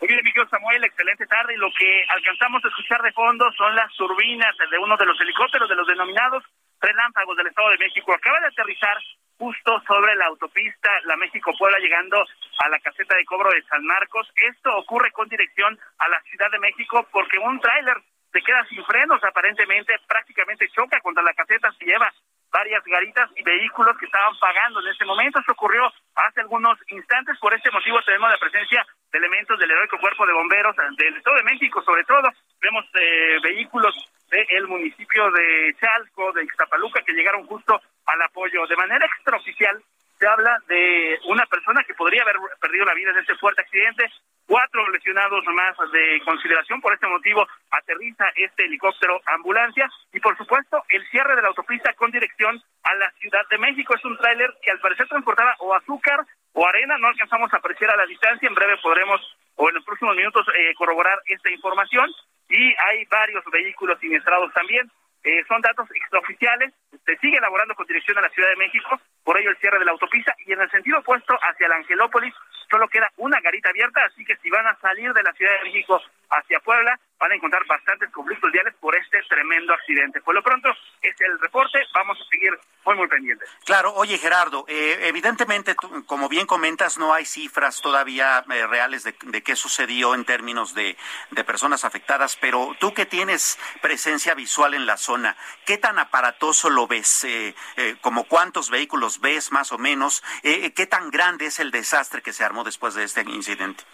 Muy 0.00 0.08
bien, 0.08 0.20
Miguel 0.24 0.48
Samuel, 0.50 0.84
excelente 0.84 1.26
tarde. 1.26 1.54
Y 1.54 1.58
lo 1.58 1.68
que 1.78 2.04
alcanzamos 2.08 2.64
a 2.64 2.68
escuchar 2.68 3.02
de 3.02 3.12
fondo 3.12 3.50
son 3.52 3.74
las 3.74 3.92
turbinas 3.94 4.54
de 4.70 4.78
uno 4.78 4.96
de 4.96 5.06
los 5.06 5.20
helicópteros 5.20 5.68
de 5.68 5.76
los 5.76 5.86
denominados 5.86 6.44
relámpagos 6.80 7.36
del 7.36 7.48
Estado 7.48 7.70
de 7.70 7.78
México. 7.78 8.12
Acaba 8.12 8.40
de 8.40 8.48
aterrizar 8.48 8.96
justo 9.38 9.82
sobre 9.86 10.14
la 10.16 10.26
autopista 10.26 10.90
La 11.04 11.16
México-Puebla, 11.16 11.78
llegando 11.78 12.22
a 12.58 12.68
la 12.68 12.78
caseta 12.80 13.16
de 13.16 13.24
cobro 13.24 13.50
de 13.50 13.62
San 13.64 13.84
Marcos. 13.84 14.30
Esto 14.36 14.76
ocurre 14.76 15.10
con 15.12 15.28
dirección 15.28 15.78
a 15.98 16.08
la 16.08 16.20
Ciudad 16.22 16.50
de 16.50 16.58
México 16.58 17.06
porque 17.10 17.38
un 17.38 17.58
tráiler 17.60 17.96
se 18.32 18.42
queda 18.42 18.64
sin 18.66 18.84
frenos, 18.84 19.22
aparentemente 19.24 19.94
prácticamente 20.06 20.68
choca 20.68 21.00
contra 21.00 21.22
la 21.22 21.32
caseta, 21.32 21.72
se 21.72 21.84
lleva 21.84 22.12
varias 22.52 22.84
garitas 22.84 23.30
y 23.36 23.42
vehículos 23.42 23.96
que 23.98 24.06
estaban 24.06 24.38
pagando 24.38 24.80
en 24.80 24.88
ese 24.88 25.04
momento. 25.04 25.40
Esto 25.40 25.52
ocurrió 25.52 25.90
hace 26.14 26.40
algunos 26.40 26.78
instantes, 26.88 27.38
por 27.38 27.54
este 27.54 27.70
motivo 27.70 28.00
tenemos 28.02 28.30
la 28.30 28.38
presencia 28.38 28.86
de 29.10 29.18
elementos 29.18 29.58
del 29.58 29.70
heroico 29.70 29.98
cuerpo 29.98 30.26
de 30.26 30.32
bomberos 30.32 30.76
del 30.76 31.16
Estado 31.16 31.36
de 31.36 31.42
México, 31.44 31.82
sobre 31.82 32.04
todo. 32.04 32.30
Vemos 32.60 32.84
eh, 32.94 33.38
vehículos 33.42 33.94
del 34.30 34.68
municipio 34.68 35.30
de 35.32 35.74
Chalco, 35.80 36.32
de 36.32 36.44
Ixtapaluca, 36.44 37.02
que 37.02 37.12
llegaron 37.12 37.46
justo 37.46 37.80
al 38.06 38.22
apoyo. 38.22 38.66
De 38.66 38.76
manera 38.76 39.06
extraoficial, 39.06 39.82
se 40.18 40.26
habla 40.26 40.58
de 40.68 41.18
una 41.24 41.46
persona 41.46 41.82
que 41.84 41.94
podría 41.94 42.22
haber 42.22 42.36
perdido 42.60 42.84
la 42.84 42.94
vida 42.94 43.10
en 43.10 43.18
este 43.18 43.34
fuerte 43.36 43.62
accidente, 43.62 44.04
cuatro 44.46 44.86
lesionados 44.90 45.42
más 45.46 45.74
de 45.90 46.20
consideración. 46.24 46.80
Por 46.82 46.92
este 46.92 47.06
motivo, 47.06 47.46
aterriza 47.70 48.26
este 48.36 48.66
helicóptero 48.66 49.20
ambulancia 49.26 49.88
y, 50.12 50.20
por 50.20 50.36
supuesto, 50.36 50.84
el 50.90 51.08
cierre 51.08 51.36
de 51.36 51.42
la 51.42 51.48
autopista 51.48 51.94
con 51.94 52.10
dirección 52.10 52.60
a 52.82 52.94
la 52.96 53.10
Ciudad 53.12 53.48
de 53.50 53.58
México. 53.58 53.94
Es 53.94 54.04
un 54.04 54.18
tráiler 54.18 54.52
que 54.62 54.70
al 54.70 54.80
parecer 54.80 55.08
transportaba 55.08 55.54
o 55.60 55.74
azúcar 55.74 56.20
o 56.52 56.66
arena. 56.66 56.98
No 56.98 57.08
alcanzamos 57.08 57.52
a 57.54 57.56
apreciar 57.56 57.90
a 57.90 57.96
la 57.96 58.06
distancia. 58.06 58.46
En 58.46 58.54
breve 58.54 58.76
podremos, 58.82 59.20
o 59.56 59.70
en 59.70 59.76
los 59.76 59.84
próximos 59.84 60.14
minutos, 60.14 60.46
eh, 60.54 60.74
corroborar 60.76 61.18
esta 61.26 61.50
información. 61.50 62.10
Y 62.50 62.74
hay 62.78 63.04
varios 63.06 63.44
vehículos 63.50 63.98
siniestrados 64.00 64.52
también. 64.52 64.90
Eh, 65.22 65.44
son 65.46 65.60
datos 65.60 65.86
extraoficiales, 65.94 66.72
se 67.04 67.16
sigue 67.18 67.36
elaborando 67.36 67.74
con 67.74 67.86
dirección 67.86 68.16
a 68.18 68.22
la 68.22 68.30
Ciudad 68.30 68.48
de 68.48 68.56
México, 68.56 68.98
por 69.22 69.38
ello 69.38 69.50
el 69.50 69.58
cierre 69.58 69.78
de 69.78 69.84
la 69.84 69.92
autopista. 69.92 70.34
Y 70.46 70.52
en 70.52 70.60
el 70.60 70.70
sentido 70.70 70.98
opuesto 70.98 71.38
hacia 71.42 71.68
la 71.68 71.76
Angelópolis 71.76 72.34
solo 72.70 72.88
queda 72.88 73.10
una 73.18 73.40
garita 73.40 73.68
abierta, 73.68 74.02
así 74.06 74.24
que 74.24 74.36
si 74.36 74.48
van 74.48 74.66
a 74.66 74.76
salir 74.80 75.12
de 75.12 75.22
la 75.22 75.32
Ciudad 75.34 75.52
de 75.58 75.64
México 75.64 76.00
hacia 76.30 76.60
Puebla, 76.60 76.98
van 77.18 77.32
a 77.32 77.34
encontrar 77.34 77.66
bastantes 77.66 78.10
conflictos 78.10 78.50
viales 78.50 78.74
por 78.80 78.96
este 78.96 79.19
tremendo 79.30 79.72
accidente. 79.72 80.20
Por 80.20 80.34
lo 80.34 80.42
pronto, 80.42 80.68
es 81.00 81.14
el 81.20 81.38
reporte, 81.38 81.78
vamos 81.94 82.18
a 82.20 82.28
seguir 82.28 82.52
muy, 82.84 82.96
muy 82.96 83.08
pendientes. 83.08 83.48
Claro, 83.64 83.94
oye 83.94 84.18
Gerardo, 84.18 84.64
eh, 84.68 84.98
evidentemente, 85.02 85.74
como 85.76 86.28
bien 86.28 86.46
comentas, 86.46 86.98
no 86.98 87.14
hay 87.14 87.24
cifras 87.24 87.80
todavía 87.80 88.44
eh, 88.50 88.66
reales 88.66 89.04
de, 89.04 89.42
qué 89.42 89.56
sucedió 89.56 90.14
en 90.14 90.24
términos 90.24 90.74
de, 90.74 90.96
de, 91.30 91.44
personas 91.44 91.84
afectadas, 91.84 92.36
pero 92.36 92.76
tú 92.80 92.92
que 92.92 93.06
tienes 93.06 93.58
presencia 93.80 94.34
visual 94.34 94.74
en 94.74 94.84
la 94.84 94.96
zona, 94.96 95.36
¿qué 95.64 95.78
tan 95.78 95.98
aparatoso 95.98 96.68
lo 96.68 96.88
ves? 96.88 97.24
Eh, 97.24 97.54
¿Como 98.00 98.24
cuántos 98.24 98.68
vehículos 98.68 99.20
ves 99.20 99.52
más 99.52 99.70
o 99.72 99.78
menos? 99.78 100.22
¿Qué 100.42 100.86
tan 100.86 101.10
grande 101.10 101.46
es 101.46 101.60
el 101.60 101.70
desastre 101.70 102.20
que 102.20 102.32
se 102.32 102.44
armó 102.44 102.64
después 102.64 102.94
de 102.94 103.04
este 103.04 103.22
incidente? 103.22 103.84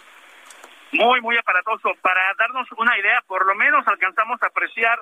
muy, 0.91 1.21
muy 1.21 1.37
aparatoso. 1.37 1.93
Para 2.01 2.21
darnos 2.37 2.67
una 2.77 2.97
idea, 2.97 3.21
por 3.27 3.45
lo 3.45 3.55
menos 3.55 3.87
alcanzamos 3.87 4.41
a 4.41 4.47
apreciar 4.47 4.99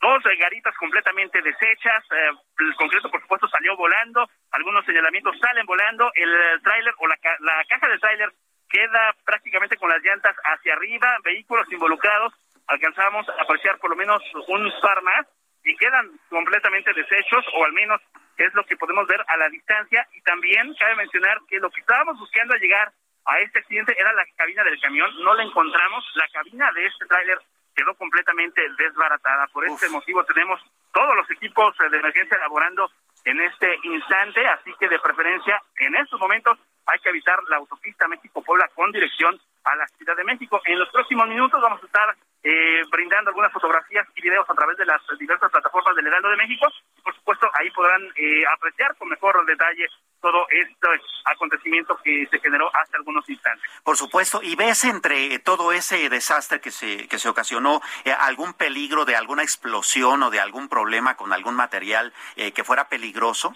dos 0.00 0.22
garitas 0.38 0.74
completamente 0.76 1.42
deshechas. 1.42 2.04
Eh, 2.10 2.30
el 2.58 2.74
concreto, 2.76 3.10
por 3.10 3.20
supuesto, 3.20 3.48
salió 3.48 3.76
volando. 3.76 4.28
Algunos 4.52 4.84
señalamientos 4.84 5.38
salen 5.40 5.66
volando. 5.66 6.10
El 6.14 6.62
tráiler 6.62 6.94
o 6.98 7.06
la, 7.06 7.18
la 7.40 7.64
caja 7.68 7.88
del 7.88 8.00
tráiler 8.00 8.32
queda 8.68 9.14
prácticamente 9.24 9.76
con 9.76 9.88
las 9.88 10.02
llantas 10.02 10.36
hacia 10.44 10.74
arriba. 10.74 11.16
Vehículos 11.24 11.70
involucrados. 11.72 12.32
Alcanzamos 12.66 13.28
a 13.28 13.42
apreciar 13.42 13.78
por 13.78 13.90
lo 13.90 13.96
menos 13.96 14.22
un 14.48 14.72
par 14.82 15.02
más 15.02 15.26
y 15.64 15.74
quedan 15.76 16.18
completamente 16.28 16.92
deshechos, 16.92 17.44
o 17.54 17.64
al 17.64 17.72
menos 17.72 18.00
es 18.36 18.54
lo 18.54 18.64
que 18.64 18.76
podemos 18.76 19.06
ver 19.06 19.22
a 19.26 19.36
la 19.36 19.48
distancia. 19.48 20.06
Y 20.12 20.22
también 20.22 20.74
cabe 20.74 20.96
mencionar 20.96 21.38
que 21.48 21.58
lo 21.58 21.70
que 21.70 21.80
estábamos 21.80 22.18
buscando 22.18 22.54
al 22.54 22.60
llegar 22.60 22.92
a 23.24 23.38
este 23.40 23.58
accidente 23.58 23.94
era 23.98 24.12
la 24.12 24.24
cabina 24.36 24.64
del 24.64 24.80
camión, 24.80 25.10
no 25.22 25.34
la 25.34 25.42
encontramos, 25.42 26.04
la 26.14 26.28
cabina 26.28 26.72
de 26.72 26.86
este 26.86 27.04
tráiler 27.06 27.38
quedó 27.78 27.94
completamente 27.94 28.60
desbaratada. 28.76 29.46
Por 29.52 29.64
este 29.64 29.88
motivo 29.88 30.24
tenemos 30.24 30.60
todos 30.92 31.14
los 31.14 31.30
equipos 31.30 31.76
de 31.78 31.96
emergencia 31.96 32.36
laborando 32.38 32.90
en 33.24 33.40
este 33.40 33.78
instante, 33.84 34.44
así 34.48 34.74
que 34.80 34.88
de 34.88 34.98
preferencia 34.98 35.62
en 35.76 35.94
estos 35.94 36.18
momentos 36.18 36.58
hay 36.86 36.98
que 36.98 37.10
evitar 37.10 37.38
la 37.48 37.58
autopista 37.58 38.08
México-Puebla 38.08 38.68
con 38.74 38.90
dirección 38.90 39.38
a 39.64 39.76
la 39.76 39.86
Ciudad 39.88 40.16
de 40.16 40.24
México. 40.24 40.60
En 40.64 40.78
los 40.78 40.88
próximos 40.88 41.28
minutos 41.28 41.60
vamos 41.60 41.80
a 41.82 41.86
estar 41.86 42.16
eh, 42.42 42.82
brindando 42.90 43.30
algunas 43.30 43.52
fotografías 43.52 44.08
y 44.16 44.22
videos 44.22 44.48
a 44.48 44.54
través 44.54 44.76
de 44.76 44.86
las 44.86 45.00
diversas 45.18 45.50
plataformas 45.50 45.94
del 45.94 46.06
Heraldo 46.06 46.30
de 46.30 46.36
México. 46.36 46.66
Por 47.04 47.14
supuesto, 47.14 47.48
ahí 47.54 47.70
podrán 47.70 48.02
eh, 48.16 48.44
apreciar 48.56 48.96
con 48.96 49.08
mejor 49.08 49.44
detalle 49.46 49.86
todo 50.20 50.46
este 50.50 50.88
acontecimiento 51.24 51.96
que 52.02 52.26
se 52.30 52.40
generó 52.40 52.70
hace 52.74 52.96
algunos 52.96 53.28
instantes. 53.28 53.62
Por 53.82 53.96
supuesto, 53.96 54.40
y 54.42 54.56
ves 54.56 54.84
entre 54.84 55.38
todo 55.38 55.72
ese 55.72 56.08
desastre 56.08 56.60
que 56.60 56.70
se, 56.70 57.08
que 57.08 57.18
se 57.18 57.28
ocasionó 57.28 57.80
eh, 58.04 58.12
algún 58.12 58.54
peligro 58.54 59.04
de 59.04 59.16
alguna 59.16 59.42
explosión 59.42 60.22
o 60.22 60.30
de 60.30 60.40
algún 60.40 60.68
problema 60.68 61.16
con 61.16 61.32
algún 61.32 61.54
material 61.54 62.12
eh, 62.36 62.52
que 62.52 62.64
fuera 62.64 62.88
peligroso. 62.88 63.54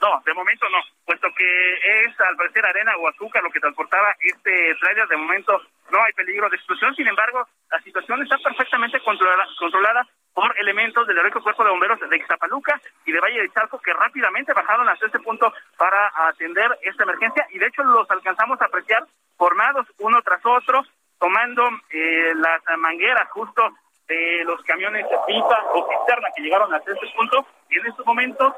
No, 0.00 0.22
de 0.24 0.32
momento 0.32 0.68
no, 0.68 0.78
puesto 1.04 1.26
que 1.36 1.72
es 1.74 2.20
al 2.20 2.36
parecer 2.36 2.64
arena 2.64 2.96
o 2.98 3.08
azúcar 3.08 3.42
lo 3.42 3.50
que 3.50 3.58
transportaba 3.58 4.14
este 4.20 4.76
trailer, 4.76 5.08
de 5.08 5.16
momento 5.16 5.60
no 5.90 6.02
hay 6.02 6.12
peligro 6.12 6.48
de 6.48 6.56
explosión, 6.56 6.94
sin 6.94 7.06
embargo, 7.06 7.46
la 7.70 7.80
situación 7.80 8.22
está 8.22 8.36
perfectamente 8.38 9.00
controlada, 9.00 9.46
controlada 9.58 10.06
por 10.34 10.54
elementos 10.60 11.06
del 11.06 11.18
heroico 11.18 11.42
cuerpo 11.42 11.64
de 11.64 11.70
bomberos 11.70 11.98
de 11.98 12.16
Ixtapaluca 12.16 12.80
y 13.04 13.12
de 13.12 13.20
Valle 13.20 13.42
de 13.42 13.50
Chalco 13.50 13.80
que 13.80 13.92
rápidamente 13.92 14.52
bajaron 14.52 14.88
hasta 14.88 15.06
este 15.06 15.18
punto 15.20 15.52
para 15.76 16.12
atender 16.28 16.78
esta 16.82 17.02
emergencia. 17.02 17.46
Y 17.50 17.58
de 17.58 17.66
hecho 17.66 17.82
los 17.82 18.08
alcanzamos 18.10 18.60
a 18.60 18.66
apreciar 18.66 19.04
formados 19.36 19.86
uno 19.98 20.22
tras 20.22 20.44
otro, 20.44 20.84
tomando 21.18 21.68
eh, 21.90 22.34
las 22.36 22.62
mangueras 22.78 23.28
justo 23.30 23.68
de 24.06 24.44
los 24.44 24.62
camiones 24.62 25.04
de 25.08 25.16
pipa 25.26 25.58
o 25.74 25.88
cisterna 25.88 26.28
que 26.36 26.42
llegaron 26.42 26.72
hasta 26.72 26.92
este 26.92 27.06
punto. 27.16 27.46
Y 27.70 27.78
en 27.78 27.86
estos 27.86 28.06
momentos 28.06 28.54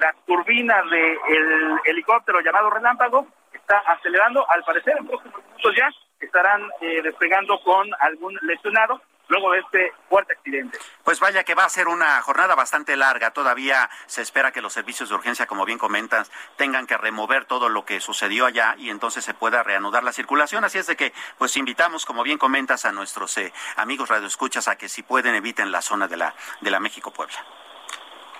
las 0.00 0.16
turbinas 0.24 0.88
del 0.88 1.78
helicóptero 1.84 2.40
llamado 2.40 2.70
Relámpago 2.70 3.26
está 3.52 3.78
acelerando, 3.78 4.48
al 4.48 4.62
parecer 4.64 4.96
en 4.98 5.06
próximos 5.06 5.44
minutos 5.44 5.74
ya 5.76 5.90
estarán 6.26 6.62
eh, 6.80 7.02
despegando 7.02 7.60
con 7.62 7.88
algún 8.00 8.38
lesionado 8.42 9.00
luego 9.28 9.52
de 9.52 9.60
este 9.60 9.92
fuerte 10.08 10.32
accidente. 10.32 10.78
Pues 11.04 11.20
vaya 11.20 11.44
que 11.44 11.54
va 11.54 11.64
a 11.64 11.68
ser 11.68 11.86
una 11.86 12.20
jornada 12.22 12.54
bastante 12.54 12.96
larga. 12.96 13.30
Todavía 13.32 13.88
se 14.06 14.22
espera 14.22 14.52
que 14.52 14.62
los 14.62 14.72
servicios 14.72 15.08
de 15.08 15.14
urgencia, 15.14 15.46
como 15.46 15.64
bien 15.64 15.78
comentas, 15.78 16.30
tengan 16.56 16.86
que 16.86 16.96
remover 16.96 17.44
todo 17.44 17.68
lo 17.68 17.84
que 17.84 18.00
sucedió 18.00 18.46
allá 18.46 18.74
y 18.78 18.90
entonces 18.90 19.24
se 19.24 19.34
pueda 19.34 19.62
reanudar 19.62 20.02
la 20.02 20.12
circulación. 20.12 20.64
Así 20.64 20.78
es 20.78 20.86
de 20.86 20.96
que, 20.96 21.12
pues 21.36 21.56
invitamos, 21.56 22.06
como 22.06 22.22
bien 22.22 22.38
comentas, 22.38 22.84
a 22.84 22.92
nuestros 22.92 23.36
eh, 23.38 23.52
amigos 23.76 24.08
radioescuchas 24.08 24.66
a 24.68 24.76
que 24.76 24.88
si 24.88 25.02
pueden 25.02 25.34
eviten 25.34 25.70
la 25.70 25.82
zona 25.82 26.08
de 26.08 26.16
la 26.16 26.34
de 26.60 26.70
la 26.70 26.80
México 26.80 27.12
Puebla. 27.12 27.36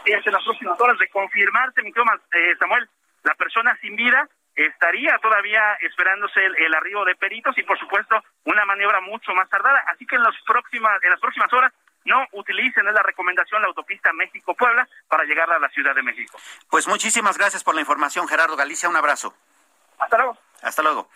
Y 0.07 0.13
en 0.13 0.33
las 0.33 0.45
próximas 0.45 0.81
horas 0.81 0.99
de 0.99 1.09
confirmarse, 1.11 1.83
mi 1.83 1.91
eh, 1.91 2.57
Samuel, 2.59 2.89
la 3.25 3.35
persona 3.35 3.77
sin 3.83 3.95
vida 3.95 4.27
estaría 4.59 5.17
todavía 5.19 5.75
esperándose 5.81 6.45
el, 6.45 6.75
arribo 6.75 7.05
de 7.05 7.15
peritos 7.15 7.57
y 7.57 7.63
por 7.63 7.79
supuesto 7.79 8.21
una 8.45 8.65
maniobra 8.65 9.01
mucho 9.01 9.33
más 9.33 9.49
tardada. 9.49 9.85
Así 9.93 10.05
que 10.05 10.17
en 10.17 10.23
las 10.23 10.35
próximas, 10.45 11.03
en 11.05 11.11
las 11.11 11.21
próximas 11.21 11.53
horas 11.53 11.73
no 12.05 12.27
utilicen 12.33 12.89
es 12.89 12.95
la 12.95 13.03
recomendación 13.03 13.63
la 13.63 13.69
autopista 13.69 14.13
México-Puebla 14.13 14.89
para 15.09 15.25
llegar 15.25 15.51
a 15.53 15.59
la 15.59 15.69
Ciudad 15.69 15.95
de 15.95 16.03
México. 16.03 16.39
Pues 16.69 16.89
muchísimas 16.89 17.39
gracias 17.39 17.63
por 17.63 17.75
la 17.75 17.81
información, 17.81 18.27
Gerardo 18.27 18.57
Galicia. 18.57 18.89
Un 18.89 18.97
abrazo. 18.97 19.35
Hasta 19.99 20.17
luego. 20.17 20.39
Hasta 20.63 20.83
luego. 20.83 21.09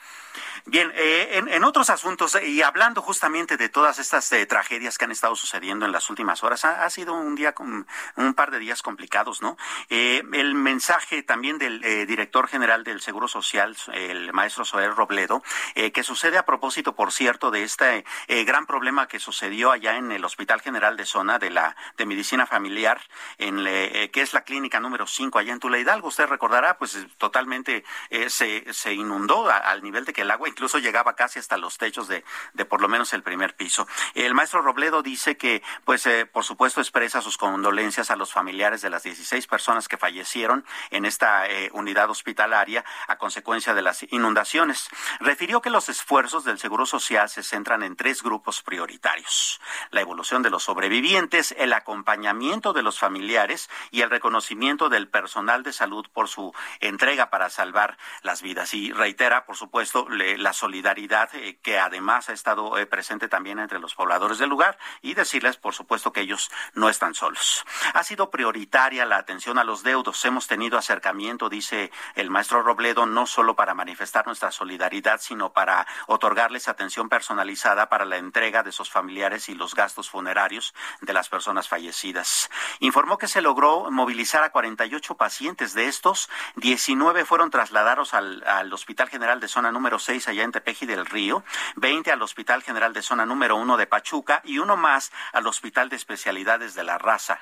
Bien, 0.64 0.92
eh, 0.94 1.42
en, 1.48 1.64
otros 1.64 1.90
asuntos 1.90 2.38
y 2.40 2.62
hablando 2.62 3.02
justamente 3.02 3.56
de 3.56 3.68
todas 3.68 3.98
estas 3.98 4.30
eh, 4.32 4.46
tragedias 4.46 4.96
que 4.96 5.04
han 5.04 5.10
estado 5.10 5.34
sucediendo 5.34 5.84
en 5.84 5.92
las 5.92 6.08
últimas 6.08 6.44
horas, 6.44 6.64
ha, 6.64 6.88
sido 6.88 7.14
un 7.14 7.34
día, 7.34 7.52
con, 7.52 7.86
un 8.16 8.34
par 8.34 8.52
de 8.52 8.60
días 8.60 8.80
complicados, 8.80 9.42
¿no? 9.42 9.56
Eh, 9.90 10.22
el 10.32 10.54
mensaje 10.54 11.24
también 11.24 11.58
del 11.58 11.80
director 12.06 12.46
general 12.46 12.84
del 12.84 13.00
Seguro 13.00 13.26
Social, 13.26 13.76
el 13.92 14.32
maestro 14.32 14.64
Soler 14.64 14.94
Robledo, 14.94 15.42
que 15.74 16.02
sucede 16.04 16.38
a 16.38 16.44
propósito, 16.44 16.94
por 16.94 17.12
cierto, 17.12 17.50
de 17.50 17.64
este 17.64 18.04
gran 18.28 18.66
problema 18.66 19.08
que 19.08 19.18
sucedió 19.18 19.72
allá 19.72 19.96
en 19.96 20.12
el 20.12 20.24
Hospital 20.24 20.60
General 20.60 20.96
de 20.96 21.04
Zona 21.04 21.38
de 21.38 21.50
la 21.50 21.76
de 21.96 22.06
Medicina 22.06 22.46
Familiar, 22.46 23.00
en 23.38 23.64
que 23.64 24.20
es 24.20 24.32
la 24.32 24.44
clínica 24.44 24.80
número 24.80 25.06
5 25.06 25.38
allá 25.38 25.52
en 25.52 25.60
Tula 25.60 25.78
Hidalgo. 25.78 26.08
Usted 26.08 26.26
recordará, 26.26 26.78
pues 26.78 26.96
totalmente 27.18 27.84
se, 28.28 28.72
se 28.72 28.92
inundó 28.94 29.31
al 29.32 29.82
nivel 29.82 30.04
de 30.04 30.12
que 30.12 30.22
el 30.22 30.30
agua 30.30 30.48
incluso 30.48 30.78
llegaba 30.78 31.16
casi 31.16 31.38
hasta 31.38 31.56
los 31.56 31.78
techos 31.78 32.08
de, 32.08 32.24
de 32.52 32.64
por 32.64 32.80
lo 32.80 32.88
menos 32.88 33.12
el 33.12 33.22
primer 33.22 33.56
piso. 33.56 33.86
El 34.14 34.34
maestro 34.34 34.62
Robledo 34.62 35.02
dice 35.02 35.36
que, 35.36 35.62
pues, 35.84 36.06
eh, 36.06 36.26
por 36.26 36.44
supuesto, 36.44 36.80
expresa 36.80 37.22
sus 37.22 37.38
condolencias 37.38 38.10
a 38.10 38.16
los 38.16 38.32
familiares 38.32 38.82
de 38.82 38.90
las 38.90 39.02
16 39.02 39.46
personas 39.46 39.88
que 39.88 39.96
fallecieron 39.96 40.64
en 40.90 41.04
esta 41.04 41.48
eh, 41.48 41.70
unidad 41.72 42.10
hospitalaria 42.10 42.84
a 43.08 43.16
consecuencia 43.16 43.74
de 43.74 43.82
las 43.82 44.02
inundaciones. 44.12 44.88
Refirió 45.20 45.62
que 45.62 45.70
los 45.70 45.88
esfuerzos 45.88 46.44
del 46.44 46.58
Seguro 46.58 46.86
Social 46.86 47.28
se 47.28 47.42
centran 47.42 47.82
en 47.82 47.96
tres 47.96 48.22
grupos 48.22 48.62
prioritarios. 48.62 49.60
La 49.90 50.00
evolución 50.00 50.42
de 50.42 50.50
los 50.50 50.64
sobrevivientes, 50.64 51.54
el 51.58 51.72
acompañamiento 51.72 52.72
de 52.72 52.82
los 52.82 52.98
familiares 52.98 53.70
y 53.90 54.02
el 54.02 54.10
reconocimiento 54.10 54.88
del 54.88 55.08
personal 55.08 55.62
de 55.62 55.72
salud 55.72 56.06
por 56.12 56.28
su 56.28 56.54
entrega 56.80 57.30
para 57.30 57.50
salvar 57.50 57.96
las 58.22 58.42
vidas. 58.42 58.74
Y 58.74 58.92
reitera, 59.22 59.46
por 59.46 59.56
supuesto, 59.56 60.08
la 60.10 60.52
solidaridad 60.52 61.32
eh, 61.34 61.56
que 61.62 61.78
además 61.78 62.28
ha 62.28 62.32
estado 62.32 62.76
eh, 62.76 62.86
presente 62.86 63.28
también 63.28 63.60
entre 63.60 63.78
los 63.78 63.94
pobladores 63.94 64.38
del 64.38 64.50
lugar 64.50 64.76
y 65.00 65.14
decirles, 65.14 65.56
por 65.56 65.74
supuesto, 65.74 66.12
que 66.12 66.22
ellos 66.22 66.50
no 66.74 66.88
están 66.88 67.14
solos. 67.14 67.64
Ha 67.94 68.02
sido 68.02 68.30
prioritaria 68.30 69.06
la 69.06 69.18
atención 69.18 69.58
a 69.58 69.64
los 69.64 69.84
deudos. 69.84 70.24
Hemos 70.24 70.48
tenido 70.48 70.76
acercamiento, 70.76 71.48
dice 71.48 71.92
el 72.16 72.30
maestro 72.30 72.62
Robledo, 72.62 73.06
no 73.06 73.26
solo 73.26 73.54
para 73.54 73.74
manifestar 73.74 74.26
nuestra 74.26 74.50
solidaridad, 74.50 75.20
sino 75.20 75.52
para 75.52 75.86
otorgarles 76.08 76.66
atención 76.66 77.08
personalizada 77.08 77.88
para 77.88 78.04
la 78.04 78.16
entrega 78.16 78.64
de 78.64 78.72
sus 78.72 78.90
familiares 78.90 79.48
y 79.48 79.54
los 79.54 79.76
gastos 79.76 80.10
funerarios 80.10 80.74
de 81.00 81.12
las 81.12 81.28
personas 81.28 81.68
fallecidas. 81.68 82.50
Informó 82.80 83.18
que 83.18 83.28
se 83.28 83.40
logró 83.40 83.88
movilizar 83.88 84.42
a 84.42 84.50
48 84.50 85.16
pacientes. 85.16 85.74
De 85.74 85.86
estos, 85.86 86.28
19 86.56 87.24
fueron 87.24 87.50
trasladados 87.50 88.14
al, 88.14 88.42
al 88.48 88.72
Hospital 88.72 89.10
General 89.12 89.40
de 89.40 89.46
Zona 89.46 89.70
número 89.70 89.98
6 89.98 90.26
allá 90.28 90.42
en 90.42 90.52
Tepeji 90.52 90.86
del 90.86 91.04
Río, 91.04 91.44
20 91.76 92.10
al 92.12 92.22
Hospital 92.22 92.62
General 92.62 92.94
de 92.94 93.02
Zona 93.02 93.26
número 93.26 93.56
1 93.56 93.76
de 93.76 93.86
Pachuca 93.86 94.40
y 94.42 94.56
uno 94.58 94.78
más 94.78 95.12
al 95.34 95.46
Hospital 95.46 95.90
de 95.90 95.96
Especialidades 95.96 96.74
de 96.74 96.82
la 96.82 96.96
Raza 96.96 97.38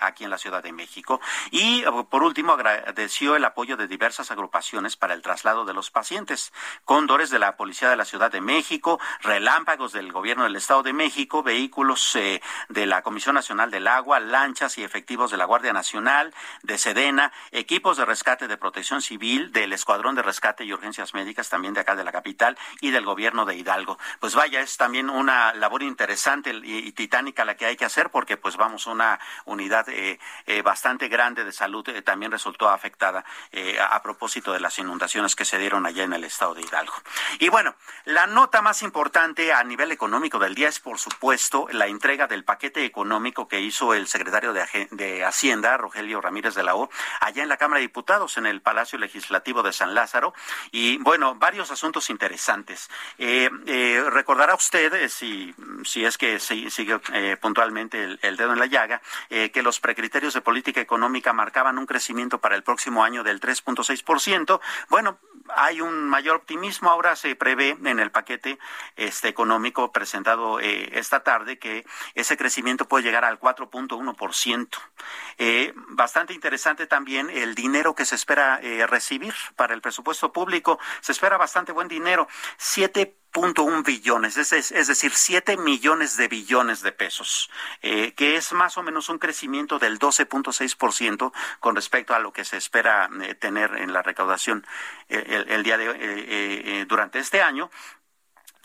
aquí 0.00 0.24
en 0.24 0.30
la 0.30 0.38
Ciudad 0.38 0.62
de 0.62 0.72
México. 0.72 1.20
Y 1.50 1.84
por 2.08 2.22
último 2.22 2.54
agradeció 2.54 3.36
el 3.36 3.44
apoyo 3.44 3.76
de 3.76 3.88
diversas 3.88 4.30
agrupaciones 4.30 4.96
para 4.96 5.12
el 5.12 5.20
traslado 5.20 5.66
de 5.66 5.74
los 5.74 5.90
pacientes, 5.90 6.50
cóndores 6.86 7.28
de 7.28 7.40
la 7.40 7.58
Policía 7.58 7.90
de 7.90 7.96
la 7.96 8.06
Ciudad 8.06 8.32
de 8.32 8.40
México, 8.40 8.98
relámpagos 9.20 9.92
del 9.92 10.12
Gobierno 10.12 10.44
del 10.44 10.56
Estado 10.56 10.82
de 10.82 10.94
México, 10.94 11.42
vehículos 11.42 12.16
eh, 12.16 12.40
de 12.70 12.86
la 12.86 13.02
Comisión 13.02 13.34
Nacional 13.34 13.70
del 13.70 13.86
Agua, 13.86 14.18
lanchas 14.18 14.78
y 14.78 14.82
efectivos 14.82 15.30
de 15.30 15.36
la 15.36 15.44
Guardia 15.44 15.74
Nacional, 15.74 16.32
de 16.62 16.78
Sedena, 16.78 17.32
equipos 17.50 17.98
de 17.98 18.06
rescate 18.06 18.48
de 18.48 18.56
protección 18.56 19.02
civil, 19.02 19.52
del 19.52 19.74
Escuadrón 19.74 20.14
de 20.14 20.22
Rescate 20.22 20.64
y 20.64 20.72
Médicas, 21.14 21.48
también 21.48 21.74
de 21.74 21.80
acá 21.80 21.96
de 21.96 22.04
la 22.04 22.12
capital 22.12 22.56
y 22.80 22.90
del 22.90 23.04
gobierno 23.04 23.44
de 23.44 23.56
Hidalgo. 23.56 23.98
Pues 24.20 24.34
vaya, 24.34 24.60
es 24.60 24.76
también 24.76 25.10
una 25.10 25.52
labor 25.54 25.82
interesante 25.82 26.52
y, 26.62 26.92
titánica 26.92 27.44
la 27.44 27.56
que 27.56 27.66
hay 27.66 27.76
que 27.76 27.84
hacer 27.84 28.10
porque 28.10 28.36
pues 28.36 28.56
vamos, 28.56 28.86
una 28.86 29.18
unidad 29.44 29.88
eh, 29.88 30.18
eh, 30.46 30.62
bastante 30.62 31.08
grande 31.08 31.44
de 31.44 31.52
salud 31.52 31.88
eh, 31.88 32.02
también 32.02 32.32
resultó 32.32 32.68
afectada 32.68 33.24
a, 33.80 34.02
propósito 34.02 34.52
de 34.52 34.60
las 34.60 34.78
inundaciones 34.78 35.34
que 35.34 35.44
se 35.44 35.58
dieron 35.58 35.86
allá 35.86 36.04
en 36.04 36.12
el 36.12 36.24
estado 36.24 36.54
de 36.54 36.62
Hidalgo. 36.62 36.94
Y 37.38 37.48
bueno, 37.48 37.74
la 38.04 38.26
nota 38.26 38.62
más 38.62 38.82
importante 38.82 39.52
a 39.52 39.62
nivel 39.64 39.90
económico 39.90 40.38
del 40.38 40.54
día 40.54 40.68
es 40.68 40.80
por 40.80 40.98
supuesto 40.98 41.66
la 41.72 41.86
entrega 41.86 42.26
del 42.26 42.44
paquete 42.44 42.84
económico 42.84 43.48
que 43.48 43.60
hizo 43.60 43.94
el 43.94 44.06
secretario 44.06 44.52
de, 44.52 44.88
de 44.90 45.24
Hacienda, 45.24 45.76
Rogelio 45.76 46.20
Ramírez 46.20 46.54
de 46.54 46.62
la 46.62 46.74
O, 46.76 46.90
allá 47.20 47.42
en 47.42 47.48
la 47.48 47.56
Cámara 47.56 47.78
de 47.78 47.86
Diputados, 47.86 48.36
en 48.36 48.46
el 48.46 48.60
Palacio 48.60 48.98
Legislativo 48.98 49.62
de 49.62 49.72
San 49.72 49.94
Lázaro. 49.94 50.34
Y 50.70 50.75
bueno, 51.00 51.34
varios 51.36 51.70
asuntos 51.70 52.10
interesantes. 52.10 52.90
Eh, 53.18 53.48
eh, 53.66 54.04
recordará 54.10 54.54
usted, 54.54 54.92
eh, 54.94 55.08
si, 55.08 55.54
si 55.84 56.04
es 56.04 56.18
que 56.18 56.38
sigue 56.38 56.98
puntualmente 57.40 58.18
el, 58.20 58.36
dedo 58.36 58.52
en 58.52 58.58
la 58.58 58.66
llaga, 58.66 59.00
que 59.28 59.62
los 59.62 59.80
precriterios 59.80 60.34
de 60.34 60.40
política 60.40 60.80
económica 60.80 61.32
marcaban 61.32 61.78
un 61.78 61.86
crecimiento 61.86 62.38
para 62.38 62.56
el 62.56 62.62
próximo 62.62 63.04
año 63.04 63.22
del 63.22 63.40
3.6%. 63.40 64.60
Bueno, 64.88 65.18
hay 65.48 65.80
un 65.80 66.08
mayor 66.08 66.36
optimismo. 66.36 66.90
Ahora 66.90 67.16
se 67.16 67.34
prevé 67.36 67.76
en 67.84 67.98
el 67.98 68.10
paquete 68.10 68.58
este 68.96 69.28
económico 69.28 69.92
presentado 69.92 70.58
esta 70.60 71.20
tarde 71.20 71.58
que 71.58 71.86
ese 72.14 72.36
crecimiento 72.36 72.86
puede 72.88 73.04
llegar 73.04 73.24
al 73.24 73.38
4.1%. 73.38 74.68
Eh, 75.38 75.72
bastante 75.88 76.34
interesante 76.34 76.86
también 76.86 77.30
el 77.30 77.54
dinero 77.54 77.94
que 77.94 78.04
se 78.04 78.14
espera 78.14 78.60
recibir 78.86 79.34
para 79.54 79.74
el 79.74 79.80
presupuesto 79.80 80.32
público. 80.32 80.65
Se 81.00 81.12
espera 81.12 81.36
bastante 81.36 81.72
buen 81.72 81.88
dinero, 81.88 82.28
7.1 82.58 83.84
billones, 83.84 84.36
es, 84.36 84.52
es, 84.52 84.86
decir, 84.86 85.12
7 85.12 85.56
millones 85.56 86.16
de 86.16 86.28
billones 86.28 86.82
de 86.82 86.92
pesos, 86.92 87.50
eh, 87.82 88.12
que 88.14 88.36
es 88.36 88.52
más 88.52 88.76
o 88.76 88.82
menos 88.82 89.08
un 89.08 89.18
crecimiento 89.18 89.78
del 89.78 89.98
12.6% 89.98 91.32
con 91.60 91.76
respecto 91.76 92.14
a 92.14 92.18
lo 92.18 92.32
que 92.32 92.44
se 92.44 92.56
espera 92.56 93.08
eh, 93.22 93.34
tener 93.34 93.76
en 93.76 93.92
la 93.92 94.02
recaudación 94.02 94.66
eh, 95.08 95.44
el, 95.48 95.62
día 95.62 95.78
de 95.78 96.84
durante 96.88 97.18
este 97.18 97.42
año 97.42 97.70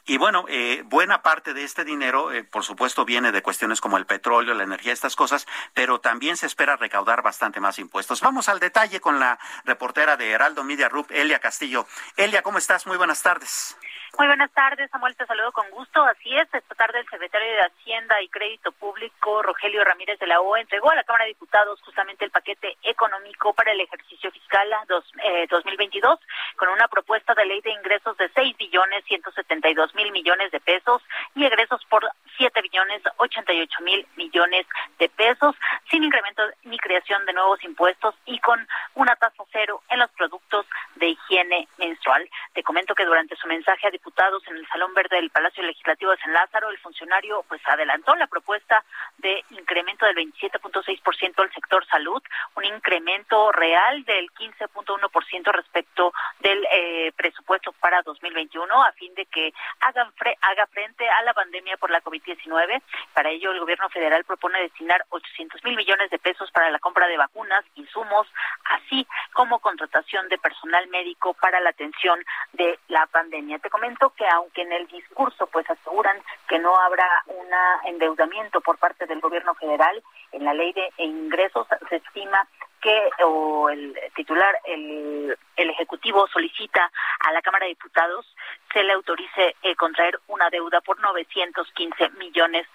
Y 0.05 0.17
bueno, 0.17 0.45
eh, 0.47 0.83
buena 0.85 1.21
parte 1.21 1.53
de 1.53 1.63
este 1.63 1.83
dinero, 1.83 2.31
eh, 2.31 2.43
por 2.43 2.63
supuesto, 2.63 3.05
viene 3.05 3.31
de 3.31 3.41
cuestiones 3.41 3.79
como 3.79 3.97
el 3.97 4.05
petróleo, 4.05 4.53
la 4.53 4.63
energía, 4.63 4.93
estas 4.93 5.15
cosas, 5.15 5.45
pero 5.73 5.99
también 5.99 6.37
se 6.37 6.47
espera 6.47 6.75
recaudar 6.75 7.21
bastante 7.21 7.59
más 7.59 7.77
impuestos. 7.77 8.21
Vamos 8.21 8.49
al 8.49 8.59
detalle 8.59 8.99
con 8.99 9.19
la 9.19 9.39
reportera 9.63 10.17
de 10.17 10.31
Heraldo 10.31 10.63
Media 10.63 10.89
Group, 10.89 11.07
Elia 11.11 11.39
Castillo. 11.39 11.85
Elia, 12.17 12.41
¿cómo 12.41 12.57
estás? 12.57 12.87
Muy 12.87 12.97
buenas 12.97 13.21
tardes. 13.21 13.77
Muy 14.17 14.27
buenas 14.27 14.51
tardes, 14.51 14.91
Samuel, 14.91 15.15
te 15.15 15.25
saludo 15.25 15.51
con 15.51 15.69
gusto. 15.71 16.03
Así 16.03 16.35
es, 16.35 16.47
esta 16.53 16.75
tarde 16.75 16.99
el 16.99 17.09
secretario 17.09 17.53
de 17.53 17.61
Hacienda 17.61 18.21
y 18.21 18.27
Crédito 18.27 18.71
Público, 18.73 19.41
Rogelio 19.41 19.83
Ramírez 19.83 20.19
de 20.19 20.27
la 20.27 20.41
O, 20.41 20.57
entregó 20.57 20.91
a 20.91 20.95
la 20.95 21.03
Cámara 21.03 21.23
de 21.23 21.29
Diputados 21.29 21.81
justamente 21.81 22.25
el 22.25 22.31
paquete 22.31 22.77
económico 22.83 23.53
para 23.53 23.71
el 23.71 23.81
ejercicio 23.81 24.29
fiscal 24.31 24.69
dos, 24.87 25.05
2022 25.49 26.19
eh, 26.19 26.25
con 26.57 26.69
una 26.69 26.87
propuesta 26.87 27.33
de 27.33 27.45
ley 27.45 27.61
de 27.61 27.71
ingresos 27.71 28.17
de 28.17 28.29
6 28.35 28.57
billones 28.57 29.03
172 29.05 29.95
mil 29.95 30.11
millones 30.11 30.51
de 30.51 30.59
pesos 30.59 31.01
y 31.33 31.45
egresos 31.45 31.83
por 31.85 32.07
7 32.37 32.61
billones 32.61 33.01
88 33.17 33.81
mil 33.81 34.05
millones 34.17 34.67
de 34.99 35.09
pesos, 35.09 35.55
sin 35.89 36.03
incremento 36.03 36.43
ni 36.63 36.77
creación 36.77 37.25
de 37.25 37.33
nuevos 37.33 37.63
impuestos 37.63 38.13
y 38.25 38.39
con 38.39 38.67
una 38.95 39.15
tasa 39.15 39.43
cero 39.51 39.81
en 39.89 39.99
los 39.99 40.11
productos 40.11 40.65
de 40.95 41.09
higiene 41.09 41.67
menstrual. 41.77 42.29
Te 42.53 42.63
comento 42.63 42.93
que 42.93 43.05
durante 43.05 43.35
su 43.35 43.47
mensaje 43.47 43.87
a 43.87 43.91
diputados 44.01 44.41
en 44.47 44.57
el 44.57 44.67
Salón 44.67 44.95
Verde 44.95 45.17
del 45.17 45.29
Palacio 45.29 45.61
Legislativo 45.61 46.09
de 46.09 46.17
San 46.17 46.33
Lázaro, 46.33 46.69
el 46.69 46.79
funcionario 46.79 47.45
pues 47.47 47.61
adelantó 47.67 48.15
la 48.15 48.25
propuesta 48.25 48.83
de 49.19 49.43
incremento 49.51 50.07
del 50.07 50.15
27.6% 50.15 51.39
al 51.39 51.53
sector 51.53 51.85
salud, 51.85 52.21
un 52.55 52.65
incremento 52.65 53.51
real 53.51 54.03
del 54.05 54.31
15.1% 54.31 55.51
respecto 55.51 56.13
del 56.39 56.67
eh, 56.71 57.11
presupuesto 57.15 57.73
para 57.73 58.01
2021 58.01 58.83
a 58.83 58.91
fin 58.93 59.13
de 59.13 59.27
que 59.27 59.53
hagan 59.81 60.11
haga 60.41 60.65
frente 60.67 61.07
a 61.07 61.21
la 61.21 61.33
pandemia 61.35 61.77
por 61.77 61.91
la 61.91 62.01
COVID-19. 62.01 62.81
Para 63.13 63.29
ello, 63.29 63.51
el 63.51 63.59
gobierno 63.59 63.87
federal 63.89 64.23
propone 64.23 64.61
destinar 64.61 65.05
800 65.09 65.63
mil 65.63 65.75
millones 65.75 66.09
de 66.09 66.17
pesos 66.17 66.49
para 66.51 66.71
la 66.71 66.79
compra 66.79 67.07
de 67.07 67.17
vacunas, 67.17 67.63
insumos, 67.75 68.27
así 68.65 69.05
como 69.33 69.59
contratación 69.59 70.27
de 70.29 70.39
personal 70.39 70.87
médico 70.87 71.35
para 71.35 71.59
la 71.59 71.69
atención 71.69 72.19
de 72.53 72.79
la 72.87 73.05
pandemia. 73.05 73.59
Te 73.59 73.69
comento 73.69 73.90
que 74.15 74.27
aunque 74.27 74.61
en 74.61 74.71
el 74.71 74.87
discurso 74.87 75.47
pues 75.47 75.69
aseguran 75.69 76.17
que 76.47 76.59
no 76.59 76.75
habrá 76.77 77.23
un 77.27 77.47
endeudamiento 77.85 78.61
por 78.61 78.77
parte 78.77 79.05
del 79.05 79.19
gobierno 79.19 79.53
federal, 79.55 80.01
en 80.31 80.45
la 80.45 80.53
ley 80.53 80.73
de 80.73 80.91
ingresos 80.97 81.67
se 81.89 81.97
estima 81.97 82.47
que 82.81 83.09
o 83.23 83.69
el 83.69 83.95
titular, 84.15 84.57
el, 84.65 85.37
el 85.55 85.69
Ejecutivo 85.69 86.27
solicita 86.27 86.91
a 87.19 87.31
la 87.31 87.41
Cámara 87.41 87.65
de 87.65 87.73
Diputados 87.73 88.25
se 88.73 88.83
le 88.83 88.93
autorice 88.93 89.55
eh, 89.61 89.75
contraer 89.75 90.19
una 90.27 90.49
deuda 90.49 90.81
por 90.81 90.99
915 90.99 92.09
millones 92.17 92.67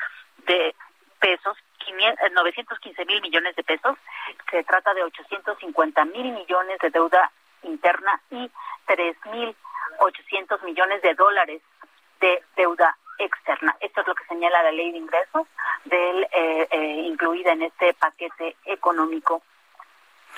de 0.46 0.74
pesos 1.18 1.56
915 2.36 3.04
mil 3.06 3.20
millones 3.22 3.56
de 3.56 3.64
pesos. 3.64 3.96
Se 4.50 4.62
trata 4.64 4.94
de 4.94 5.02
850 5.02 6.04
mil 6.06 6.32
millones 6.32 6.78
de 6.80 6.90
deuda 6.90 7.30
interna 7.62 8.20
y 8.30 8.50
3 8.86 9.16
mil 9.32 9.56
800 9.98 10.62
millones 10.62 11.02
de 11.02 11.14
dólares 11.14 11.62
de 12.20 12.42
deuda 12.56 12.96
externa. 13.18 13.76
Esto 13.80 14.00
es 14.00 14.06
lo 14.06 14.14
que 14.14 14.24
señala 14.24 14.62
la 14.62 14.72
ley 14.72 14.92
de 14.92 14.98
ingresos 14.98 15.46
del, 15.84 16.24
eh, 16.24 16.68
eh, 16.70 17.00
incluida 17.04 17.52
en 17.52 17.62
este 17.62 17.94
paquete 17.94 18.56
económico 18.64 19.42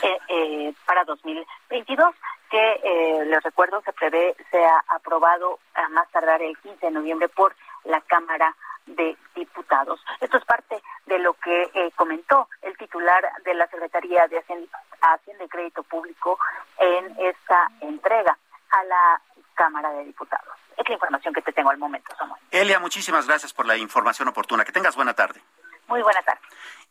eh, 0.02 0.72
para 0.86 1.04
2022 1.04 2.14
que 2.50 3.24
les 3.26 3.42
recuerdo 3.42 3.82
se 3.82 3.92
prevé 3.92 4.34
sea 4.50 4.82
aprobado 4.88 5.58
a 5.74 5.88
más 5.88 6.08
tardar 6.10 6.40
el 6.40 6.56
15 6.58 6.86
de 6.86 6.92
noviembre 6.92 7.28
por 7.28 7.54
la 7.84 8.00
Cámara 8.02 8.54
de 8.86 9.16
Diputados. 9.34 10.02
Esto 10.20 10.38
es 10.38 10.44
parte 10.46 10.80
de 11.06 11.18
lo 11.18 11.34
que 11.34 11.92
comentó 11.96 12.48
el 12.62 12.74
titular 12.78 13.22
de 13.44 13.52
la 13.52 13.66
Secretaría 13.66 14.28
de 14.28 14.38
Hacienda 14.38 15.44
y 15.44 15.48
Crédito 15.48 15.82
Público 15.82 16.38
en 16.78 17.14
esta 17.18 17.70
entrega 17.80 18.38
a 18.70 18.84
la 18.84 19.20
Cámara 19.58 19.90
de 19.90 20.04
Diputados. 20.04 20.54
Es 20.76 20.88
la 20.88 20.94
información 20.94 21.34
que 21.34 21.42
te 21.42 21.52
tengo 21.52 21.70
al 21.70 21.78
momento, 21.78 22.14
Samuel. 22.16 22.40
Elia, 22.52 22.78
muchísimas 22.78 23.26
gracias 23.26 23.52
por 23.52 23.66
la 23.66 23.76
información 23.76 24.28
oportuna. 24.28 24.64
Que 24.64 24.72
tengas 24.72 24.94
buena 24.94 25.14
tarde. 25.14 25.42
Muy 25.88 26.00
buena 26.02 26.22
tarde. 26.22 26.40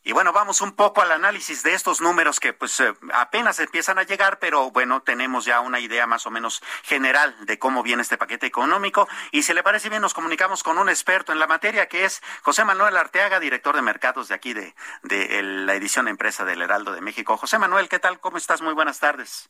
Y 0.04 0.12
bueno, 0.12 0.34
vamos 0.34 0.62
un 0.62 0.74
poco 0.76 1.02
al 1.02 1.12
análisis 1.12 1.64
de 1.64 1.74
estos 1.74 2.02
números 2.02 2.40
que 2.40 2.54
pues 2.54 2.80
eh, 2.80 2.94
apenas 3.14 3.60
empiezan 3.60 4.00
a 4.00 4.04
llegar, 4.04 4.40
pero 4.40 4.72
bueno, 4.72 5.02
tenemos 5.02 5.46
ya 5.46 5.60
una 5.60 5.80
idea 5.80 6.08
más 6.08 6.26
o 6.26 6.32
menos 6.32 6.62
general 6.84 7.36
de 7.46 7.60
cómo 7.60 7.84
viene 7.84 8.02
este 8.02 8.18
paquete 8.18 8.46
económico. 8.46 9.08
Y 9.32 9.44
si 9.44 9.54
le 9.54 9.64
parece 9.64 9.90
bien, 9.90 10.02
nos 10.02 10.14
comunicamos 10.14 10.64
con 10.64 10.78
un 10.78 10.90
experto 10.90 11.32
en 11.32 11.40
la 11.40 11.48
materia 11.48 11.88
que 11.88 12.06
es 12.06 12.22
José 12.42 12.66
Manuel 12.66 12.98
Arteaga, 12.98 13.40
director 13.40 13.76
de 13.76 13.82
mercados 13.82 14.28
de 14.28 14.36
aquí 14.36 14.54
de, 14.54 14.76
de 15.04 15.42
la 15.42 15.74
edición 15.76 16.08
empresa 16.08 16.44
del 16.44 16.62
Heraldo 16.62 16.92
de 16.94 17.02
México. 17.02 17.38
José 17.38 17.60
Manuel, 17.60 17.90
¿qué 17.90 18.00
tal? 18.00 18.20
¿Cómo 18.20 18.38
estás? 18.38 18.62
Muy 18.62 18.74
buenas 18.74 19.00
tardes. 19.00 19.50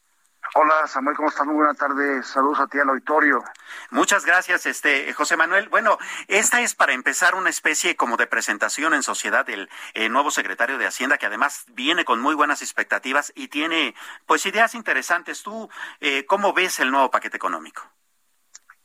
Hola 0.54 0.88
Samuel, 0.88 1.16
¿cómo 1.16 1.30
estás? 1.30 1.46
Muy 1.46 1.56
buena 1.56 1.74
tarde. 1.74 2.24
Saludos 2.24 2.60
a 2.62 2.68
ti 2.68 2.80
al 2.80 2.90
auditorio. 2.90 3.44
Muchas 3.90 4.26
gracias, 4.26 4.66
este 4.66 5.14
José 5.14 5.36
Manuel. 5.36 5.68
Bueno, 5.70 5.98
esta 6.28 6.62
es 6.62 6.74
para 6.74 6.94
empezar 6.94 7.36
una 7.36 7.50
especie 7.50 7.96
como 7.96 8.16
de 8.16 8.28
presentación 8.28 8.94
en 8.94 9.04
sociedad 9.04 9.46
del 9.46 9.70
eh, 9.94 10.10
nuevo 10.10 10.32
secretario 10.32 10.78
de 10.78 10.88
Hacienda, 10.88 11.18
que 11.18 11.26
además 11.26 11.66
viene 11.74 12.06
con 12.06 12.22
muy 12.22 12.34
buenas 12.34 12.62
expectativas 12.62 13.34
y 13.36 13.50
tiene 13.50 13.94
pues 14.26 14.46
ideas 14.46 14.74
interesantes. 14.74 15.44
¿Tú 15.44 15.70
eh, 16.00 16.26
cómo 16.26 16.54
ves 16.54 16.80
el 16.80 16.92
nuevo 16.92 17.12
paquete 17.12 17.38
económico? 17.38 17.84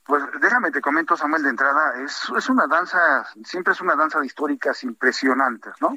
Pues 0.04 0.24
déjame 0.40 0.72
te 0.72 0.80
comento, 0.80 1.16
Samuel, 1.16 1.44
de 1.44 1.50
entrada, 1.50 2.02
es, 2.04 2.28
es 2.36 2.48
una 2.48 2.66
danza, 2.66 3.24
siempre 3.44 3.72
es 3.72 3.80
una 3.80 3.94
danza 3.94 4.18
de 4.18 4.26
históricas 4.26 4.82
impresionantes, 4.82 5.74
¿no? 5.80 5.96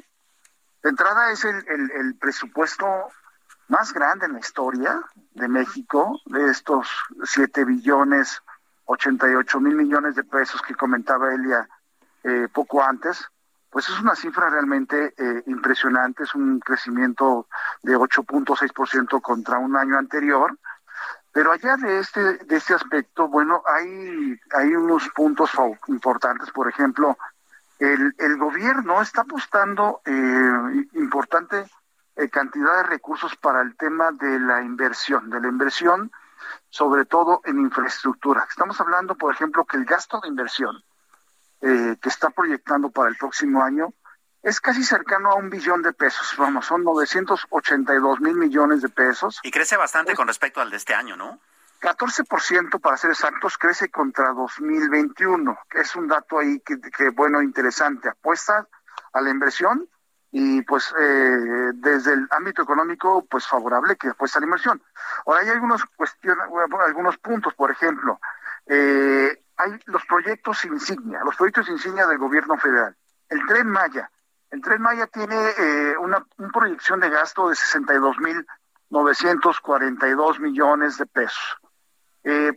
De 0.80 0.90
entrada 0.90 1.32
es 1.32 1.44
el, 1.44 1.56
el, 1.68 1.90
el 1.90 2.16
presupuesto 2.16 3.08
más 3.68 3.92
grande 3.92 4.26
en 4.26 4.34
la 4.34 4.40
historia 4.40 5.02
de 5.34 5.48
México, 5.48 6.20
de 6.26 6.50
estos 6.50 6.88
7 7.24 7.64
billones 7.64 8.42
88 8.86 9.60
mil 9.60 9.74
millones 9.74 10.14
de 10.14 10.24
pesos 10.24 10.62
que 10.62 10.74
comentaba 10.74 11.34
Elia 11.34 11.68
eh, 12.22 12.48
poco 12.52 12.82
antes, 12.82 13.24
pues 13.70 13.88
es 13.88 14.00
una 14.00 14.14
cifra 14.14 14.48
realmente 14.48 15.12
eh, 15.18 15.42
impresionante, 15.46 16.22
es 16.22 16.34
un 16.34 16.60
crecimiento 16.60 17.48
de 17.82 17.96
8.6% 17.96 19.20
contra 19.20 19.58
un 19.58 19.76
año 19.76 19.98
anterior. 19.98 20.56
Pero 21.32 21.52
allá 21.52 21.76
de 21.76 21.98
este, 21.98 22.38
de 22.38 22.56
este 22.56 22.72
aspecto, 22.72 23.28
bueno, 23.28 23.62
hay, 23.66 24.40
hay 24.56 24.74
unos 24.74 25.06
puntos 25.10 25.50
importantes, 25.88 26.50
por 26.50 26.68
ejemplo, 26.68 27.18
el, 27.78 28.14
el 28.16 28.38
gobierno 28.38 29.02
está 29.02 29.20
apostando 29.20 30.00
eh, 30.06 30.86
importante 30.94 31.66
eh, 32.16 32.28
cantidad 32.28 32.76
de 32.76 32.82
recursos 32.84 33.36
para 33.36 33.62
el 33.62 33.76
tema 33.76 34.10
de 34.12 34.40
la 34.40 34.62
inversión, 34.62 35.30
de 35.30 35.40
la 35.40 35.48
inversión 35.48 36.10
sobre 36.70 37.04
todo 37.04 37.40
en 37.44 37.58
infraestructura. 37.58 38.46
Estamos 38.48 38.80
hablando, 38.80 39.14
por 39.14 39.34
ejemplo, 39.34 39.64
que 39.64 39.76
el 39.76 39.84
gasto 39.84 40.20
de 40.20 40.28
inversión 40.28 40.82
eh, 41.60 41.96
que 42.00 42.08
está 42.08 42.30
proyectando 42.30 42.90
para 42.90 43.08
el 43.08 43.16
próximo 43.16 43.62
año 43.62 43.92
es 44.42 44.60
casi 44.60 44.84
cercano 44.84 45.30
a 45.30 45.34
un 45.34 45.50
billón 45.50 45.82
de 45.82 45.92
pesos. 45.92 46.34
Vamos, 46.36 46.66
son 46.66 46.84
982 46.84 48.20
mil 48.20 48.36
millones 48.36 48.82
de 48.82 48.88
pesos. 48.88 49.40
Y 49.42 49.50
crece 49.50 49.76
bastante 49.76 50.14
con 50.14 50.28
respecto 50.28 50.60
al 50.60 50.70
de 50.70 50.76
este 50.76 50.94
año, 50.94 51.16
¿no? 51.16 51.40
14% 51.80 52.80
para 52.80 52.96
ser 52.96 53.10
exactos 53.10 53.58
crece 53.58 53.90
contra 53.90 54.32
2021, 54.32 55.58
que 55.68 55.80
es 55.80 55.94
un 55.96 56.08
dato 56.08 56.38
ahí 56.38 56.60
que, 56.60 56.80
que 56.80 57.10
bueno, 57.10 57.42
interesante. 57.42 58.08
Apuesta 58.08 58.66
a 59.12 59.20
la 59.20 59.30
inversión 59.30 59.88
y 60.38 60.60
pues 60.60 60.94
eh, 61.00 61.70
desde 61.72 62.12
el 62.12 62.28
ámbito 62.30 62.60
económico 62.60 63.24
pues 63.24 63.46
favorable 63.46 63.96
que 63.96 64.08
después 64.08 64.36
a 64.36 64.40
la 64.40 64.44
inversión. 64.44 64.82
Ahora 65.24 65.40
hay 65.40 65.48
algunos 65.48 65.82
cuestiones, 65.96 66.44
algunos 66.86 67.16
puntos, 67.16 67.54
por 67.54 67.70
ejemplo, 67.70 68.20
eh, 68.66 69.42
hay 69.56 69.80
los 69.86 70.04
proyectos 70.04 70.62
insignia, 70.66 71.24
los 71.24 71.36
proyectos 71.36 71.70
insignia 71.70 72.06
del 72.06 72.18
gobierno 72.18 72.58
federal. 72.58 72.94
El 73.30 73.46
Tren 73.46 73.70
Maya, 73.70 74.10
el 74.50 74.60
Tren 74.60 74.82
Maya 74.82 75.06
tiene 75.06 75.36
eh, 75.56 75.96
una, 75.96 76.22
proyección 76.52 77.00
de 77.00 77.08
gasto 77.08 77.48
de 77.48 77.56
62 77.56 78.18
mil 78.18 78.46
942 78.90 80.38
millones 80.40 80.98
de 80.98 81.06
pesos. 81.06 81.56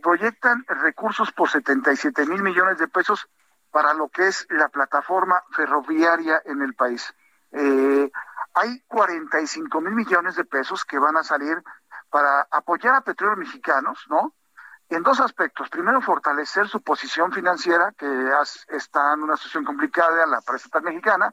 proyectan 0.02 0.66
recursos 0.68 1.32
por 1.32 1.48
77 1.48 2.26
mil 2.26 2.42
millones 2.42 2.76
de 2.76 2.88
pesos 2.88 3.26
para 3.70 3.94
lo 3.94 4.08
que 4.08 4.28
es 4.28 4.46
la 4.50 4.68
plataforma 4.68 5.42
ferroviaria 5.52 6.42
en 6.44 6.60
el 6.60 6.74
país. 6.74 7.14
Eh, 7.52 8.10
hay 8.54 8.80
45 8.88 9.80
mil 9.80 9.94
millones 9.94 10.36
de 10.36 10.44
pesos 10.44 10.84
que 10.84 10.98
van 10.98 11.16
a 11.16 11.22
salir 11.22 11.62
para 12.10 12.46
apoyar 12.50 12.94
a 12.94 13.00
petróleos 13.02 13.38
mexicanos, 13.38 14.04
¿no? 14.08 14.34
En 14.88 15.02
dos 15.02 15.20
aspectos. 15.20 15.68
Primero, 15.68 16.00
fortalecer 16.00 16.66
su 16.68 16.82
posición 16.82 17.32
financiera, 17.32 17.92
que 17.96 18.32
está 18.68 19.14
en 19.14 19.22
una 19.22 19.36
situación 19.36 19.64
complicada 19.64 20.26
la 20.26 20.38
empresa 20.38 20.80
mexicana, 20.80 21.32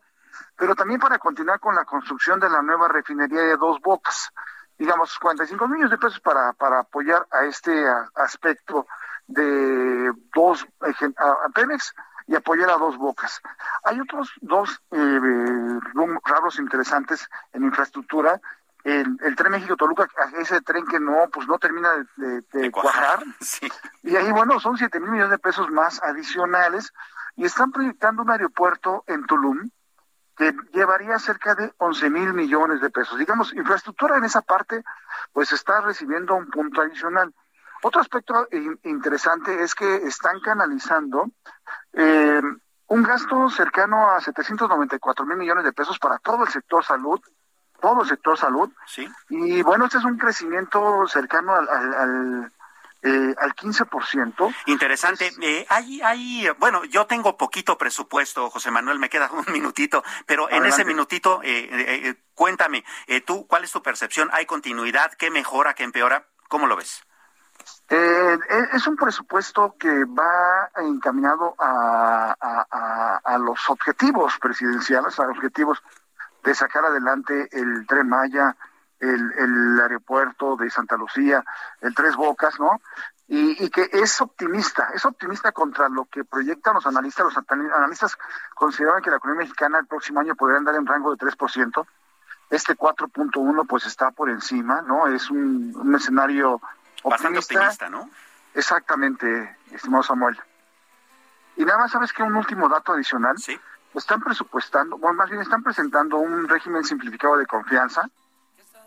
pero 0.55 0.75
también 0.75 0.99
para 0.99 1.17
continuar 1.17 1.59
con 1.59 1.73
la 1.73 1.85
construcción 1.85 2.39
de 2.39 2.49
la 2.49 2.61
nueva 2.61 2.87
refinería 2.87 3.41
de 3.41 3.57
dos 3.57 3.79
bocas. 3.81 4.29
Digamos, 4.77 5.17
45 5.17 5.67
millones 5.67 5.89
de 5.89 5.97
pesos 5.97 6.19
para, 6.19 6.53
para 6.53 6.79
apoyar 6.79 7.25
a 7.31 7.45
este 7.45 7.87
aspecto 8.13 8.85
de 9.25 10.11
dos, 10.35 10.67
a 11.17 11.49
Pemex 11.49 11.95
y 12.27 12.35
apoyar 12.35 12.69
a 12.69 12.77
dos 12.77 12.97
bocas. 12.97 13.41
Hay 13.83 13.99
otros 13.99 14.31
dos 14.41 14.81
eh, 14.91 15.19
raros 16.25 16.59
interesantes 16.59 17.27
en 17.53 17.63
infraestructura. 17.63 18.39
El, 18.83 19.35
tren 19.35 19.51
México-Toluca, 19.51 20.07
ese 20.37 20.61
tren 20.61 20.85
que 20.85 20.99
no, 20.99 21.27
pues 21.31 21.47
no 21.47 21.57
termina 21.57 21.89
de, 22.15 22.71
cuajar. 22.71 23.19
Y 24.03 24.15
ahí, 24.15 24.31
bueno, 24.31 24.59
son 24.61 24.77
7 24.77 24.99
mil 25.01 25.11
millones 25.11 25.31
de 25.31 25.39
pesos 25.39 25.69
más 25.69 26.01
adicionales. 26.03 26.93
Y 27.35 27.45
están 27.45 27.71
proyectando 27.71 28.21
un 28.21 28.31
aeropuerto 28.31 29.03
en 29.07 29.25
Tulum 29.25 29.69
que 30.37 30.53
llevaría 30.71 31.19
cerca 31.19 31.55
de 31.55 31.73
11 31.77 32.09
mil 32.11 32.33
millones 32.33 32.79
de 32.79 32.89
pesos. 32.89 33.17
Digamos, 33.17 33.53
infraestructura 33.53 34.17
en 34.17 34.23
esa 34.23 34.41
parte, 34.41 34.83
pues 35.33 35.51
está 35.51 35.81
recibiendo 35.81 36.35
un 36.35 36.49
punto 36.49 36.81
adicional. 36.81 37.33
Otro 37.83 38.01
aspecto 38.01 38.47
interesante 38.83 39.63
es 39.63 39.75
que 39.75 39.97
están 39.97 40.39
canalizando 40.39 41.29
eh, 41.97 42.41
un 42.87 43.03
gasto 43.03 43.49
cercano 43.49 44.09
a 44.11 44.21
794 44.21 45.25
mil 45.25 45.37
millones 45.37 45.63
de 45.65 45.73
pesos 45.73 45.97
para 45.99 46.19
todo 46.19 46.43
el 46.43 46.49
sector 46.49 46.85
salud, 46.85 47.19
todo 47.81 48.03
el 48.03 48.07
sector 48.07 48.37
salud. 48.37 48.71
Sí. 48.85 49.09
Y 49.29 49.61
bueno, 49.63 49.85
este 49.85 49.97
es 49.97 50.05
un 50.05 50.17
crecimiento 50.17 51.05
cercano 51.07 51.53
al, 51.55 51.67
al, 51.67 52.51
eh, 53.01 53.35
al 53.39 53.55
15%. 53.55 54.55
Interesante. 54.67 55.31
Eh, 55.41 55.65
hay, 55.69 56.01
hay, 56.01 56.47
bueno, 56.59 56.83
yo 56.85 57.07
tengo 57.07 57.35
poquito 57.35 57.77
presupuesto, 57.77 58.49
José 58.51 58.71
Manuel, 58.71 58.99
me 58.99 59.09
queda 59.09 59.29
un 59.31 59.51
minutito, 59.51 60.03
pero 60.25 60.49
en 60.49 60.65
ese 60.65 60.85
minutito, 60.85 61.41
eh, 61.43 62.15
cuéntame, 62.35 62.85
tú, 63.25 63.47
¿cuál 63.47 63.63
es 63.63 63.71
tu 63.71 63.81
percepción? 63.81 64.29
¿Hay 64.33 64.45
continuidad? 64.45 65.13
¿Qué 65.13 65.31
mejora? 65.31 65.73
¿Qué 65.73 65.83
empeora? 65.83 66.27
¿Cómo 66.47 66.67
lo 66.67 66.75
ves? 66.75 67.03
Eh, 67.89 68.37
eh, 68.49 68.67
es 68.73 68.85
un 68.85 68.97
presupuesto 68.97 69.75
que 69.79 70.03
va 70.05 70.69
encaminado 70.75 71.55
a, 71.57 72.35
a, 73.23 73.37
los 73.37 73.69
objetivos 73.69 74.37
presidenciales, 74.39 75.17
a 75.19 75.25
los 75.25 75.37
objetivos 75.37 75.81
de 76.43 76.53
sacar 76.53 76.83
adelante 76.83 77.47
el 77.51 77.85
tren 77.87 78.09
Maya, 78.09 78.55
el, 78.99 79.31
el 79.37 79.79
aeropuerto 79.79 80.57
de 80.57 80.69
Santa 80.69 80.97
Lucía, 80.97 81.43
el 81.79 81.95
Tres 81.95 82.15
Bocas, 82.17 82.59
¿no? 82.59 82.81
Y, 83.29 83.63
y, 83.63 83.69
que 83.69 83.89
es 83.91 84.19
optimista, 84.21 84.89
es 84.93 85.05
optimista 85.05 85.51
contra 85.51 85.87
lo 85.87 86.05
que 86.05 86.23
proyectan 86.25 86.75
los 86.75 86.87
analistas. 86.87 87.25
Los 87.25 87.37
analistas 87.75 88.17
consideran 88.55 89.01
que 89.01 89.11
la 89.11 89.17
economía 89.17 89.43
mexicana 89.43 89.79
el 89.79 89.87
próximo 89.87 90.21
año 90.21 90.35
podría 90.35 90.59
andar 90.59 90.75
en 90.75 90.85
rango 90.85 91.15
de 91.15 91.25
3%. 91.25 91.85
Este 92.49 92.75
4.1 92.75 93.67
pues 93.67 93.85
está 93.85 94.11
por 94.11 94.29
encima, 94.29 94.81
¿no? 94.81 95.07
Es 95.07 95.29
un, 95.29 95.73
un 95.75 95.95
escenario 95.95 96.61
Bastante 97.03 97.39
optimista, 97.39 97.89
¿no? 97.89 98.09
Exactamente, 98.53 99.57
estimado 99.71 100.03
Samuel. 100.03 100.39
Y 101.55 101.65
nada 101.65 101.79
más, 101.79 101.91
¿sabes 101.91 102.13
que 102.13 102.23
Un 102.23 102.35
último 102.35 102.69
dato 102.69 102.93
adicional. 102.93 103.37
Sí. 103.37 103.59
Están 103.93 104.21
presupuestando, 104.21 104.97
bueno, 104.97 105.17
más 105.17 105.29
bien 105.29 105.41
están 105.41 105.63
presentando 105.63 106.17
un 106.17 106.47
régimen 106.47 106.83
simplificado 106.83 107.37
de 107.37 107.47
confianza 107.47 108.07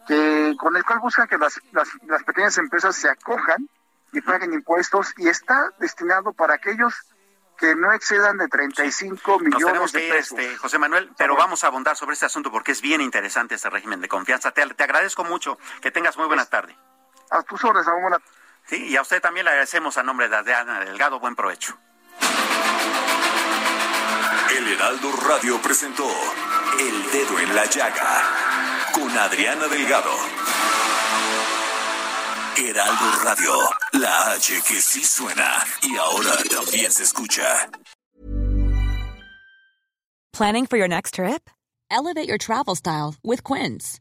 que 0.07 0.55
con 0.59 0.77
el 0.77 0.85
cual 0.85 0.99
buscan 1.01 1.29
que 1.29 1.39
las, 1.39 1.61
las, 1.73 2.25
pequeñas 2.25 2.59
empresas 2.59 2.97
se 2.97 3.09
acojan 3.09 3.69
y 4.13 4.21
paguen 4.21 4.53
impuestos 4.53 5.13
y 5.17 5.29
está 5.29 5.73
destinado 5.79 6.33
para 6.33 6.55
aquellos 6.55 6.95
que 7.57 7.77
no 7.77 7.93
excedan 7.93 8.39
de 8.39 8.49
35 8.49 9.39
millones 9.41 9.93
de 9.93 10.01
pesos. 10.01 10.39
Este, 10.39 10.57
José 10.57 10.79
Manuel, 10.79 11.13
pero 11.17 11.37
vamos 11.37 11.63
a 11.63 11.69
abundar 11.69 11.97
sobre 11.97 12.15
este 12.15 12.27
asunto 12.27 12.51
porque 12.51 12.73
es 12.73 12.81
bien 12.81 13.01
interesante 13.01 13.55
este 13.55 13.69
régimen 13.69 14.01
de 14.01 14.09
confianza. 14.09 14.51
Te, 14.51 14.67
te 14.67 14.83
agradezco 14.83 15.25
mucho. 15.25 15.59
Que 15.81 15.91
tengas 15.91 16.17
muy 16.17 16.27
buena 16.27 16.47
tarde. 16.47 16.77
A 17.31 17.43
tus 17.43 17.62
órdenes, 17.64 17.87
buena. 18.01 18.18
Sí, 18.66 18.87
y 18.89 18.97
a 18.97 19.03
usted 19.03 19.20
también 19.20 19.45
le 19.45 19.51
agradecemos 19.51 19.97
a 19.97 20.03
nombre 20.03 20.28
de 20.28 20.37
Adriana 20.37 20.81
Delgado. 20.81 21.18
Buen 21.20 21.35
provecho. 21.35 21.76
El 24.57 24.68
Heraldo 24.68 25.12
Radio 25.28 25.61
presentó 25.62 26.07
El 26.78 27.11
Dedo 27.11 27.39
en 27.39 27.55
la 27.55 27.64
Llaga 27.66 28.22
con 28.93 29.11
Adriana 29.16 29.66
Delgado. 29.68 30.11
Heraldo 32.57 33.24
Radio, 33.24 33.53
la 33.93 34.33
H 34.33 34.61
que 34.68 34.81
sí 34.83 35.03
suena 35.05 35.64
y 35.83 35.97
ahora 35.97 36.33
también 36.51 36.91
se 36.91 37.05
escucha. 37.05 37.70
¿Planning 40.33 40.66
for 40.66 40.76
your 40.78 40.89
next 40.89 41.14
trip? 41.14 41.49
Elevate 41.91 42.28
your 42.28 42.39
travel 42.39 42.74
style 42.74 43.14
with 43.22 43.43
Quince. 43.45 44.01